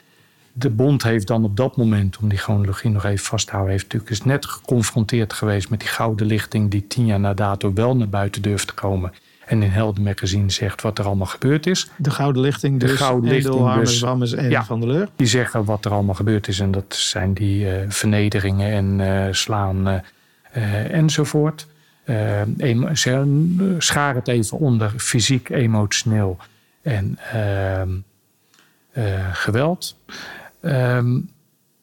de 0.59 0.69
bond 0.69 1.03
heeft 1.03 1.27
dan 1.27 1.43
op 1.43 1.57
dat 1.57 1.77
moment, 1.77 2.17
om 2.17 2.29
die 2.29 2.37
chronologie 2.37 2.89
nog 2.89 3.05
even 3.05 3.25
vast 3.25 3.45
te 3.45 3.51
houden, 3.51 3.71
heeft 3.71 3.83
natuurlijk 3.83 4.11
is 4.11 4.23
net 4.23 4.45
geconfronteerd 4.45 5.33
geweest 5.33 5.69
met 5.69 5.79
die 5.79 5.89
gouden 5.89 6.27
lichting 6.27 6.71
die 6.71 6.87
tien 6.87 7.05
jaar 7.05 7.19
na 7.19 7.33
dato 7.33 7.73
wel 7.73 7.95
naar 7.95 8.09
buiten 8.09 8.41
durft 8.41 8.67
te 8.67 8.73
komen. 8.73 9.11
En 9.45 9.63
in 9.63 9.69
Helden 9.69 10.03
Magazine 10.03 10.49
zegt 10.49 10.81
wat 10.81 10.97
er 10.97 11.05
allemaal 11.05 11.27
gebeurd 11.27 11.65
is. 11.65 11.89
De 11.95 12.11
Gouden 12.11 12.41
Lichting 12.41 12.79
dus. 12.79 12.91
De 12.91 12.97
Gouden 12.97 13.29
Lichting 13.29 14.19
dus. 14.19 14.33
En 14.33 14.49
ja, 14.49 14.65
Van 14.65 14.79
der 14.79 14.89
Leur. 14.89 15.09
Die 15.15 15.27
zeggen 15.27 15.65
wat 15.65 15.85
er 15.85 15.91
allemaal 15.91 16.15
gebeurd 16.15 16.47
is. 16.47 16.59
En 16.59 16.71
dat 16.71 16.95
zijn 16.95 17.33
die 17.33 17.65
uh, 17.65 17.73
vernederingen 17.87 18.71
en 18.71 18.99
uh, 18.99 19.33
slaan 19.33 19.87
uh, 19.87 20.93
enzovoort. 20.93 21.67
scharen 23.77 24.15
het 24.15 24.27
even 24.27 24.57
onder 24.57 24.93
fysiek, 24.97 25.49
emotioneel 25.49 26.37
en 26.81 27.17
ehm, 27.31 27.89
geweld. 29.33 29.95
Um, 30.61 31.29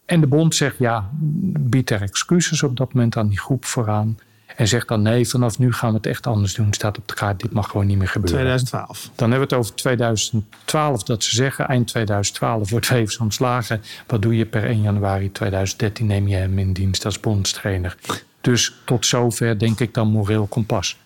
en 0.06 0.20
de 0.20 0.26
bond 0.26 0.54
zegt 0.54 0.78
ja, 0.78 1.10
biedt 1.58 1.90
er 1.90 2.02
excuses 2.02 2.62
op 2.62 2.76
dat 2.76 2.92
moment 2.92 3.16
aan 3.16 3.28
die 3.28 3.38
groep 3.38 3.64
vooraan. 3.64 4.18
En 4.56 4.68
zegt 4.68 4.88
dan 4.88 5.02
nee, 5.02 5.28
vanaf 5.28 5.58
nu 5.58 5.72
gaan 5.72 5.90
we 5.90 5.96
het 5.96 6.06
echt 6.06 6.26
anders 6.26 6.54
doen. 6.54 6.72
Staat 6.72 6.98
op 6.98 7.08
de 7.08 7.14
kaart, 7.14 7.40
dit 7.40 7.52
mag 7.52 7.70
gewoon 7.70 7.86
niet 7.86 7.98
meer 7.98 8.08
gebeuren. 8.08 8.40
2012. 8.40 9.10
Dan 9.14 9.30
hebben 9.30 9.48
we 9.48 9.54
het 9.54 9.64
over 9.64 9.74
2012 9.74 11.02
dat 11.02 11.24
ze 11.24 11.34
zeggen, 11.34 11.68
eind 11.68 11.86
2012 11.86 12.70
wordt 12.70 12.88
Wevers 12.88 13.18
ontslagen. 13.18 13.82
Wat 14.06 14.22
doe 14.22 14.36
je 14.36 14.46
per 14.46 14.64
1 14.64 14.82
januari 14.82 15.32
2013? 15.32 16.06
Neem 16.06 16.28
je 16.28 16.36
hem 16.36 16.58
in 16.58 16.72
dienst 16.72 17.04
als 17.04 17.20
bondstrainer. 17.20 17.96
Dus 18.40 18.74
tot 18.84 19.06
zover 19.06 19.58
denk 19.58 19.80
ik 19.80 19.94
dan 19.94 20.08
moreel 20.08 20.46
kompas. 20.46 20.96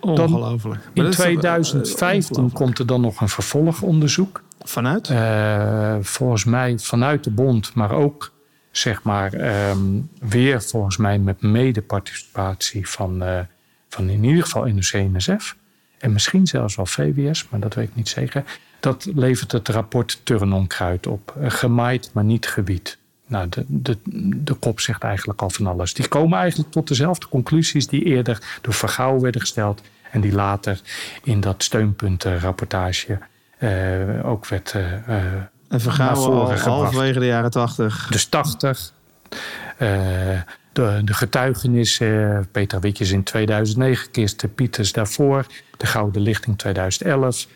Ongelooflijk. 0.00 0.90
in 0.92 1.10
2015 1.10 2.44
uh, 2.44 2.52
komt 2.52 2.78
er 2.78 2.86
dan 2.86 3.00
nog 3.00 3.20
een 3.20 3.28
vervolgonderzoek. 3.28 4.42
Vanuit? 4.58 5.08
Uh, 5.08 5.96
volgens 6.00 6.44
mij 6.44 6.78
vanuit 6.78 7.24
de 7.24 7.30
bond, 7.30 7.74
maar 7.74 7.90
ook 7.90 8.32
zeg 8.70 9.02
maar 9.02 9.34
um, 9.70 10.10
weer 10.20 10.62
volgens 10.62 10.96
mij 10.96 11.18
met 11.18 11.42
medeparticipatie 11.42 12.88
van, 12.88 13.22
uh, 13.22 13.40
van 13.88 14.08
in 14.08 14.24
ieder 14.24 14.42
geval 14.42 14.66
NOC-NSF. 14.66 15.56
En 15.98 16.12
misschien 16.12 16.46
zelfs 16.46 16.76
wel 16.76 16.86
VWS, 16.86 17.48
maar 17.48 17.60
dat 17.60 17.74
weet 17.74 17.88
ik 17.88 17.94
niet 17.94 18.08
zeker. 18.08 18.44
Dat 18.80 19.08
levert 19.14 19.52
het 19.52 19.68
rapport 19.68 20.20
Turnonkruid 20.22 21.06
op. 21.06 21.34
Uh, 21.40 21.50
gemaaid, 21.50 22.10
maar 22.12 22.24
niet 22.24 22.48
gebied. 22.48 22.98
Nou, 23.26 23.48
de, 23.48 23.64
de, 23.68 23.98
de 24.36 24.54
kop 24.54 24.80
zegt 24.80 25.02
eigenlijk 25.02 25.42
al 25.42 25.50
van 25.50 25.66
alles. 25.66 25.94
Die 25.94 26.08
komen 26.08 26.38
eigenlijk 26.38 26.70
tot 26.70 26.88
dezelfde 26.88 27.28
conclusies 27.28 27.86
die 27.86 28.04
eerder 28.04 28.58
door 28.60 28.74
Vergouw 28.74 29.20
werden 29.20 29.40
gesteld. 29.40 29.82
En 30.10 30.20
die 30.20 30.32
later 30.32 30.80
in 31.22 31.40
dat 31.40 31.62
steunpuntenrapportage 31.62 33.18
ook 34.22 34.46
werd 34.46 34.74
uh, 34.76 34.92
en 35.68 35.80
Vergouwen 35.80 36.58
halverwege 36.58 37.18
de 37.18 37.26
jaren 37.26 37.50
tachtig. 37.50 38.06
Dus 38.10 38.26
tachtig. 38.26 38.92
de, 40.72 41.00
de 41.04 41.14
getuigenissen, 41.14 42.48
Peter 42.52 42.80
Witjes 42.80 43.10
in 43.10 43.22
2009, 43.22 44.10
Kirsten 44.10 44.54
Pieters 44.54 44.92
daarvoor, 44.92 45.46
de 45.76 45.86
Gouden 45.86 46.22
Lichting 46.22 46.58
2011. 46.58 47.46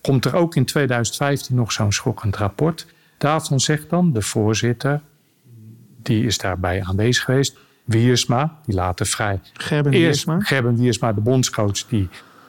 komt 0.00 0.24
er 0.24 0.34
ook 0.34 0.56
in 0.56 0.64
2015 0.64 1.56
nog 1.56 1.72
zo'n 1.72 1.92
schokkend 1.92 2.36
rapport. 2.36 2.86
Daarvan 3.18 3.60
zegt 3.60 3.90
dan 3.90 4.12
de 4.12 4.22
voorzitter, 4.22 5.00
die 6.02 6.26
is 6.26 6.38
daarbij 6.38 6.82
aanwezig 6.84 7.24
geweest, 7.24 7.56
Wiersma, 7.84 8.58
die 8.64 8.74
later 8.74 9.06
vrij. 9.06 9.40
Gerben 9.52 9.92
Wiersma. 9.92 10.40
Gerben 10.40 10.76
Wiersma, 10.76 11.12
de 11.12 11.20
bondscoach, 11.20 11.86
die 11.88 12.08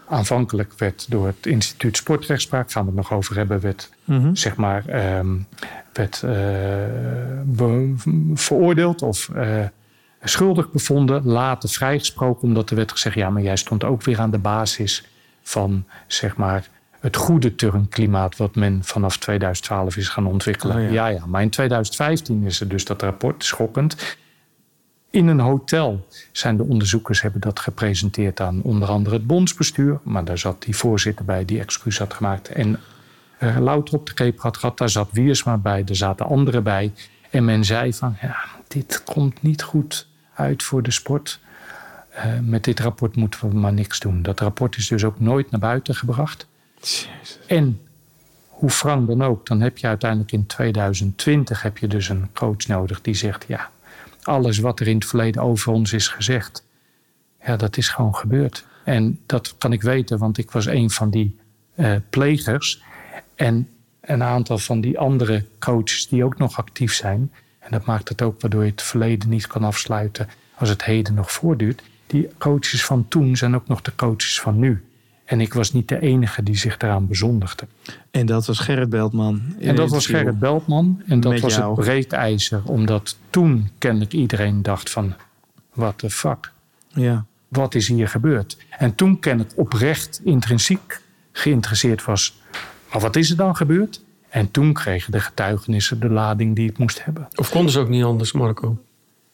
aanvankelijk 0.10 0.74
werd 0.78 1.05
door 1.10 1.26
het 1.26 1.45
instituut 1.45 1.97
sportrechtspraak, 1.97 2.72
gaan 2.72 2.82
we 2.82 2.88
het 2.88 2.97
nog 2.97 3.14
over 3.14 3.36
hebben, 3.36 3.60
werd, 3.60 3.89
mm-hmm. 4.03 4.36
zeg 4.36 4.55
maar, 4.55 5.16
um, 5.18 5.47
werd 5.93 6.22
uh, 6.26 6.32
be, 7.45 7.93
veroordeeld 8.34 9.01
of 9.01 9.30
uh, 9.36 9.66
schuldig 10.24 10.72
bevonden, 10.72 11.26
later 11.26 11.70
vrijgesproken, 11.70 12.47
omdat 12.47 12.70
er 12.70 12.76
werd 12.76 12.91
gezegd: 12.91 13.16
ja, 13.16 13.30
maar 13.30 13.41
jij 13.41 13.55
stond 13.55 13.84
ook 13.84 14.03
weer 14.03 14.20
aan 14.20 14.32
de 14.32 14.38
basis 14.38 15.07
van, 15.41 15.86
zeg 16.07 16.36
maar, 16.36 16.70
het 16.99 17.16
goede 17.16 17.55
turnklimaat 17.55 18.38
wat 18.38 18.55
men 18.55 18.84
vanaf 18.84 19.18
2012 19.18 19.97
is 19.97 20.07
gaan 20.07 20.26
ontwikkelen. 20.26 20.76
Oh 20.76 20.82
ja. 20.82 20.89
ja, 20.89 21.07
ja, 21.07 21.26
maar 21.26 21.41
in 21.41 21.49
2015 21.49 22.45
is 22.45 22.60
er 22.60 22.68
dus 22.68 22.86
dat 22.86 23.01
rapport, 23.01 23.43
schokkend. 23.43 24.18
In 25.12 25.28
een 25.28 25.39
hotel 25.39 26.07
zijn 26.32 26.57
de 26.57 26.64
onderzoekers 26.64 27.22
hebben 27.22 27.41
dat 27.41 27.60
gepresenteerd 27.60 28.39
aan 28.39 28.62
onder 28.62 28.88
andere 28.88 29.16
het 29.16 29.28
bondsbestuur. 29.28 29.99
Maar 30.03 30.26
daar 30.26 30.38
zat 30.38 30.64
die 30.64 30.76
voorzitter 30.76 31.26
bij 31.26 31.45
die 31.45 31.60
excuus 31.60 31.97
had 31.97 32.14
gemaakt. 32.14 32.47
En 32.47 32.80
uh, 33.39 33.57
louter 33.57 33.93
op 33.95 34.05
de 34.05 34.14
keep 34.14 34.39
had 34.39 34.57
gehad. 34.57 34.78
Daar 34.78 34.89
zat 34.89 35.10
Wiersma 35.12 35.57
bij, 35.57 35.84
er 35.86 35.95
zaten 35.95 36.26
anderen 36.26 36.64
bij. 36.64 36.93
En 37.30 37.45
men 37.45 37.66
zei 37.66 37.93
van, 37.93 38.18
ja, 38.22 38.38
dit 38.68 39.03
komt 39.03 39.41
niet 39.41 39.64
goed 39.64 40.07
uit 40.34 40.64
voor 40.64 40.84
de 40.84 40.91
sport. 40.91 41.39
Uh, 42.16 42.39
met 42.41 42.64
dit 42.64 42.80
rapport 42.80 43.16
moeten 43.16 43.49
we 43.49 43.55
maar 43.55 43.74
niks 43.74 43.99
doen. 43.99 44.22
Dat 44.22 44.39
rapport 44.39 44.78
is 44.78 44.88
dus 44.88 45.03
ook 45.03 45.20
nooit 45.20 45.51
naar 45.51 45.60
buiten 45.60 45.95
gebracht. 45.95 46.47
Jezus. 46.80 47.39
En 47.47 47.82
hoe 48.47 48.70
frank 48.70 49.07
dan 49.07 49.24
ook, 49.24 49.45
dan 49.45 49.62
heb 49.62 49.78
je 49.78 49.88
uiteindelijk 49.88 50.32
in 50.32 50.45
2020 50.45 51.62
heb 51.62 51.78
je 51.78 51.88
dus 51.88 52.10
een 52.10 52.30
coach 52.34 52.68
nodig 52.68 53.01
die 53.01 53.14
zegt, 53.14 53.45
ja, 53.47 53.70
alles 54.30 54.59
wat 54.59 54.80
er 54.80 54.88
in 54.88 54.95
het 54.95 55.05
verleden 55.05 55.41
over 55.41 55.71
ons 55.71 55.93
is 55.93 56.07
gezegd, 56.07 56.65
ja, 57.45 57.57
dat 57.57 57.77
is 57.77 57.89
gewoon 57.89 58.15
gebeurd. 58.15 58.65
En 58.84 59.19
dat 59.25 59.55
kan 59.57 59.73
ik 59.73 59.82
weten, 59.82 60.17
want 60.17 60.38
ik 60.38 60.51
was 60.51 60.65
een 60.65 60.89
van 60.89 61.09
die 61.09 61.39
uh, 61.75 61.95
plegers. 62.09 62.82
En 63.36 63.69
een 64.01 64.23
aantal 64.23 64.57
van 64.57 64.82
die 64.82 64.99
andere 64.99 65.45
coaches 65.59 66.07
die 66.07 66.23
ook 66.23 66.38
nog 66.38 66.57
actief 66.57 66.93
zijn. 66.93 67.32
En 67.59 67.71
dat 67.71 67.86
maakt 67.86 68.09
het 68.09 68.21
ook 68.21 68.41
waardoor 68.41 68.63
je 68.63 68.71
het 68.71 68.82
verleden 68.82 69.30
niet 69.30 69.47
kan 69.47 69.63
afsluiten 69.63 70.27
als 70.55 70.69
het 70.69 70.84
heden 70.84 71.13
nog 71.13 71.32
voortduurt. 71.32 71.82
Die 72.07 72.30
coaches 72.38 72.86
van 72.86 73.07
toen 73.07 73.36
zijn 73.38 73.55
ook 73.55 73.67
nog 73.67 73.82
de 73.82 73.95
coaches 73.95 74.41
van 74.41 74.59
nu. 74.59 74.84
En 75.30 75.41
ik 75.41 75.53
was 75.53 75.73
niet 75.73 75.88
de 75.88 75.99
enige 75.99 76.43
die 76.43 76.57
zich 76.57 76.77
daaraan 76.77 77.07
bezondigde. 77.07 77.67
En 78.11 78.25
dat 78.25 78.45
was 78.45 78.59
Gerrit 78.59 78.89
Beltman. 78.89 79.41
En 79.59 79.75
dat 79.75 79.89
was 79.89 80.05
Gerrit 80.05 80.39
Beltman. 80.39 81.01
En 81.05 81.19
dat 81.19 81.39
was 81.39 81.55
jou. 81.55 81.75
het 81.75 81.86
breekijzer. 81.86 82.61
Omdat 82.65 83.17
toen 83.30 83.69
kennelijk 83.77 84.13
iedereen 84.13 84.61
dacht 84.61 84.89
van... 84.89 85.13
What 85.73 85.97
the 85.97 86.09
fuck? 86.09 86.51
Ja. 86.88 87.25
Wat 87.47 87.75
is 87.75 87.88
hier 87.88 88.07
gebeurd? 88.07 88.57
En 88.69 88.95
toen 88.95 89.19
kennelijk 89.19 89.53
oprecht 89.55 90.21
intrinsiek 90.23 91.01
geïnteresseerd 91.32 92.05
was... 92.05 92.41
Maar 92.91 93.01
wat 93.01 93.15
is 93.15 93.30
er 93.30 93.38
dan 93.38 93.55
gebeurd? 93.55 94.01
En 94.30 94.51
toen 94.51 94.73
kregen 94.73 95.11
de 95.11 95.19
getuigenissen 95.19 95.99
de 95.99 96.09
lading 96.09 96.55
die 96.55 96.67
het 96.67 96.77
moest 96.77 97.05
hebben. 97.05 97.27
Of 97.36 97.49
konden 97.49 97.71
ze 97.71 97.80
ook 97.80 97.89
niet 97.89 98.03
anders, 98.03 98.32
Marco? 98.32 98.77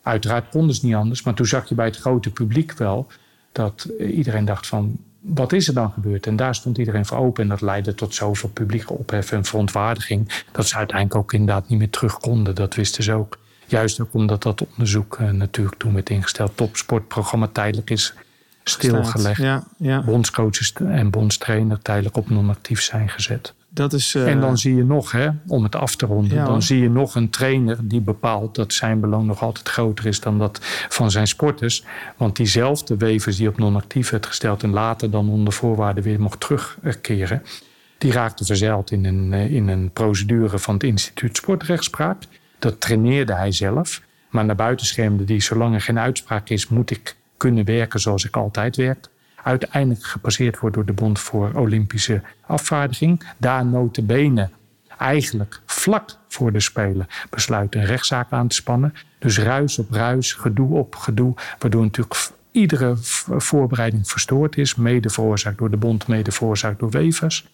Uiteraard 0.01 0.49
konden 0.49 0.75
ze 0.75 0.85
niet 0.85 0.95
anders. 0.95 1.23
Maar 1.23 1.33
toen 1.33 1.45
zag 1.45 1.69
je 1.69 1.75
bij 1.75 1.85
het 1.85 1.97
grote 1.97 2.31
publiek 2.31 2.73
wel... 2.73 3.07
dat 3.51 3.87
eh, 3.99 4.17
iedereen 4.17 4.45
dacht 4.45 4.67
van... 4.67 4.97
Wat 5.27 5.53
is 5.53 5.67
er 5.67 5.73
dan 5.73 5.91
gebeurd? 5.91 6.27
En 6.27 6.35
daar 6.35 6.55
stond 6.55 6.77
iedereen 6.77 7.05
voor 7.05 7.17
open. 7.17 7.43
En 7.43 7.49
dat 7.49 7.61
leidde 7.61 7.93
tot 7.93 8.15
zoveel 8.15 8.49
publieke 8.49 8.93
ophef 8.93 9.31
en 9.31 9.45
verontwaardiging. 9.45 10.43
Dat 10.51 10.67
ze 10.67 10.75
uiteindelijk 10.75 11.19
ook 11.19 11.33
inderdaad 11.33 11.69
niet 11.69 11.79
meer 11.79 11.89
terug 11.89 12.17
konden. 12.17 12.55
Dat 12.55 12.75
wisten 12.75 13.03
ze 13.03 13.13
ook. 13.13 13.37
Juist 13.67 13.99
ook 13.99 14.13
omdat 14.13 14.43
dat 14.43 14.65
onderzoek 14.71 15.17
eh, 15.19 15.29
natuurlijk 15.29 15.77
toen 15.77 15.93
werd 15.93 16.09
ingesteld. 16.09 16.57
Topsportprogramma 16.57 17.47
tijdelijk 17.47 17.89
is 17.89 18.13
stilgelegd. 18.63 19.41
Ja, 19.41 19.63
ja. 19.77 20.03
Bondscoaches 20.03 20.73
en 20.73 21.09
bondstrainer 21.09 21.81
tijdelijk 21.81 22.17
op 22.17 22.29
non-actief 22.29 22.81
zijn 22.81 23.09
gezet. 23.09 23.53
Dat 23.75 23.93
is... 23.93 24.15
eh, 24.15 24.27
En 24.27 24.39
dan 24.39 24.57
zie 24.57 24.75
je 24.75 24.83
nog, 24.83 25.11
hè, 25.11 25.29
om 25.47 25.63
het 25.63 25.75
af 25.75 25.95
te 25.95 26.05
ronden, 26.05 26.37
Ja, 26.37 26.45
dan 26.45 26.61
zie 26.61 26.79
je 26.81 26.89
nog 26.89 27.15
een 27.15 27.29
trainer 27.29 27.77
die 27.87 28.01
bepaalt 28.01 28.55
dat 28.55 28.73
zijn 28.73 28.99
belang 28.99 29.25
nog 29.25 29.41
altijd 29.41 29.69
groter 29.69 30.05
is 30.05 30.19
dan 30.19 30.39
dat 30.39 30.59
van 30.89 31.11
zijn 31.11 31.27
sporters. 31.27 31.83
Want 32.17 32.35
diezelfde 32.35 32.97
Wevers 32.97 33.37
die 33.37 33.47
op 33.47 33.57
non-actief 33.57 34.09
werd 34.09 34.25
gesteld 34.25 34.63
en 34.63 34.69
later 34.69 35.11
dan 35.11 35.29
onder 35.29 35.53
voorwaarden 35.53 36.03
weer 36.03 36.19
mocht 36.21 36.39
terugkeren, 36.39 37.43
die 37.97 38.11
raakte 38.11 38.45
verzeild 38.45 38.91
in 38.91 39.05
een, 39.05 39.33
eh, 39.33 39.51
in 39.53 39.67
een 39.67 39.89
procedure 39.93 40.59
van 40.59 40.73
het 40.73 40.83
instituut 40.83 41.37
sportrechtspraak. 41.37 42.23
Dat 42.59 42.81
traineerde 42.81 43.33
hij 43.33 43.51
zelf. 43.51 44.01
Maar 44.29 44.45
naar 44.45 44.55
buiten 44.55 44.85
schermde 44.85 45.23
die, 45.23 45.41
zolang 45.41 45.73
er 45.73 45.81
geen 45.81 45.99
uitspraak 45.99 46.49
is, 46.49 46.67
moet 46.67 46.91
ik 46.91 47.15
kunnen 47.37 47.65
werken 47.65 47.99
zoals 47.99 48.25
ik 48.25 48.35
altijd 48.35 48.75
werk 48.75 49.07
uiteindelijk 49.45 50.03
gepasseerd 50.03 50.59
wordt 50.59 50.75
door 50.75 50.85
de 50.85 50.93
Bond 50.93 51.19
voor 51.19 51.51
Olympische 51.53 52.21
Afvaardiging. 52.41 53.23
Daar 53.37 53.65
notabene 53.65 54.49
eigenlijk 54.97 55.61
vlak 55.65 56.09
voor 56.27 56.51
de 56.51 56.59
Spelen 56.59 57.07
besluit 57.29 57.75
een 57.75 57.85
rechtszaak 57.85 58.31
aan 58.31 58.47
te 58.47 58.55
spannen. 58.55 58.93
Dus 59.19 59.39
ruis 59.39 59.79
op 59.79 59.91
ruis, 59.91 60.33
gedoe 60.33 60.77
op 60.77 60.95
gedoe, 60.95 61.33
waardoor 61.59 61.83
natuurlijk 61.83 62.29
iedere 62.51 62.93
voorbereiding 63.37 64.07
verstoord 64.07 64.57
is. 64.57 64.75
Mede 64.75 65.09
veroorzaakt 65.09 65.57
door 65.57 65.71
de 65.71 65.77
Bond, 65.77 66.07
mede 66.07 66.31
veroorzaakt 66.31 66.79
door 66.79 66.89
Wevers. 66.89 67.47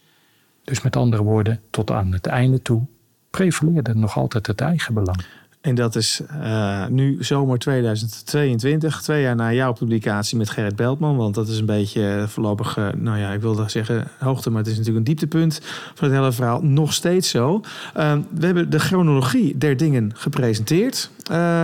Dus 0.63 0.81
met 0.81 0.95
andere 0.95 1.23
woorden, 1.23 1.61
tot 1.69 1.91
aan 1.91 2.11
het 2.11 2.25
einde 2.25 2.61
toe 2.61 2.85
prevaleerde 3.29 3.95
nog 3.95 4.17
altijd 4.17 4.47
het 4.47 4.61
eigen 4.61 4.93
belang. 4.93 5.25
En 5.61 5.75
dat 5.75 5.95
is 5.95 6.21
eh, 6.41 6.87
nu 6.87 7.17
zomer 7.19 7.59
2022, 7.59 9.01
twee 9.01 9.21
jaar 9.21 9.35
na 9.35 9.53
jouw 9.53 9.73
publicatie 9.73 10.37
met 10.37 10.49
Gerrit 10.49 10.75
Beltman. 10.75 11.17
Want 11.17 11.35
dat 11.35 11.47
is 11.47 11.59
een 11.59 11.65
beetje 11.65 12.07
eh, 12.07 12.27
voorlopig, 12.27 12.77
eh, 12.77 12.87
nou 12.97 13.17
ja, 13.17 13.31
ik 13.31 13.41
wilde 13.41 13.69
zeggen 13.69 14.07
hoogte, 14.19 14.49
maar 14.49 14.59
het 14.59 14.67
is 14.67 14.77
natuurlijk 14.77 15.07
een 15.07 15.15
dieptepunt 15.15 15.61
van 15.93 16.07
het 16.07 16.17
hele 16.17 16.31
verhaal. 16.31 16.61
Nog 16.61 16.93
steeds 16.93 17.29
zo. 17.29 17.61
Eh, 17.93 18.17
we 18.33 18.45
hebben 18.45 18.69
de 18.69 18.79
chronologie 18.79 19.57
der 19.57 19.77
dingen 19.77 20.11
gepresenteerd 20.15 21.09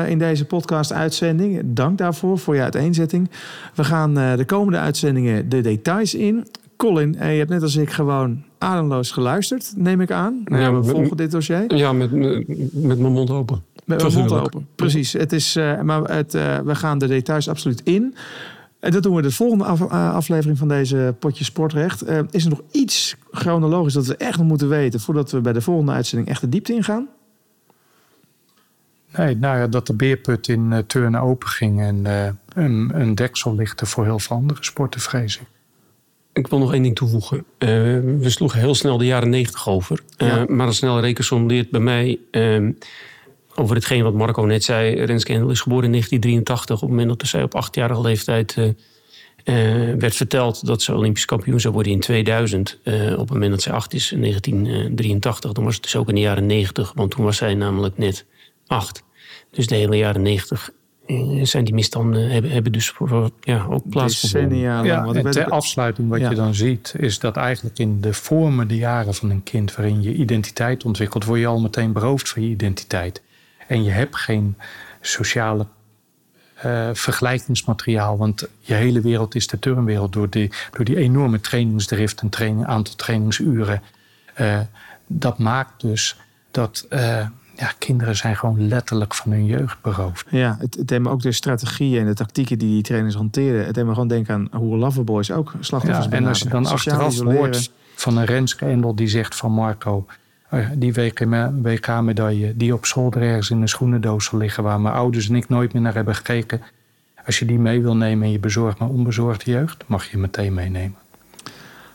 in 0.07 0.17
deze 0.17 0.45
podcast-uitzending. 0.45 1.61
Dank 1.65 1.97
daarvoor, 1.97 2.39
voor 2.39 2.55
je 2.55 2.61
uiteenzetting. 2.61 3.29
We 3.75 3.83
gaan 3.83 4.13
de 4.13 4.43
komende 4.45 4.77
uitzendingen 4.77 5.49
de 5.49 5.61
details 5.61 6.15
in. 6.15 6.47
Colin, 6.77 7.13
je 7.13 7.23
hebt 7.23 7.49
net 7.49 7.61
als 7.61 7.75
ik 7.75 7.89
gewoon 7.89 8.43
ademloos 8.57 9.11
geluisterd, 9.11 9.73
neem 9.75 10.01
ik 10.01 10.11
aan. 10.11 10.41
Nou, 10.45 10.61
ja, 10.61 10.73
we 10.73 10.83
volgen 10.83 11.17
dit 11.17 11.31
dossier. 11.31 11.75
Ja, 11.75 11.93
met, 11.93 12.11
met, 12.11 12.47
met 12.73 12.99
mijn 12.99 13.13
mond 13.13 13.29
open. 13.29 13.63
Met 13.87 14.01
mijn 14.01 14.13
mond 14.13 14.31
open. 14.31 14.67
Precies. 14.75 15.13
Het 15.13 15.33
is, 15.33 15.55
eh, 15.55 15.81
maar 15.81 16.01
het, 16.01 16.33
eh, 16.33 16.59
we 16.59 16.75
gaan 16.75 16.97
de 16.97 17.07
details 17.07 17.49
absoluut 17.49 17.81
in. 17.83 18.15
En 18.79 18.91
dat 18.91 19.03
doen 19.03 19.15
we 19.15 19.21
de 19.21 19.31
volgende 19.31 19.63
af- 19.63 19.81
eh, 19.81 20.13
aflevering 20.13 20.57
van 20.57 20.67
deze 20.67 21.15
Potje 21.19 21.43
Sportrecht. 21.43 22.01
Eh, 22.01 22.19
is 22.31 22.43
er 22.43 22.49
nog 22.49 22.61
iets 22.71 23.15
chronologisch 23.31 23.93
dat 23.93 24.05
we 24.05 24.15
echt 24.17 24.37
nog 24.37 24.47
moeten 24.47 24.69
weten... 24.69 24.99
voordat 24.99 25.31
we 25.31 25.41
bij 25.41 25.53
de 25.53 25.61
volgende 25.61 25.91
uitzending 25.91 26.29
echt 26.29 26.41
de 26.41 26.49
diepte 26.49 26.73
ingaan? 26.73 27.07
Nee, 29.17 29.35
nou 29.35 29.57
ja, 29.57 29.67
dat 29.67 29.87
de 29.87 29.93
beerput 29.93 30.47
in 30.47 30.73
eh, 30.73 30.79
turnen 30.79 31.21
open 31.21 31.47
ging 31.47 31.81
en 31.81 32.05
eh, 32.05 32.27
een, 32.63 32.91
een 32.93 33.15
deksel 33.15 33.55
lichtte 33.55 33.85
voor 33.85 34.03
heel 34.03 34.19
veel 34.19 34.35
andere 34.37 34.63
sporten, 34.63 35.01
vrees 35.01 35.37
ik. 35.37 35.47
Ik 36.33 36.47
wil 36.47 36.59
nog 36.59 36.73
één 36.73 36.81
ding 36.83 36.95
toevoegen. 36.95 37.43
Eh, 37.57 37.69
we 38.19 38.29
sloegen 38.29 38.59
heel 38.59 38.75
snel 38.75 38.97
de 38.97 39.05
jaren 39.05 39.29
negentig 39.29 39.69
over. 39.69 40.03
Ja. 40.17 40.45
Maar 40.47 40.67
een 40.67 40.73
snelle 40.73 41.01
rekensom 41.01 41.47
leert 41.47 41.69
bij 41.69 41.79
mij 41.79 42.19
over 43.59 43.75
hetgeen 43.75 44.03
wat 44.03 44.13
Marco 44.13 44.41
net 44.41 44.63
zei. 44.63 45.03
Renske 45.05 45.33
Endel 45.33 45.49
is 45.49 45.61
geboren 45.61 45.85
in 45.85 45.91
1983. 45.91 46.75
Op 46.75 46.81
het 46.81 46.89
moment 46.89 47.19
dat 47.19 47.29
zij 47.29 47.43
op 47.43 47.55
achtjarige 47.55 48.01
leeftijd 48.01 48.55
eh, 48.57 48.67
eh, 49.47 49.95
werd 49.97 50.15
verteld 50.15 50.65
dat 50.65 50.81
ze 50.81 50.95
Olympisch 50.95 51.25
kampioen 51.25 51.59
zou 51.59 51.73
worden 51.73 51.91
in 51.91 51.99
2000. 51.99 52.79
Eh, 52.83 53.11
op 53.11 53.19
het 53.19 53.29
moment 53.29 53.51
dat 53.51 53.61
zij 53.61 53.73
acht 53.73 53.93
is 53.93 54.11
in 54.11 54.21
1983. 54.21 55.51
Dan 55.51 55.63
was 55.63 55.73
het 55.73 55.83
dus 55.83 55.95
ook 55.95 56.09
in 56.09 56.15
de 56.15 56.21
jaren 56.21 56.45
90. 56.45 56.91
Want 56.95 57.11
toen 57.11 57.23
was 57.23 57.37
zij 57.37 57.53
namelijk 57.53 57.97
net 57.97 58.25
acht. 58.67 59.03
Dus 59.51 59.67
de 59.67 59.75
hele 59.75 59.97
jaren 59.97 60.21
90 60.21 60.71
eh, 61.07 61.43
zijn 61.43 61.63
die 61.63 61.73
misstanden 61.73 62.29
hebben, 62.29 62.51
hebben 62.51 62.71
dus 62.71 62.89
voor, 62.89 63.07
voor- 63.07 63.29
ja, 63.41 63.65
ook 63.69 63.89
plaatsgevonden. 63.89 64.57
Ja, 64.57 65.05
en 65.13 65.31
ter 65.31 65.49
afsluiting 65.49 66.09
wat 66.09 66.19
Ja. 66.19 66.29
je 66.29 66.35
dan 66.35 66.55
ziet... 66.55 66.93
is 66.97 67.19
dat 67.19 67.37
eigenlijk 67.37 67.79
in 67.79 68.01
de 68.01 68.13
vormende 68.13 68.75
jaren 68.75 69.13
van 69.13 69.29
een 69.29 69.43
kind... 69.43 69.75
waarin 69.75 70.01
je 70.01 70.13
identiteit 70.13 70.85
ontwikkelt... 70.85 71.25
word 71.25 71.39
je 71.39 71.47
al 71.47 71.59
meteen 71.59 71.91
beroofd 71.91 72.29
van 72.29 72.41
je 72.41 72.49
identiteit. 72.49 73.21
En 73.67 73.83
je 73.83 73.91
hebt 73.91 74.15
geen 74.15 74.57
sociale 75.01 75.65
eh, 76.53 76.89
vergelijkingsmateriaal... 76.93 78.17
want 78.17 78.47
je 78.59 78.73
hele 78.73 79.01
wereld 79.01 79.35
is 79.35 79.47
de 79.47 79.59
turnwereld... 79.59 80.13
door 80.13 80.29
die, 80.29 80.51
door 80.71 80.85
die 80.85 80.97
enorme 80.97 81.39
trainingsdrift 81.39 82.21
en 82.21 82.29
training, 82.29 82.65
aantal 82.65 82.95
trainingsuren. 82.95 83.81
Eh, 84.33 84.59
dat 85.07 85.37
maakt 85.37 85.81
dus 85.81 86.19
dat... 86.51 86.85
eh, 86.89 87.25
ja, 87.57 87.71
kinderen 87.77 88.15
zijn 88.15 88.35
gewoon 88.35 88.67
letterlijk 88.67 89.13
van 89.13 89.31
hun 89.31 89.45
jeugd 89.45 89.81
beroofd. 89.81 90.25
Ja, 90.29 90.57
het, 90.59 90.75
het 90.75 90.87
deed 90.87 91.01
me 91.01 91.09
ook 91.09 91.21
de 91.21 91.31
strategieën 91.31 91.99
en 91.99 92.05
de 92.05 92.13
tactieken 92.13 92.59
die 92.59 92.69
die 92.69 92.81
trainers 92.81 93.15
hanteren. 93.15 93.65
Het 93.65 93.75
deed 93.75 93.85
me 93.85 93.93
gewoon 93.93 94.07
denken 94.07 94.33
aan 94.33 94.61
hoe 94.61 94.77
Loverboys 94.77 95.31
ook 95.31 95.53
slachtoffers 95.59 96.05
Ja, 96.05 96.11
en 96.11 96.25
als 96.25 96.39
je 96.39 96.49
dan 96.49 96.65
achteraf 96.65 97.19
hoort 97.19 97.71
van 97.95 98.17
een 98.17 98.25
Renske 98.25 98.65
Endel 98.65 98.95
die 98.95 99.07
zegt 99.07 99.35
van 99.35 99.51
Marco... 99.51 100.05
eh, 100.49 100.69
die 100.73 100.93
WK-medaille 101.61 102.57
die 102.57 102.73
op 102.73 102.85
zolder 102.85 103.21
ergens 103.21 103.49
in 103.49 103.61
een 103.61 103.69
schoenendoos 103.69 104.25
zal 104.25 104.39
liggen... 104.39 104.63
waar 104.63 104.81
mijn 104.81 104.95
ouders 104.95 105.29
en 105.29 105.35
ik 105.35 105.49
nooit 105.49 105.73
meer 105.73 105.81
naar 105.81 105.93
hebben 105.93 106.15
gekeken. 106.15 106.61
Als 107.25 107.39
je 107.39 107.45
die 107.45 107.59
mee 107.59 107.81
wil 107.81 107.95
nemen 107.95 108.25
en 108.25 108.31
je 108.31 108.39
bezorgt 108.39 108.79
maar 108.79 108.89
onbezorgde 108.89 109.51
jeugd... 109.51 109.83
mag 109.87 110.11
je 110.11 110.17
meteen 110.17 110.53
meenemen. 110.53 110.97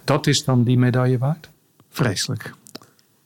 Dat 0.05 0.27
is 0.27 0.45
dan 0.45 0.65
die 0.65 0.79
medaille 0.79 1.19
waard? 1.19 1.49
Vreselijk. 1.91 2.55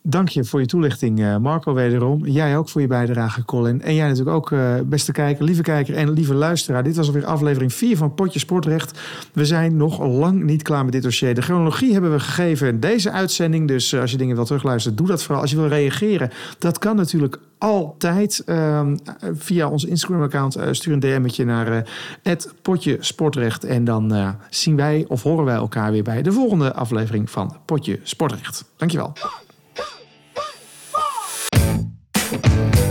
Dank 0.09 0.29
je 0.29 0.45
voor 0.45 0.61
je 0.61 0.67
toelichting, 0.67 1.21
eh, 1.21 1.37
Marco, 1.37 1.75
wederom. 1.75 2.27
Jij 2.27 2.57
ook 2.57 2.69
voor 2.69 2.81
je 2.81 2.87
bijdrage, 2.87 3.45
Colin. 3.45 3.83
En 3.83 3.95
jij 3.95 4.09
natuurlijk 4.09 4.37
ook, 4.37 4.53
eh, 4.53 4.75
beste 4.85 5.13
kijker, 5.13 5.45
lieve 5.45 5.63
kijker 5.63 5.95
en 5.95 6.11
lieve 6.11 6.35
luisteraar. 6.35 6.83
Dit 6.83 6.97
was 6.97 7.07
alweer 7.07 7.25
aflevering 7.25 7.73
4 7.73 7.97
van 7.97 8.15
Potje 8.15 8.39
Sportrecht. 8.39 9.01
We 9.33 9.45
zijn 9.45 9.77
nog 9.77 10.07
lang 10.07 10.43
niet 10.43 10.63
klaar 10.63 10.85
met 10.85 10.93
dit 10.93 11.03
dossier. 11.03 11.35
De 11.35 11.43
chronologie 11.43 11.93
hebben 11.93 12.13
we 12.13 12.21
gegeven 12.21 12.69
in 12.69 12.81
deze 12.81 13.11
uitzending. 13.11 13.69
Dus 13.69 13.93
eh, 13.93 14.01
als 14.01 14.11
je 14.11 14.17
dingen 14.17 14.37
wil 14.37 14.45
terugluisteren, 14.45 14.97
doe 14.97 15.07
dat 15.07 15.23
vooral. 15.23 15.41
Als 15.41 15.51
je 15.51 15.57
wil 15.57 15.69
reageren, 15.69 16.31
dat 16.59 16.79
kan 16.79 16.97
natuurlijk 16.97 17.39
altijd 17.59 18.43
ehm, 18.47 18.97
via 19.35 19.69
ons 19.69 19.85
Instagram-account. 19.85 20.59
Stuur 20.71 20.93
een 20.93 21.01
DM'tje 21.01 21.45
naar 21.45 21.89
het 22.23 22.53
Potje 22.63 22.97
Sportrecht. 23.01 23.65
En 23.65 23.85
dan 23.85 24.37
zien 24.51 24.77
wij 24.77 25.05
of 25.09 25.23
horen 25.23 25.45
wij 25.45 25.55
elkaar 25.55 25.93
weer 25.93 26.03
bij 26.03 26.23
de 26.23 26.33
volgende 26.33 26.75
aflevering 26.75 27.31
van 27.31 27.57
Potje 27.65 28.01
Sportrecht. 28.03 28.65
Dankjewel. 28.77 29.13
Thank 32.29 32.77
you. 32.77 32.86